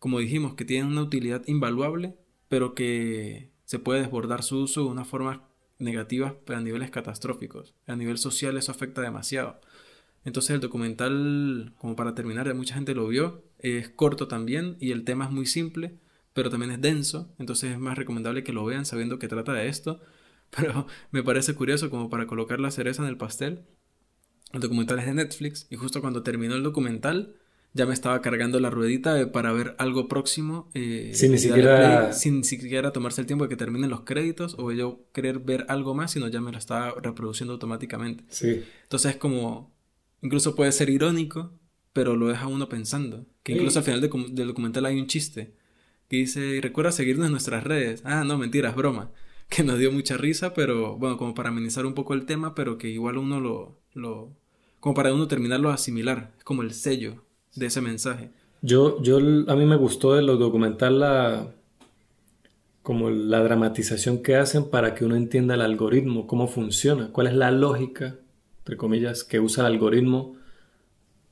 [0.00, 2.16] como dijimos, que tienen una utilidad invaluable,
[2.48, 5.48] pero que se puede desbordar su uso de una forma
[5.78, 7.74] negativa pero a niveles catastróficos.
[7.86, 9.60] A nivel social eso afecta demasiado.
[10.24, 15.04] Entonces el documental, como para terminar, mucha gente lo vio, es corto también y el
[15.04, 15.94] tema es muy simple,
[16.32, 19.68] pero también es denso, entonces es más recomendable que lo vean sabiendo que trata de
[19.68, 20.00] esto.
[20.56, 23.64] Pero me parece curioso como para colocar la cereza en el pastel.
[24.54, 27.34] El documental es de Netflix y justo cuando terminó el documental
[27.74, 30.70] ya me estaba cargando la ruedita para ver algo próximo.
[30.74, 32.12] Eh, sin ni siquiera...
[32.12, 35.92] sin siquiera tomarse el tiempo de que terminen los créditos o yo querer ver algo
[35.92, 38.24] más, sino ya me lo estaba reproduciendo automáticamente.
[38.28, 38.62] Sí.
[38.84, 39.74] Entonces es como
[40.22, 41.52] incluso puede ser irónico,
[41.92, 43.26] pero lo deja uno pensando.
[43.42, 45.54] Que incluso al final del documental hay un chiste
[46.08, 48.02] que dice, recuerda seguirnos en nuestras redes.
[48.04, 49.10] Ah, no, mentira, es broma.
[49.50, 52.78] Que nos dio mucha risa, pero bueno, como para amenizar un poco el tema, pero
[52.78, 54.34] que igual uno lo, lo
[54.84, 56.32] como para uno terminarlo a asimilar.
[56.36, 57.24] Es como el sello
[57.54, 58.28] de ese mensaje.
[58.60, 61.54] Yo, yo, a mí me gustó de lo documental la,
[62.82, 67.32] como la dramatización que hacen para que uno entienda el algoritmo, cómo funciona, cuál es
[67.32, 68.18] la lógica
[68.58, 70.36] entre comillas, que usa el algoritmo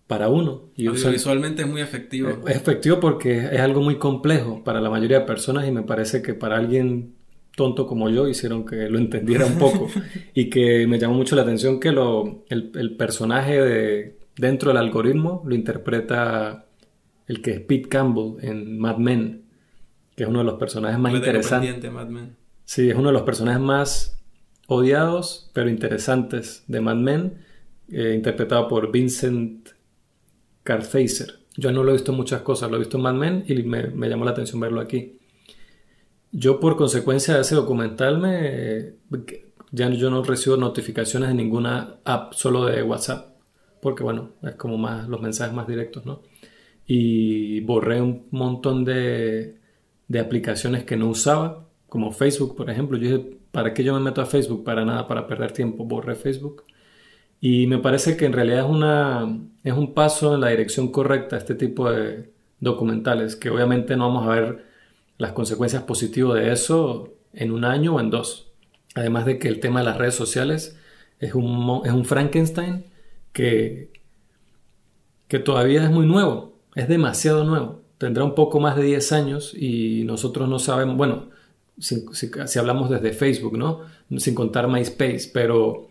[0.07, 0.71] para uno.
[0.75, 2.31] Y visualmente es muy efectivo.
[2.49, 6.23] Es efectivo porque es algo muy complejo para la mayoría de personas y me parece
[6.23, 7.17] que para alguien
[7.57, 9.89] tonto como yo hicieron que lo entendiera un poco
[10.35, 15.43] y que me llamó mucho la atención que lo, el, personaje de, dentro del algoritmo
[15.47, 16.67] lo interpreta
[17.27, 19.45] el que es Pete Campbell en Mad Men,
[20.17, 21.91] que es uno de los personajes más interesantes.
[21.91, 22.37] Mad Men.
[22.65, 24.19] Sí, es uno de los personajes más
[24.67, 27.45] odiados pero interesantes de Mad Men,
[27.91, 29.71] eh, interpretado por Vincent
[30.63, 31.41] Carthaser.
[31.57, 33.63] Yo no lo he visto en muchas cosas, lo he visto en Mad Men y
[33.63, 35.19] me, llamó la atención verlo aquí.
[36.33, 38.95] Yo por consecuencia de ese documental me,
[39.71, 43.37] ya yo no recibo notificaciones de ninguna app, solo de WhatsApp,
[43.81, 46.23] porque bueno, es como más los mensajes más directos, ¿no?
[46.87, 49.59] Y borré un montón de,
[50.09, 52.99] de aplicaciones que no usaba, como Facebook, por ejemplo.
[52.99, 54.65] Yo dije, ¿Para qué yo me meto a Facebook?
[54.65, 55.85] Para nada, para perder tiempo.
[55.85, 56.65] Borré Facebook.
[57.41, 61.37] Y me parece que en realidad es, una, es un paso en la dirección correcta
[61.37, 64.67] este tipo de documentales, que obviamente no vamos a ver
[65.23, 68.51] las consecuencias positivas de eso en un año o en dos.
[68.97, 70.77] Además de que el tema de las redes sociales
[71.21, 72.87] es un, es un Frankenstein
[73.33, 73.93] que,
[75.29, 77.83] que todavía es muy nuevo, es demasiado nuevo.
[77.99, 81.29] Tendrá un poco más de 10 años y nosotros no sabemos, bueno,
[81.79, 83.83] si, hablamos desde Facebook, ¿no?
[84.19, 85.89] Sin contar MySpace, pero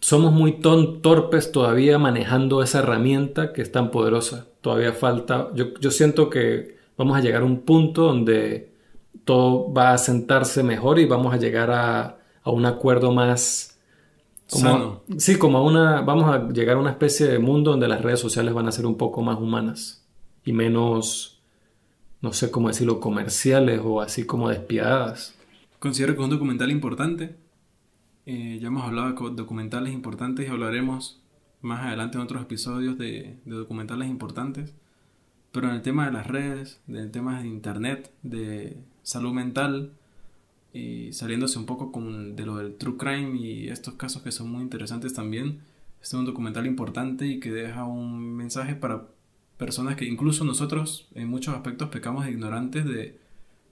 [0.00, 4.48] somos muy torpes todavía manejando esa herramienta que es tan poderosa.
[4.60, 8.72] Todavía falta, yo, siento que vamos a llegar a un punto donde
[9.24, 13.78] todo va a sentarse mejor y vamos a llegar a, un acuerdo más
[14.48, 18.02] como, Sí, como a una, vamos a llegar a una especie de mundo donde las
[18.02, 20.06] redes sociales van a ser un poco más humanas
[20.44, 21.36] y menos
[22.26, 25.34] no sé cómo decirlo, comerciales o así como despiadadas.
[25.78, 27.36] Considero que es un documental importante.
[28.24, 31.22] Eh, ya hemos hablado de documentales importantes y hablaremos
[31.60, 34.74] más adelante en otros episodios de, documentales importantes.
[35.56, 39.92] Pero en el tema de las redes, del tema de internet, de salud mental,
[40.74, 44.50] y saliéndose un poco con, de lo del true crime y estos casos que son
[44.50, 45.62] muy interesantes también,
[46.02, 49.06] este es un documental importante y que deja un mensaje para
[49.56, 53.18] personas que incluso nosotros en muchos aspectos pecamos de ignorantes de,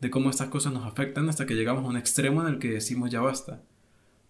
[0.01, 2.71] de cómo estas cosas nos afectan hasta que llegamos a un extremo en el que
[2.71, 3.61] decimos ya basta.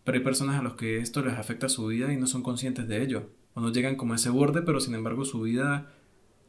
[0.02, 2.88] Pero hay personas a los que esto les afecta su vida y no son conscientes
[2.88, 3.30] de ello.
[3.54, 5.92] O no llegan como a ese borde, pero sin embargo su vida...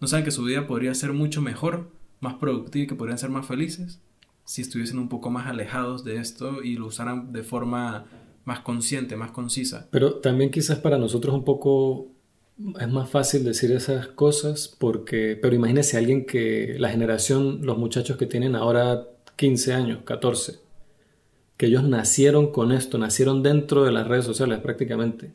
[0.01, 1.89] No saben que su vida podría ser mucho mejor,
[2.19, 3.99] más productiva y que podrían ser más felices
[4.45, 8.05] si estuviesen un poco más alejados de esto y lo usaran de forma
[8.45, 9.87] más consciente, más concisa.
[9.89, 12.11] Pero también quizás para nosotros un poco
[12.79, 18.17] es más fácil decir esas cosas porque, pero imagínese alguien que la generación, los muchachos
[18.17, 20.59] que tienen ahora 15 años, 14,
[21.57, 25.31] que ellos nacieron con esto, nacieron dentro de las redes sociales prácticamente.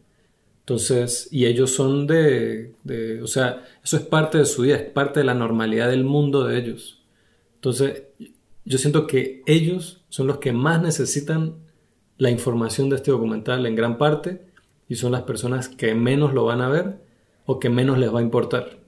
[0.61, 4.82] Entonces, y ellos son de, de, o sea, eso es parte de su vida, es
[4.89, 7.03] parte de la normalidad del mundo de ellos.
[7.57, 8.05] Entonces,
[8.65, 11.55] yo siento que ellos son los que más necesitan
[12.19, 14.43] la información de este documental en gran parte
[14.89, 16.99] y son las personas que menos lo van a ver
[17.47, 18.78] o que menos les va a importar,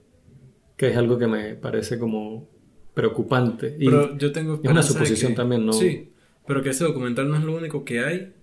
[0.77, 2.47] que es algo que me parece como
[2.93, 3.75] preocupante.
[3.79, 5.73] Y Pero yo tengo es una suposición que- también, ¿no?
[5.73, 6.11] Sí,
[6.47, 8.33] pero que ese documental no es lo único que hay.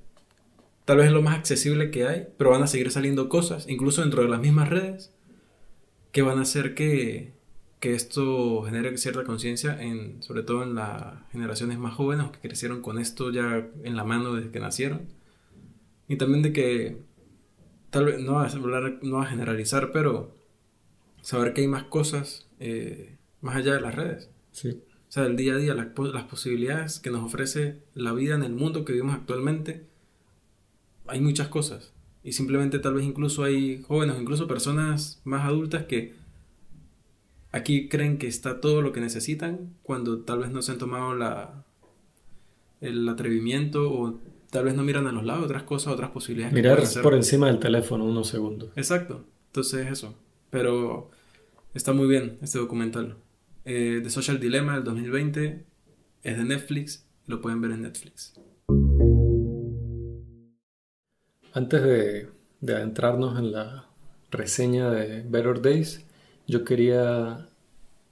[0.91, 4.01] Tal vez es lo más accesible que hay, pero van a seguir saliendo cosas, incluso
[4.01, 5.13] dentro de las mismas redes,
[6.11, 7.33] que van a hacer que,
[7.79, 12.83] que esto genere cierta conciencia, en, sobre todo en las generaciones más jóvenes que crecieron
[12.83, 15.03] con esto ya en la mano desde que nacieron.
[16.09, 16.97] Y también de que,
[17.91, 20.35] tal vez, no va a, hablar- no va a generalizar, pero
[21.23, 24.29] saber que hay más cosas eh, más allá de las redes.
[24.51, 24.71] Sí.
[25.09, 28.43] O sea, el día a día, las, las posibilidades que nos ofrece la vida en
[28.43, 29.89] el mundo que vivimos actualmente,
[31.11, 31.93] hay muchas cosas.
[32.23, 36.15] Y simplemente tal vez incluso hay jóvenes, incluso personas más adultas que
[37.53, 41.15] aquí creen que está todo lo que necesitan cuando tal vez no se han tomado
[41.15, 41.65] la,
[42.81, 44.21] el atrevimiento o
[44.51, 46.53] tal vez no miran a los lados otras cosas, otras posibilidades.
[46.53, 48.71] Mirar por encima del teléfono unos segundos.
[48.77, 49.25] Exacto.
[49.47, 50.15] Entonces eso.
[50.51, 51.11] Pero
[51.75, 53.17] está muy bien este documental.
[53.65, 55.65] Eh, The Social Dilemma del 2020
[56.23, 57.07] es de Netflix.
[57.27, 58.35] Lo pueden ver en Netflix.
[61.53, 62.29] Antes de,
[62.61, 63.87] de adentrarnos en la
[64.31, 66.05] reseña de Better Days,
[66.47, 67.49] yo quería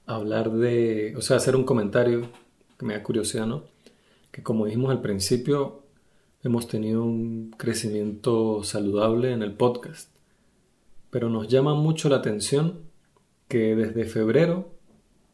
[0.05, 2.29] hablar de, o sea, hacer un comentario
[2.77, 3.63] que me da curiosidad, ¿no?
[4.31, 5.83] Que como dijimos al principio,
[6.43, 10.09] hemos tenido un crecimiento saludable en el podcast,
[11.09, 12.79] pero nos llama mucho la atención
[13.47, 14.69] que desde febrero,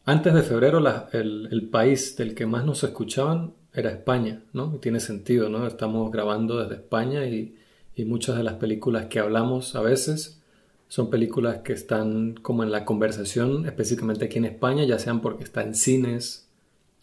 [0.05, 0.79] antes de febrero,
[1.11, 4.73] el, el país del que más nos escuchaban era España, ¿no?
[4.75, 5.65] Y tiene sentido, ¿no?
[5.65, 7.55] Estamos grabando desde España y,
[7.95, 10.41] y muchas de las películas que hablamos a veces
[10.87, 15.43] son películas que están como en la conversación, específicamente aquí en España, ya sean porque
[15.43, 16.47] está en cines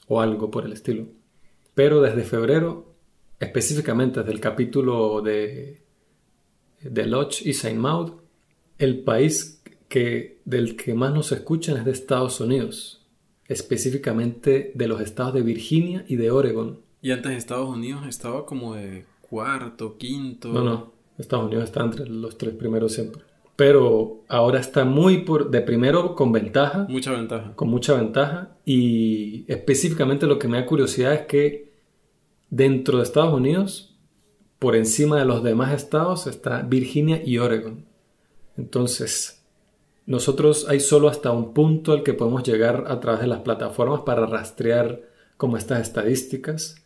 [0.07, 1.07] o algo por el estilo.
[1.75, 2.95] Pero desde febrero,
[3.41, 5.83] específicamente desde el capítulo de,
[6.83, 8.13] de Lodge y Saint Maud,
[8.79, 13.07] el país que, del que más nos escuchan es de Estados Unidos,
[13.47, 16.81] específicamente de los estados de Virginia y de Oregon.
[17.01, 20.49] Y antes Estados Unidos estaba como de cuarto, quinto.
[20.53, 23.23] No, no, Estados Unidos está entre los tres primeros siempre.
[23.57, 27.55] Pero ahora está muy por, de primero con ventaja, Mucha ventaja.
[27.55, 31.73] con mucha ventaja, y específicamente lo que me da curiosidad es que
[32.51, 33.97] dentro de Estados Unidos,
[34.59, 37.87] por encima de los demás estados, está Virginia y Oregon.
[38.59, 39.43] Entonces,
[40.05, 44.03] nosotros hay solo hasta un punto al que podemos llegar a través de las plataformas
[44.03, 45.01] para rastrear
[45.39, 46.82] como estas estadísticas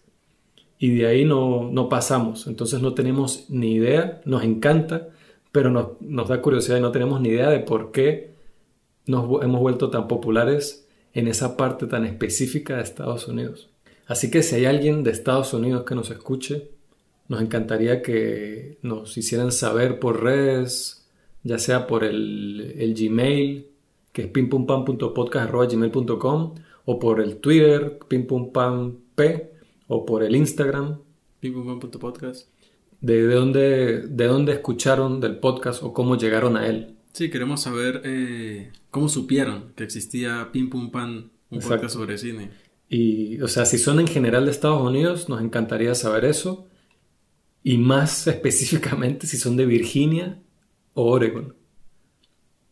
[0.78, 2.46] y de ahí no, no pasamos.
[2.46, 5.08] Entonces no tenemos ni idea, nos encanta,
[5.52, 8.34] pero nos, nos da curiosidad y no tenemos ni idea de por qué
[9.06, 13.70] nos hemos vuelto tan populares en esa parte tan específica de Estados Unidos.
[14.06, 16.68] Así que si hay alguien de Estados Unidos que nos escuche,
[17.28, 21.08] nos encantaría que nos hicieran saber por redes,
[21.42, 23.68] ya sea por el, el Gmail,
[24.12, 26.54] que es pimpumpam.podcast.gmail.com,
[26.84, 28.98] o por el Twitter, pimpumpamp,
[29.88, 31.00] o por el Instagram,
[31.40, 32.48] Pimpupam.podcast.
[33.00, 36.96] de, de, dónde, de dónde escucharon del podcast o cómo llegaron a él.
[37.12, 41.76] Sí, queremos saber eh, cómo supieron que existía Pim Pum Pan, un Exacto.
[41.76, 42.50] podcast sobre cine.
[42.88, 46.68] Y, o sea, si son en general de Estados Unidos, nos encantaría saber eso.
[47.62, 50.40] Y más específicamente si son de Virginia
[50.94, 51.54] o Oregon.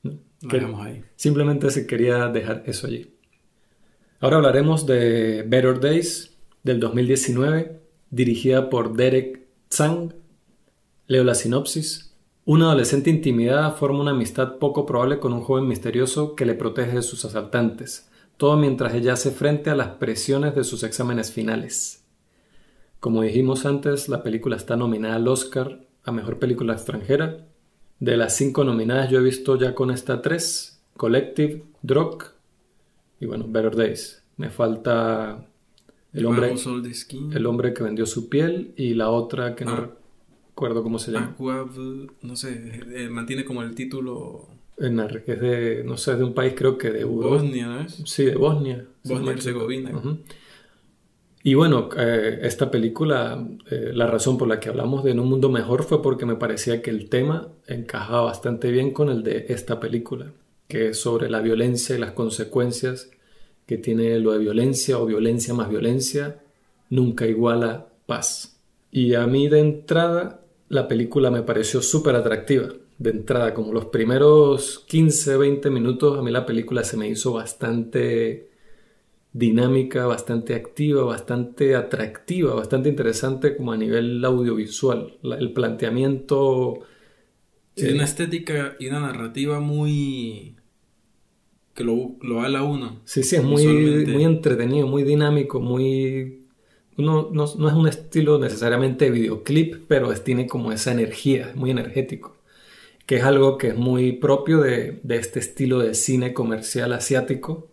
[0.02, 0.18] ¿No?
[0.42, 1.02] Dejamos ahí.
[1.16, 3.14] Simplemente se quería dejar eso allí.
[4.20, 6.33] Ahora hablaremos de Better Days
[6.64, 7.80] del 2019,
[8.10, 10.14] dirigida por Derek Tsang.
[11.06, 12.16] Leo la sinopsis.
[12.46, 16.96] Una adolescente intimidada forma una amistad poco probable con un joven misterioso que le protege
[16.96, 22.04] de sus asaltantes, todo mientras ella hace frente a las presiones de sus exámenes finales.
[22.98, 27.46] Como dijimos antes, la película está nominada al Oscar a Mejor Película Extranjera.
[28.00, 32.24] De las cinco nominadas yo he visto ya con esta tres, Collective, Drog
[33.20, 34.22] y bueno, Better Days.
[34.36, 35.46] Me falta
[36.14, 36.54] el hombre,
[36.94, 37.32] Skin.
[37.32, 39.90] el hombre que vendió su piel y la otra que no Ah.
[40.48, 41.26] recuerdo cómo se llama.
[41.34, 41.68] Aqua,
[42.22, 46.24] no sé, eh, mantiene como el título En que es de, no sé, es de
[46.24, 47.36] un país creo que de Europa.
[47.36, 48.02] Bosnia, ¿no es?
[48.06, 48.84] Sí, de Bosnia.
[49.04, 49.30] Bosnia equivoco.
[49.30, 49.92] Herzegovina.
[51.46, 55.28] Y bueno, eh, esta película, eh, la razón por la que hablamos de En un
[55.28, 59.46] mundo mejor fue porque me parecía que el tema encajaba bastante bien con el de
[59.50, 60.32] esta película,
[60.68, 63.10] que es sobre la violencia y las consecuencias
[63.66, 66.40] que tiene lo de violencia o violencia más violencia,
[66.90, 68.58] nunca iguala paz.
[68.90, 72.68] Y a mí de entrada la película me pareció súper atractiva.
[72.96, 77.32] de entrada, como los primeros 15, 20 minutos, a mí la película se me hizo
[77.32, 78.50] bastante
[79.32, 85.18] dinámica, bastante activa, bastante atractiva, bastante interesante como a nivel audiovisual.
[85.22, 86.78] el planteamiento...
[87.74, 90.56] Eh, una estética y una narrativa muy...
[91.74, 93.00] que lo, lo a uno.
[93.04, 93.66] Sí, sí, es muy,
[94.06, 96.40] muy entretenido, muy dinámico, muy...
[96.96, 101.72] No, no, no, es un estilo necesariamente de videoclip, pero tiene como esa energía, muy
[101.72, 102.36] energético,
[103.04, 107.66] que es algo que es muy propio de, de este estilo de cine comercial asiático,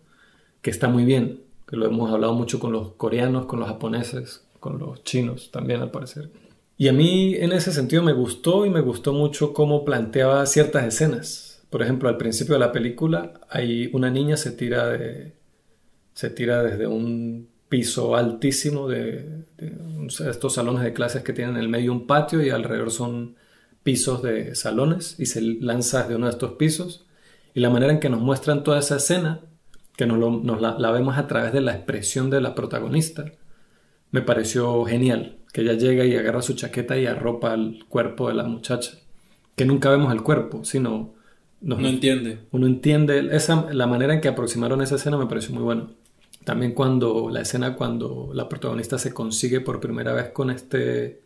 [0.60, 1.42] que está muy bien
[1.72, 5.80] que lo hemos hablado mucho con los coreanos, con los japoneses, con los chinos también
[5.80, 6.28] al parecer.
[6.76, 10.84] Y a mí en ese sentido me gustó y me gustó mucho cómo planteaba ciertas
[10.84, 11.51] escenas.
[11.72, 15.32] Por ejemplo, al principio de la película hay una niña se tira de
[16.12, 19.46] se tira desde un piso altísimo de,
[20.06, 23.36] estos salones de clases que tienen en el medio un patio y alrededor son
[23.82, 27.06] pisos de salones y se lanza de uno de estos pisos.
[27.54, 29.40] Y la manera en que nos muestran toda esa escena
[29.96, 33.32] que nos, la, vemos a través de la expresión de la protagonista,
[34.10, 35.38] me pareció genial.
[35.54, 38.98] Que ella llega y agarra su chaqueta y arropa el cuerpo de la muchacha.
[39.56, 41.21] Que nunca vemos el cuerpo, sino...
[41.62, 42.40] no entiende.
[42.50, 43.28] Uno entiende.
[43.32, 45.86] Esa, la manera en que aproximaron esa escena me pareció muy buena.
[46.44, 51.20] También cuando la escena cuando la protagonista se consigue por primera vez con este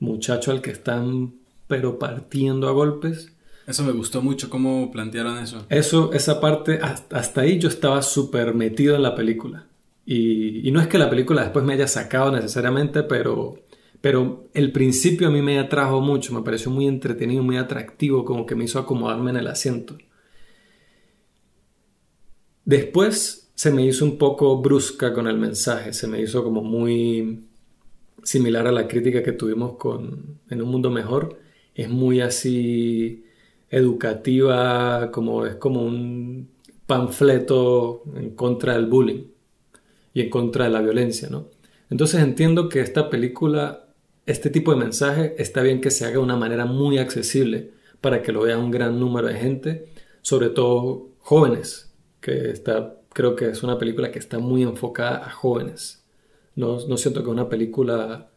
[0.00, 1.34] muchacho al que están
[1.68, 3.32] pero partiendo a golpes
[3.68, 5.66] eso me gustó mucho, cómo plantearon eso.
[5.68, 9.66] Eso, esa parte, hasta ahí yo estaba súper metido en la película.
[10.06, 13.58] Y, no es que la película después me haya sacado necesariamente, pero,
[14.00, 18.46] pero el principio a mí me atrajo mucho, me pareció muy entretenido, muy atractivo, como
[18.46, 19.98] que me hizo acomodarme en el asiento.
[22.64, 27.44] Después se me hizo un poco brusca con el mensaje, se me hizo como muy
[28.22, 31.38] similar a la crítica que tuvimos con En un mundo mejor.
[31.74, 33.24] Es muy así
[33.70, 36.48] educativa, como es como un
[36.86, 39.24] panfleto en contra del bullying
[40.14, 41.48] y en contra de la violencia, ¿no?
[41.90, 43.87] Entonces entiendo que esta película,
[44.30, 48.22] este tipo de mensaje, está bien que se haga de una manera muy accesible para
[48.22, 49.86] que lo vea un gran número de gente,
[50.22, 55.30] sobre todo jóvenes, que está, creo que es una película que está muy enfocada a
[55.30, 56.04] jóvenes.
[56.54, 58.30] No, no siento que es una película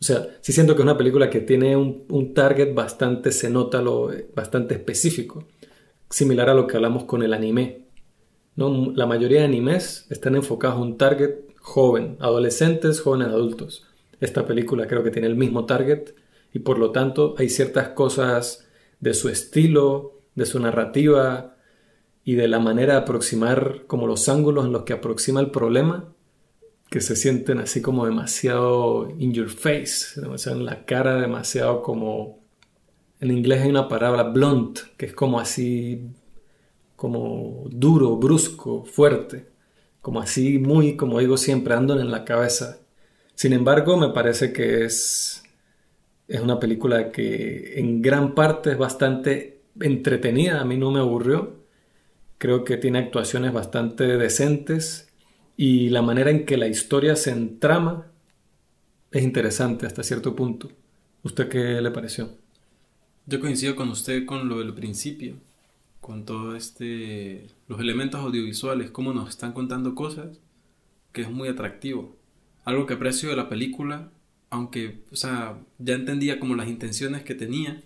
[0.00, 3.82] o sea, sí siento que es una película que tiene un, target bastante, se nota
[3.82, 5.48] lo, bastante específico,
[6.08, 7.86] similar a lo que hablamos con el anime.
[8.54, 8.92] ¿no?
[8.94, 13.87] La mayoría de animes están enfocados a un target joven, adolescentes, jóvenes adultos.
[14.20, 16.14] Esta película creo que tiene el mismo target
[16.52, 18.66] y por lo tanto hay ciertas cosas
[19.00, 21.56] de su estilo, de su narrativa
[22.24, 26.12] y de la manera de aproximar como los ángulos en los que aproxima el problema
[26.90, 32.38] que se sienten así como demasiado in your face, demasiado en la cara, demasiado como...
[33.20, 36.02] En inglés hay una palabra blunt, que es como así,
[36.94, 39.48] como duro, brusco, fuerte,
[40.00, 42.78] como así muy, como digo siempre, ando en la cabeza.
[43.38, 45.44] Sin embargo, me parece que es,
[46.26, 51.54] es una película que en gran parte es bastante entretenida, a mí no me aburrió.
[52.38, 55.12] Creo que tiene actuaciones bastante decentes
[55.56, 58.08] y la manera en que la historia se entrama
[59.12, 60.72] es interesante hasta cierto punto.
[61.22, 62.30] ¿Usted qué le pareció?
[63.26, 65.36] Yo coincido con usted con lo del principio,
[66.00, 70.40] con todo este los elementos audiovisuales, cómo nos están contando cosas,
[71.12, 72.17] que es muy atractivo.
[72.68, 74.10] Algo que aprecio de la película,
[74.50, 77.82] aunque, o sea, ya entendía como las intenciones que tenía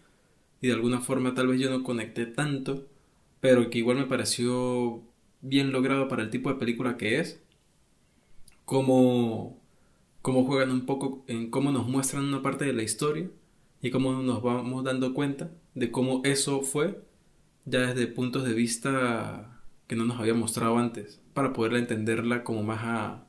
[0.61, 2.89] y de alguna forma tal vez yo no conecté tanto,
[3.39, 5.01] pero que igual me pareció
[5.41, 7.41] bien logrado para el tipo de película que es
[8.65, 9.57] cómo,
[10.21, 13.31] cómo juegan un poco en cómo nos muestran una parte de la historia
[13.83, 17.01] y cómo nos vamos dando cuenta de cómo eso fue
[17.67, 22.65] ya desde puntos de vista que no nos había mostrado antes para poderla entenderla como
[22.65, 23.23] más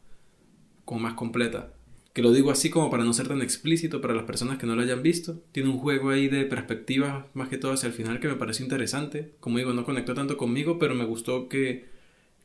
[0.86, 1.74] como más completa
[2.14, 4.76] que lo digo así como para no ser tan explícito para las personas que no
[4.76, 8.20] lo hayan visto tiene un juego ahí de perspectivas más que todo hacia el final
[8.20, 11.94] que me pareció interesante como digo no conectó tanto conmigo pero me gustó que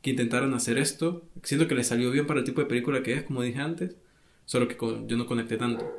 [0.01, 1.23] que intentaron hacer esto.
[1.43, 3.95] Siento que le salió bien para el tipo de película que es, como dije antes,
[4.45, 5.93] solo que yo no conecté tanto.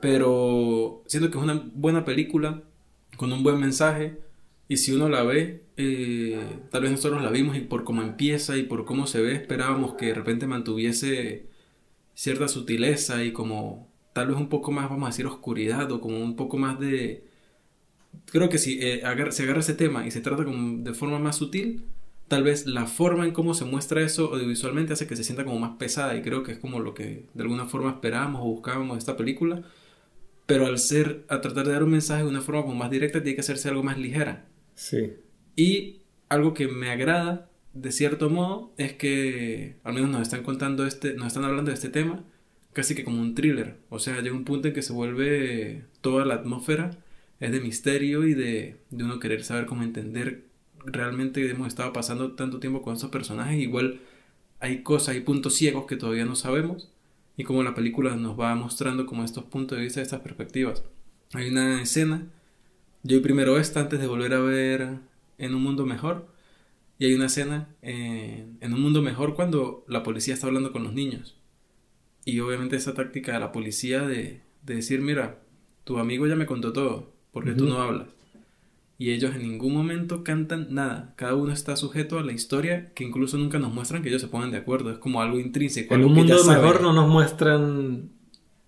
[0.00, 2.62] Pero siento que es una buena película,
[3.16, 4.18] con un buen mensaje,
[4.68, 6.38] y si uno la ve, eh,
[6.70, 9.94] tal vez nosotros la vimos y por cómo empieza y por cómo se ve, esperábamos
[9.94, 11.46] que de repente mantuviese
[12.16, 16.18] cierta sutileza y como tal vez un poco más, vamos a decir, oscuridad o como
[16.18, 17.24] un poco más de...
[18.24, 21.36] Creo que si eh, se agarra ese tema y se trata como de forma más
[21.36, 21.84] sutil,
[22.26, 25.58] tal vez la forma en cómo se muestra eso audiovisualmente hace que se sienta como
[25.58, 28.96] más pesada y creo que es como lo que de alguna forma esperábamos o buscábamos
[28.96, 29.62] de esta película.
[30.46, 33.22] pero al ser, a tratar de dar un mensaje de una forma como más directa,
[33.22, 34.46] tiene que hacerse algo más ligera.
[34.74, 35.14] Sí.
[35.56, 37.50] Y algo que me agrada,
[37.80, 41.74] de cierto modo, es que al menos nos están contando este, nos están hablando de
[41.74, 42.24] este tema
[42.72, 43.76] casi que como un thriller.
[43.88, 46.98] O sea, llega un punto en que se vuelve toda la atmósfera
[47.40, 50.44] es de misterio y de, de uno querer saber cómo entender
[50.84, 53.58] realmente hemos estado pasando tanto tiempo con estos personajes.
[53.58, 54.00] Igual
[54.60, 56.90] hay cosas, hay puntos ciegos que todavía no sabemos
[57.36, 60.82] y como la película nos va mostrando como estos puntos de vista, estas perspectivas.
[61.34, 62.26] Hay una escena,
[63.02, 64.98] yo primero esta antes de volver a ver
[65.38, 66.28] En un mundo mejor,
[66.98, 70.84] y hay una escena en, en un mundo mejor cuando la policía está hablando con
[70.84, 71.36] los niños.
[72.24, 75.42] Y obviamente esa táctica de la policía de, de decir, mira,
[75.84, 78.08] tu amigo ya me contó todo, porque tú no hablas?
[78.98, 81.12] y ellos en ningún momento cantan nada.
[81.16, 84.28] Cada uno está sujeto a la historia que incluso nunca nos muestran que ellos se
[84.28, 84.90] pongan de acuerdo.
[84.90, 85.94] Es como algo intrínseco.
[85.94, 88.10] En un mundo mejor no nos muestran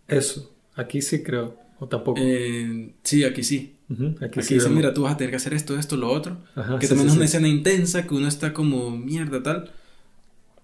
[0.06, 0.54] eso.
[0.74, 1.56] Aquí sí creo.
[1.78, 2.20] O tampoco.
[2.22, 3.76] Eh, sí, aquí sí.
[4.20, 6.38] Aquí, sí dicen, mira, tú vas a tener que hacer esto, esto, lo otro.
[6.78, 9.70] que también es una escena intensa, que uno está como mierda, tal.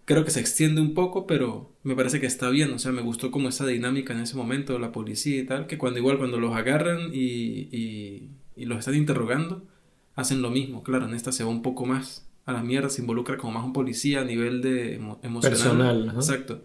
[0.05, 2.73] Creo que se extiende un poco, pero me parece que está bien.
[2.73, 5.67] O sea, me gustó como esa dinámica en ese momento, la policía y tal.
[5.67, 9.67] Que cuando igual, cuando los agarran y y los están interrogando,
[10.15, 10.83] hacen lo mismo.
[10.83, 13.65] Claro, en esta se va un poco más a la mierda, se involucra como más
[13.65, 15.41] un policía a nivel de emocional.
[15.41, 16.13] Personal.
[16.15, 16.63] Exacto.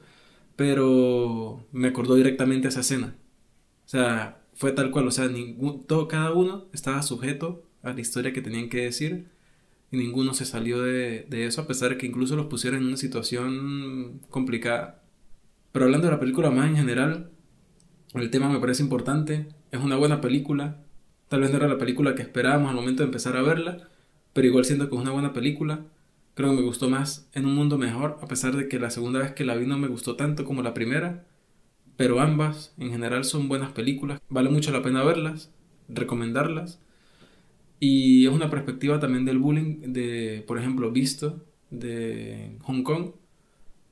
[0.56, 3.16] Pero me acordó directamente esa escena.
[3.86, 5.08] O sea, fue tal cual.
[5.08, 5.30] O sea,
[5.88, 9.28] todo, cada uno estaba sujeto a la historia que tenían que decir
[9.90, 12.88] y ninguno se salió de, de eso, a pesar de que incluso los pusieron en
[12.88, 15.02] una situación complicada.
[15.72, 17.30] Pero hablando de la película más en general,
[18.14, 19.48] el tema me parece importante.
[19.72, 20.84] Es una buena película.
[21.30, 23.88] Tal vez no era la película que esperábamos al momento de empezar a verla,
[24.34, 25.86] pero igual siento que es una buena película.
[26.36, 29.20] Creo que me gustó más En un mundo mejor, a pesar de que la segunda
[29.20, 31.24] vez que la vi no me gustó tanto como la primera.
[32.00, 34.22] Pero ambas, en general, son buenas películas.
[34.30, 35.52] Vale mucho la pena verlas,
[35.90, 36.80] recomendarlas.
[37.82, 43.12] Y es una perspectiva también del bullying, de, por ejemplo, visto de Hong Kong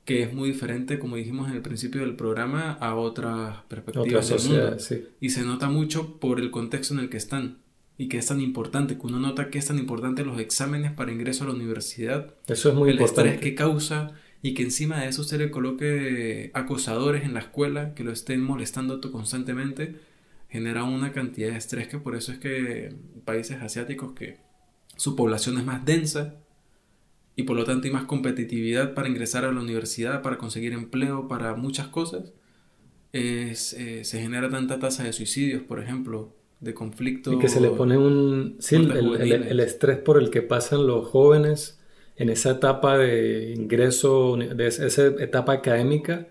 [0.06, 4.40] que es muy diferente, como dijimos en el principio del programa, a otras perspectivas del
[4.40, 4.76] mundo.
[5.20, 7.58] Y se nota mucho por el contexto en el que están
[7.98, 11.12] y que es tan importante, que uno nota que es tan importante los exámenes para
[11.12, 12.34] ingreso a la universidad.
[12.46, 13.20] Eso es muy importante.
[13.20, 17.40] El estrés que causa y que encima de eso se le coloque acosadores en la
[17.40, 19.96] escuela que lo estén molestando constantemente,
[20.48, 22.94] genera una cantidad de estrés que por eso es que
[23.24, 24.38] países asiáticos que
[24.96, 26.36] su población es más densa,
[27.38, 31.28] y por lo tanto hay más competitividad para ingresar a la universidad, para conseguir empleo,
[31.28, 32.32] para muchas cosas,
[33.12, 37.32] eh, se genera tanta tasa de suicidios, por ejemplo, de conflicto.
[37.32, 38.56] Y que se le pone un...
[38.58, 41.77] Sí, el, estrés por el que pasan los jóvenes
[42.18, 46.28] en esa etapa de ingreso, de esa etapa académica,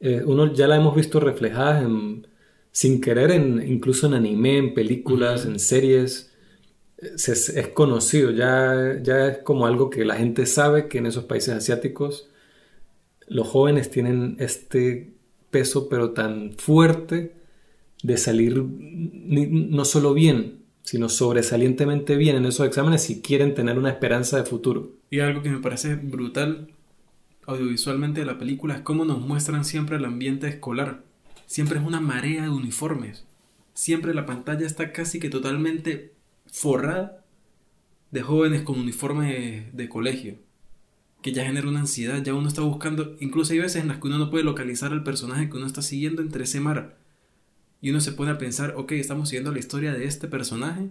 [0.00, 2.26] eh, uno ya la hemos visto reflejada en,
[2.72, 6.28] sin querer, en, incluso en anime, en películas, en series
[6.98, 11.54] es, conocido, ya, ya es como algo que la gente sabe que en esos países
[11.54, 12.28] asiáticos
[13.28, 15.12] los jóvenes tienen este
[15.50, 17.34] peso pero tan fuerte
[18.02, 23.90] de salir no solo bien, sino sobresalientemente bien en esos exámenes si quieren tener una
[23.90, 24.97] esperanza de futuro.
[25.10, 26.68] Y algo que me parece brutal
[27.46, 31.02] audiovisualmente de la película es cómo nos muestran siempre el ambiente escolar.
[31.46, 33.24] Siempre es una marea de uniformes.
[33.72, 36.12] Siempre la pantalla está casi que totalmente
[36.46, 37.24] forrada
[38.10, 40.36] de jóvenes con uniforme de, colegio,
[41.22, 44.08] que ya genera una ansiedad, ya uno está buscando, incluso hay veces en las que
[44.08, 46.98] uno no puede localizar al personaje que uno está siguiendo entre ese mar.
[47.80, 50.88] Y uno se pone a pensar, ok, estamos siguiendo la historia de este personaje,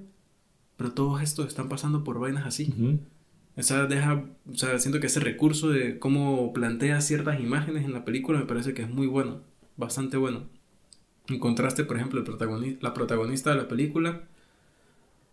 [0.77, 2.73] pero todos estos están pasando por vainas así.
[3.57, 7.93] O sea, deja, o sea, siento que ese recurso de cómo plantea ciertas imágenes en
[7.93, 9.41] la película me parece que es muy bueno,
[9.77, 10.47] bastante bueno.
[11.27, 14.23] En contraste, por ejemplo, el la protagonista de la película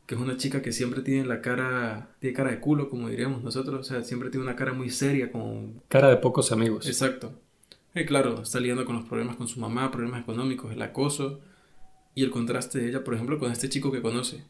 [0.07, 3.43] que es una chica que siempre tiene la cara, tiene cara de culo, como diríamos
[3.43, 5.81] nosotros, o sea, siempre tiene una cara muy seria, con...
[5.89, 6.87] Cara de pocos amigos.
[6.87, 7.33] Exacto.
[7.95, 11.41] Y claro, está lidiando con los problemas con su mamá, problemas económicos, el acoso,
[12.15, 14.45] y el contraste de ella, por ejemplo, con este chico que conoce,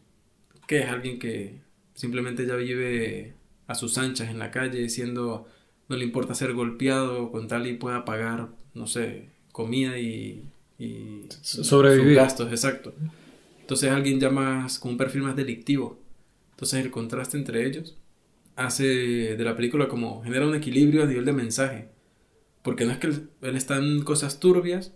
[0.67, 1.61] que es alguien que
[1.95, 3.35] simplemente ya vive
[3.67, 5.47] a sus anchas en la calle, diciendo,
[5.89, 10.45] no le importa ser golpeado con tal y pueda pagar, no sé, comida y...
[10.79, 12.15] y sobrevivir.
[12.15, 12.95] Sus gastos, exacto.
[13.61, 15.99] Entonces alguien ya más con un perfil más delictivo.
[16.51, 17.97] Entonces el contraste entre ellos
[18.57, 18.85] hace
[19.37, 21.89] de la película como genera un equilibrio a nivel de mensaje.
[22.63, 24.93] Porque no es que él, está en cosas turbias,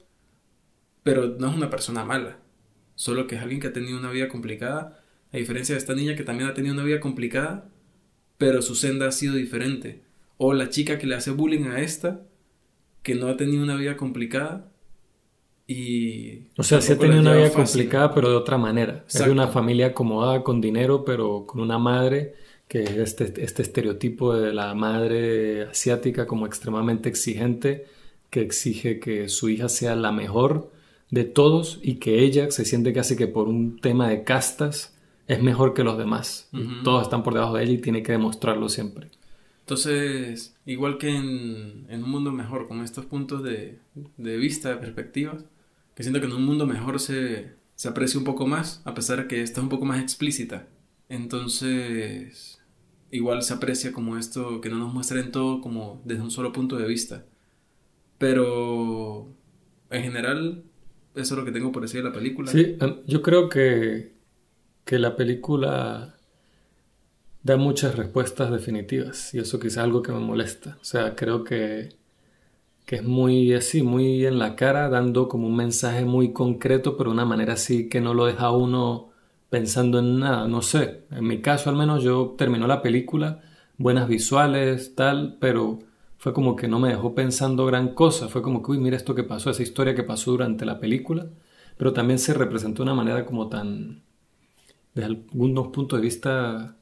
[1.02, 2.38] pero no es una persona mala.
[2.94, 6.16] Solo que es alguien que ha tenido una vida complicada, a diferencia de esta niña
[6.16, 7.70] que también ha tenido una vida complicada,
[8.38, 10.02] pero su senda ha sido diferente.
[10.38, 12.26] O la chica que le hace bullying a esta,
[13.02, 14.72] que no ha tenido una vida complicada,
[15.66, 17.90] Y o sea, sí tenía la una vida fácil.
[17.90, 19.04] complicada, pero de otra manera.
[19.08, 19.32] Es de Exacto.
[19.32, 22.34] una familia acomodada con dinero, pero con una madre
[22.68, 27.86] que es este, este estereotipo de la madre asiática como extremadamente exigente,
[28.30, 30.70] que exige que su hija sea la mejor
[31.10, 34.97] de todos y que ella se siente casi que por un tema de castas
[35.28, 36.48] es mejor que los demás.
[36.82, 39.10] Todos están por debajo de ella y tiene que demostrarlo siempre.
[39.60, 43.78] Entonces, igual que en, en un mundo mejor, con estos puntos de,
[44.16, 45.44] de vista, de perspectivas,
[45.94, 49.18] que siento que en un mundo mejor se, se aprecia un poco más, a pesar
[49.18, 50.66] de que esta es un poco más explícita.
[51.10, 52.62] Entonces,
[53.10, 56.78] igual se aprecia como esto, que no nos muestren todo como desde un solo punto
[56.78, 57.26] de vista.
[58.16, 59.28] Pero,
[59.90, 60.64] en general,
[61.14, 62.50] eso es lo que tengo por decir de la película.
[62.50, 64.17] Sí, em, yo creo que,
[64.88, 66.14] que la película
[67.42, 70.78] da muchas respuestas definitivas y eso quizás es algo que me molesta.
[70.80, 71.90] O sea, creo que,
[72.86, 77.10] que es muy así, muy en la cara, dando como un mensaje muy concreto, pero
[77.10, 79.10] de una manera así que no lo deja uno
[79.50, 80.48] pensando en nada.
[80.48, 83.42] No sé, en mi caso al menos yo terminó la película,
[83.76, 85.80] buenas visuales, tal, pero
[86.16, 88.28] fue como que no me dejó pensando gran cosa.
[88.28, 91.26] Fue como que, uy, mira esto que pasó, esa historia que pasó durante la película,
[91.76, 94.07] pero también se representó de una manera como tan,
[94.98, 96.76] desde algunos puntos de vista,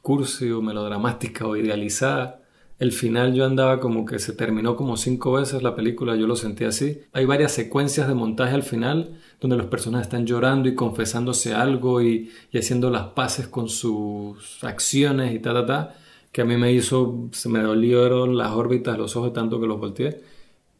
[0.00, 2.42] cursi o melodramática o idealizada.
[2.78, 6.36] El final yo andaba como que se terminó como cinco veces la película, yo lo
[6.36, 7.00] sentí así.
[7.12, 12.00] Hay varias secuencias de montaje al final donde los personajes están llorando y confesándose algo
[12.00, 15.94] y, haciendo las paces con sus acciones y ta, ta, ta,
[16.30, 19.80] que a mí me hizo, se me dolieron las órbitas los ojos tanto que los
[19.80, 20.20] volteé.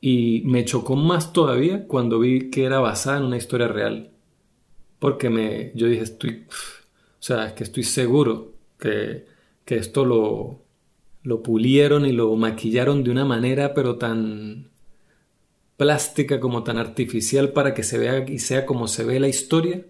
[0.00, 4.10] Y me chocó más todavía cuando vi que era basada en una historia real.
[4.98, 6.46] Porque me, yo dije, estoy,
[7.26, 9.26] sea, es que estoy seguro que,
[9.64, 10.64] que esto lo,
[11.22, 14.70] lo pulieron y lo maquillaron de una manera pero tan
[15.76, 19.84] plástica como tan artificial para que se vea y sea como se ve la historia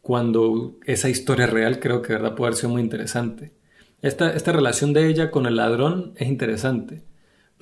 [0.00, 3.52] cuando esa historia real creo que verdad puede haber sido muy interesante.
[4.00, 7.02] Esta, esta relación de ella con el ladrón es interesante,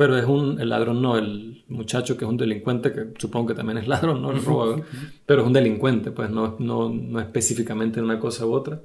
[0.01, 3.55] pero es un, el ladrón no, el muchacho que es un delincuente, que supongo que
[3.55, 4.83] también es ladrón, no el robador,
[5.27, 8.81] pero es un delincuente, pues no, no, no específicamente en una cosa u otra.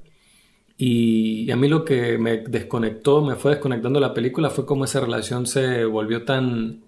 [0.77, 4.99] Y a mí lo que me desconectó, me fue desconectando la película fue como esa
[4.99, 6.81] relación se volvió tan...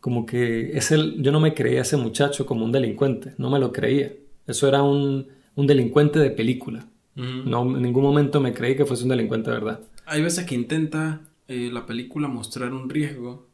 [0.00, 3.58] Como que es el, yo no me creía ese muchacho como un delincuente, no me
[3.58, 4.12] lo creía.
[4.46, 6.84] Eso era un, un delincuente de película.
[7.14, 9.80] No, en ningún momento me creí que fuese un delincuente de verdad.
[10.04, 13.48] Hay veces que intenta eh, la película mostrar un riesgo,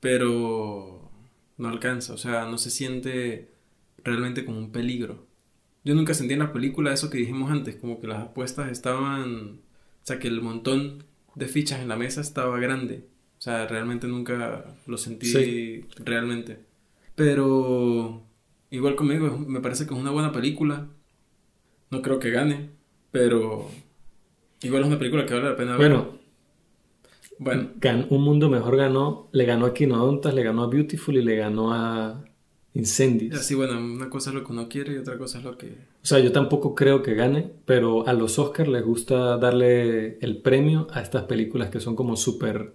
[0.00, 1.10] pero
[1.56, 3.52] no alcanza, o sea, no se siente
[4.02, 5.26] realmente como un peligro.
[5.84, 9.60] Yo nunca sentí en la película eso que dijimos antes, como que las apuestas estaban,
[10.02, 11.04] o sea, que el montón
[11.34, 13.06] de fichas en la mesa estaba grande.
[13.38, 15.84] O sea, realmente nunca lo sentí Sí.
[15.98, 16.60] realmente.
[17.14, 18.22] Pero
[18.70, 20.88] igual conmigo, me parece que es una buena película.
[21.90, 22.70] No creo que gane,
[23.10, 23.70] pero
[24.62, 25.90] igual es una película que vale la pena ver.
[25.92, 26.18] Bueno,
[27.38, 31.22] Bueno, gan- Un Mundo Mejor ganó, le ganó a Quinodontas, le ganó a Beautiful y
[31.24, 32.24] le ganó a
[32.74, 33.34] Incendies.
[33.34, 35.66] así bueno, una cosa es lo que uno quiere y otra cosa es lo que...
[36.02, 40.38] O sea, yo tampoco creo que gane, pero a los Oscars les gusta darle el
[40.38, 42.72] premio a estas películas que son como súper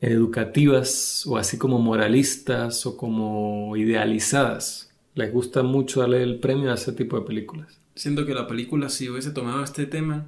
[0.00, 4.90] educativas o así como moralistas o como idealizadas.
[5.14, 7.78] Les gusta mucho darle el premio a ese tipo de películas.
[7.94, 10.26] Siento que la película si hubiese tomado este tema,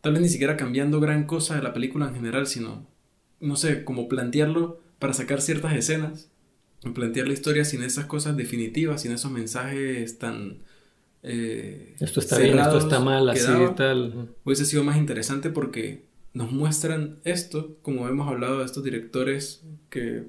[0.00, 2.86] tal vez ni siquiera cambiando gran cosa de la película en general, sino,
[3.40, 6.30] no sé, como plantearlo para sacar ciertas escenas,
[6.94, 10.58] plantear la historia sin esas cosas definitivas, sin esos mensajes tan...
[11.22, 13.64] eh, Esto está bien, esto está mal, así daba.
[13.66, 14.34] y tal.
[14.44, 16.04] hubiese sido más interesante porque
[16.34, 20.28] nos muestran esto, como hemos hablado de estos directores que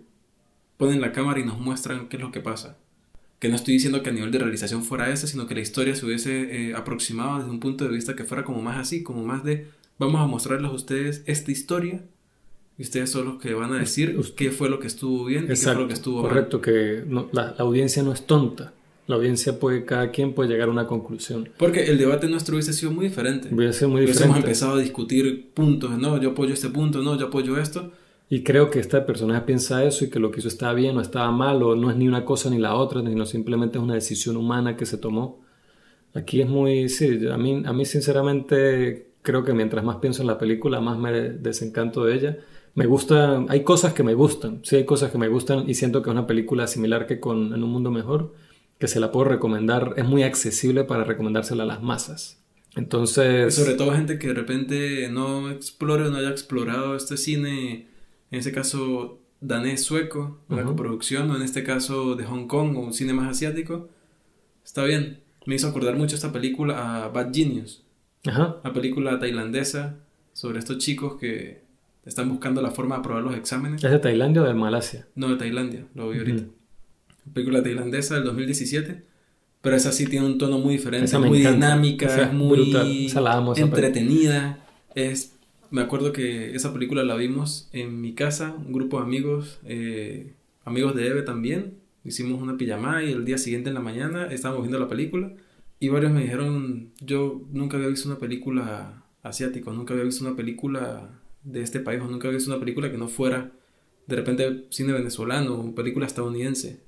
[0.77, 2.77] ponen la cámara y nos muestran qué es lo que pasa.
[3.39, 5.95] Que no estoy diciendo que a nivel de realización fuera ese, sino que la historia
[5.95, 9.23] se hubiese eh, aproximado desde un punto de vista que fuera como más así, como
[9.25, 9.67] más de
[9.99, 12.03] vamos a mostrarles a ustedes esta historia
[12.81, 15.47] y ustedes son los que van a decir qué fue lo que estuvo bien y
[15.49, 16.29] qué fue lo que estuvo mal.
[16.31, 18.73] correcto, que no- la, la audiencia no es tonta.
[19.07, 21.49] La audiencia puede, cada quien puede llegar a una conclusión.
[21.57, 23.47] Porque el debate nuestro hubiese sido muy diferente.
[23.49, 24.39] A ser muy Hubiésemos diferente.
[24.39, 27.91] empezado a discutir puntos, no, yo apoyo este punto, no, yo apoyo esto.
[28.29, 31.01] Y creo que esta persona piensa eso y que lo que hizo estaba bien o
[31.01, 33.95] estaba mal o no es ni una cosa ni la otra, sino simplemente es una
[33.95, 35.41] decisión humana que se tomó.
[36.13, 40.27] Aquí es muy, sí, a mí, a mí sinceramente creo que mientras más pienso en
[40.27, 42.37] la película, más me desencanto de ella.
[42.73, 46.01] Me gusta, hay cosas que me gustan, sí hay cosas que me gustan y siento
[46.01, 48.33] que es una película similar que con En un mundo mejor,
[48.79, 52.41] que se la puedo recomendar, es muy accesible para recomendársela a las masas.
[52.75, 53.53] Entonces...
[53.53, 57.87] Sobre todo gente que de repente no explore o no haya explorado este cine,
[58.31, 62.93] en ese caso danés-sueco, una coproducción, o en este caso de Hong Kong o un
[62.93, 63.89] cine más asiático,
[64.63, 65.19] está bien.
[65.45, 67.83] Me hizo acordar mucho esta película a Bad Genius,
[68.25, 68.57] Ajá.
[68.63, 69.97] la película tailandesa
[70.33, 71.63] sobre estos chicos que
[72.05, 73.83] están buscando la forma de aprobar los exámenes.
[73.83, 75.07] ¿Es de Tailandia o de Malasia?
[75.15, 76.45] No, de Tailandia, lo vi ahorita.
[77.33, 79.03] Película tailandesa del 2017.
[79.61, 83.05] Pero esa sí tiene un tono muy diferente, Esa muy dinámica, Esa es es muy.
[83.05, 84.65] Esa la amo, esa entretenida.
[84.95, 85.37] Es,
[85.69, 90.33] me acuerdo que esa película la vimos en mi casa, un grupo de amigos, eh,
[90.65, 91.75] amigos de Eve también.
[92.03, 95.31] Hicimos una pijamada y el día siguiente en la mañana estábamos viendo la película.
[95.79, 100.35] Y varios me dijeron, yo nunca había visto una película asiática, nunca había visto una
[100.35, 103.51] película de este país, o nunca había visto una película que no fuera
[104.07, 106.81] de repente cine venezolano o película estadounidense.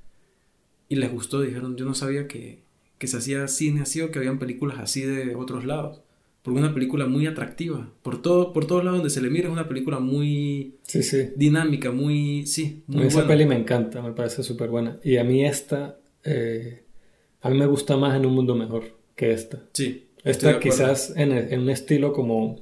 [0.89, 2.59] Y les gustó, dijeron, yo no sabía que,
[2.97, 6.01] que se hacía cine así o que habían películas así de otros lados.
[6.41, 7.89] Porque una película muy atractiva.
[8.01, 11.29] Por, todo, por todos lados donde se le mira es una película muy Sí, sí.
[11.37, 12.45] dinámica, muy...
[12.45, 14.99] Sí, A muy esa peli me encanta, me parece súper buena.
[15.05, 16.83] Y a mí esta, eh,
[17.41, 18.83] a mí me gusta más en un mundo mejor
[19.15, 19.63] que esta.
[19.71, 22.59] Sí, Esta quizás en, en un estilo como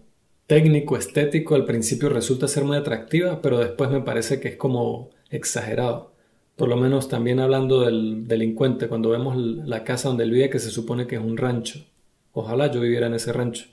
[0.52, 5.10] técnico, estético, al principio resulta ser muy atractiva, pero después me parece que es como
[5.30, 6.12] exagerado.
[6.58, 10.60] Por lo menos también hablando del delincuente, cuando vemos la casa donde él vive, que
[10.60, 11.86] se supone que es un rancho.
[12.34, 13.68] Ojalá yo viviera en ese rancho.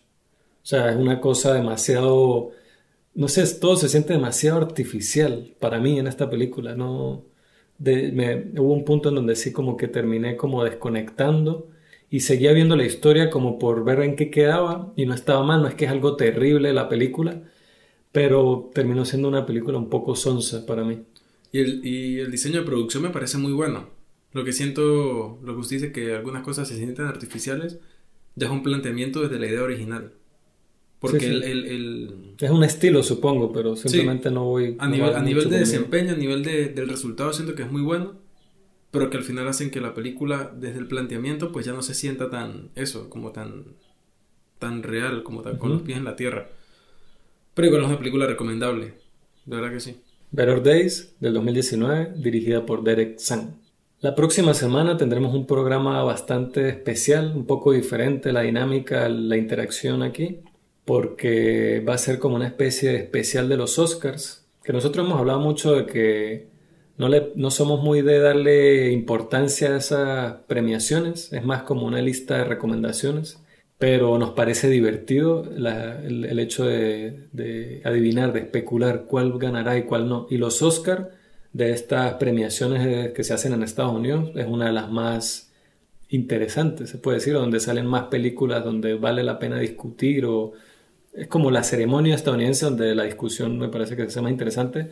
[0.62, 2.52] O sea, es una cosa demasiado,
[3.14, 6.74] no sé, todo se siente demasiado artificial para mí en esta película.
[6.76, 7.24] No,
[7.78, 11.68] me- hubo un punto en donde sí como que terminé como desconectando
[12.10, 15.62] y seguía viendo la historia como por ver en qué quedaba y no estaba mal,
[15.62, 17.42] no es que es algo terrible la película,
[18.12, 21.02] pero terminó siendo una película un poco sonsa para mí.
[21.52, 23.90] Y el, y el diseño de producción me parece muy bueno.
[24.32, 27.78] Lo que siento, lo que usted dice, que algunas cosas se sienten artificiales,
[28.36, 30.12] ya es un planteamiento desde la idea original.
[31.00, 31.32] Porque Sí, sí.
[31.32, 34.76] El, el- el- Es un estilo, supongo, pero simplemente no voy...
[34.78, 35.60] a no nivel, a nivel de conmigo.
[35.60, 38.14] desempeño, a nivel de- del resultado, siento que es muy bueno,
[38.90, 41.94] pero que al final hacen que la película, desde el planteamiento, pues ya no se
[41.94, 43.64] sienta tan, eso, como tan,
[44.58, 45.78] tan real, como tan con Ujú.
[45.78, 46.48] los pies en la tierra.
[47.54, 48.94] Pero igual es una película recomendable,
[49.44, 49.96] de verdad que sí.
[50.30, 53.56] Better Days del 2019, dirigida por Derek Sang.
[54.00, 60.02] La próxima semana tendremos un programa bastante especial, un poco diferente la dinámica, la interacción
[60.02, 60.40] aquí,
[60.84, 65.18] porque va a ser como una especie de especial de los Oscars, que nosotros hemos
[65.18, 66.47] hablado mucho de que
[66.98, 72.02] no, le, no somos muy de darle importancia a esas premiaciones, es más como una
[72.02, 73.40] lista de recomendaciones,
[73.78, 80.08] pero nos parece divertido el, hecho de, de adivinar, de especular cuál ganará y cuál
[80.08, 80.26] no.
[80.28, 81.12] Y los Oscar
[81.52, 85.52] de estas premiaciones que se hacen en Estados Unidos es una de las más
[86.08, 90.52] interesantes, se puede decir, donde salen más películas, donde vale la pena discutir o
[91.14, 94.88] es como la ceremonia estadounidense donde la discusión me parece que es más interesante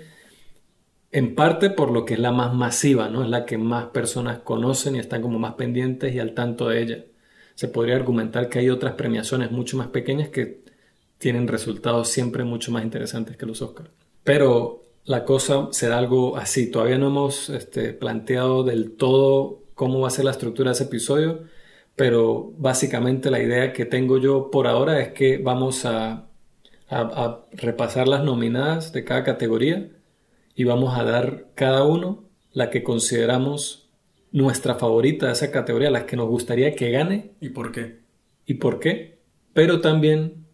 [1.18, 3.22] en parte por lo que es la más masiva, ¿no?
[3.24, 6.82] Es la que más personas conocen y están como más pendientes y al tanto de
[6.82, 7.05] ella.
[7.55, 10.60] Se podría argumentar que hay otras premiaciones mucho más pequeñas que
[11.18, 13.90] tienen resultados siempre mucho más interesantes que los Oscars.
[14.24, 16.70] Pero la cosa será algo así.
[16.70, 20.84] Todavía no hemos este, planteado del todo cómo va a ser la estructura de ese
[20.84, 21.40] episodio,
[21.97, 26.26] pero básicamente la idea que tengo yo por ahora es que vamos a,
[26.88, 29.88] a- a repasar las nominadas de cada categoría
[30.56, 33.88] y vamos a dar cada uno la que consideramos
[34.32, 37.98] nuestra favorita de esa categoría, las que nos gustaría que gane ¿Y por qué?
[38.46, 39.18] y por qué,
[39.52, 40.46] pero también,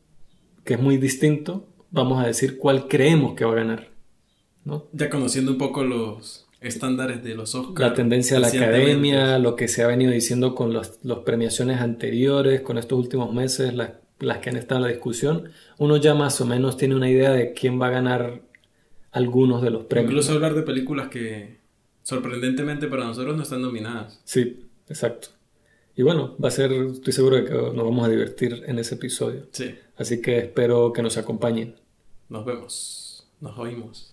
[0.64, 3.88] que es muy distinto, vamos a decir cuál creemos que va a ganar.
[4.64, 4.86] ¿no?
[4.92, 7.80] Ya conociendo un poco los estándares de los Oscars.
[7.90, 11.80] La tendencia de la academia, lo que se ha venido diciendo con las las premiaciones
[11.80, 16.14] anteriores, con estos últimos meses, las, las que han estado en la discusión, uno ya
[16.14, 18.42] más o menos tiene una idea de quién va a ganar
[19.12, 20.10] algunos de los premios.
[20.10, 21.58] Incluso hablar de películas que
[22.02, 24.20] sorprendentemente para nosotros no están nominadas.
[24.24, 25.28] Sí, exacto.
[25.94, 28.94] Y bueno, va a ser, estoy seguro de que nos vamos a divertir en ese
[28.96, 29.46] episodio.
[29.52, 31.76] Sí, Así que espero que nos acompañen.
[32.28, 34.11] nos vemos, nos oímos.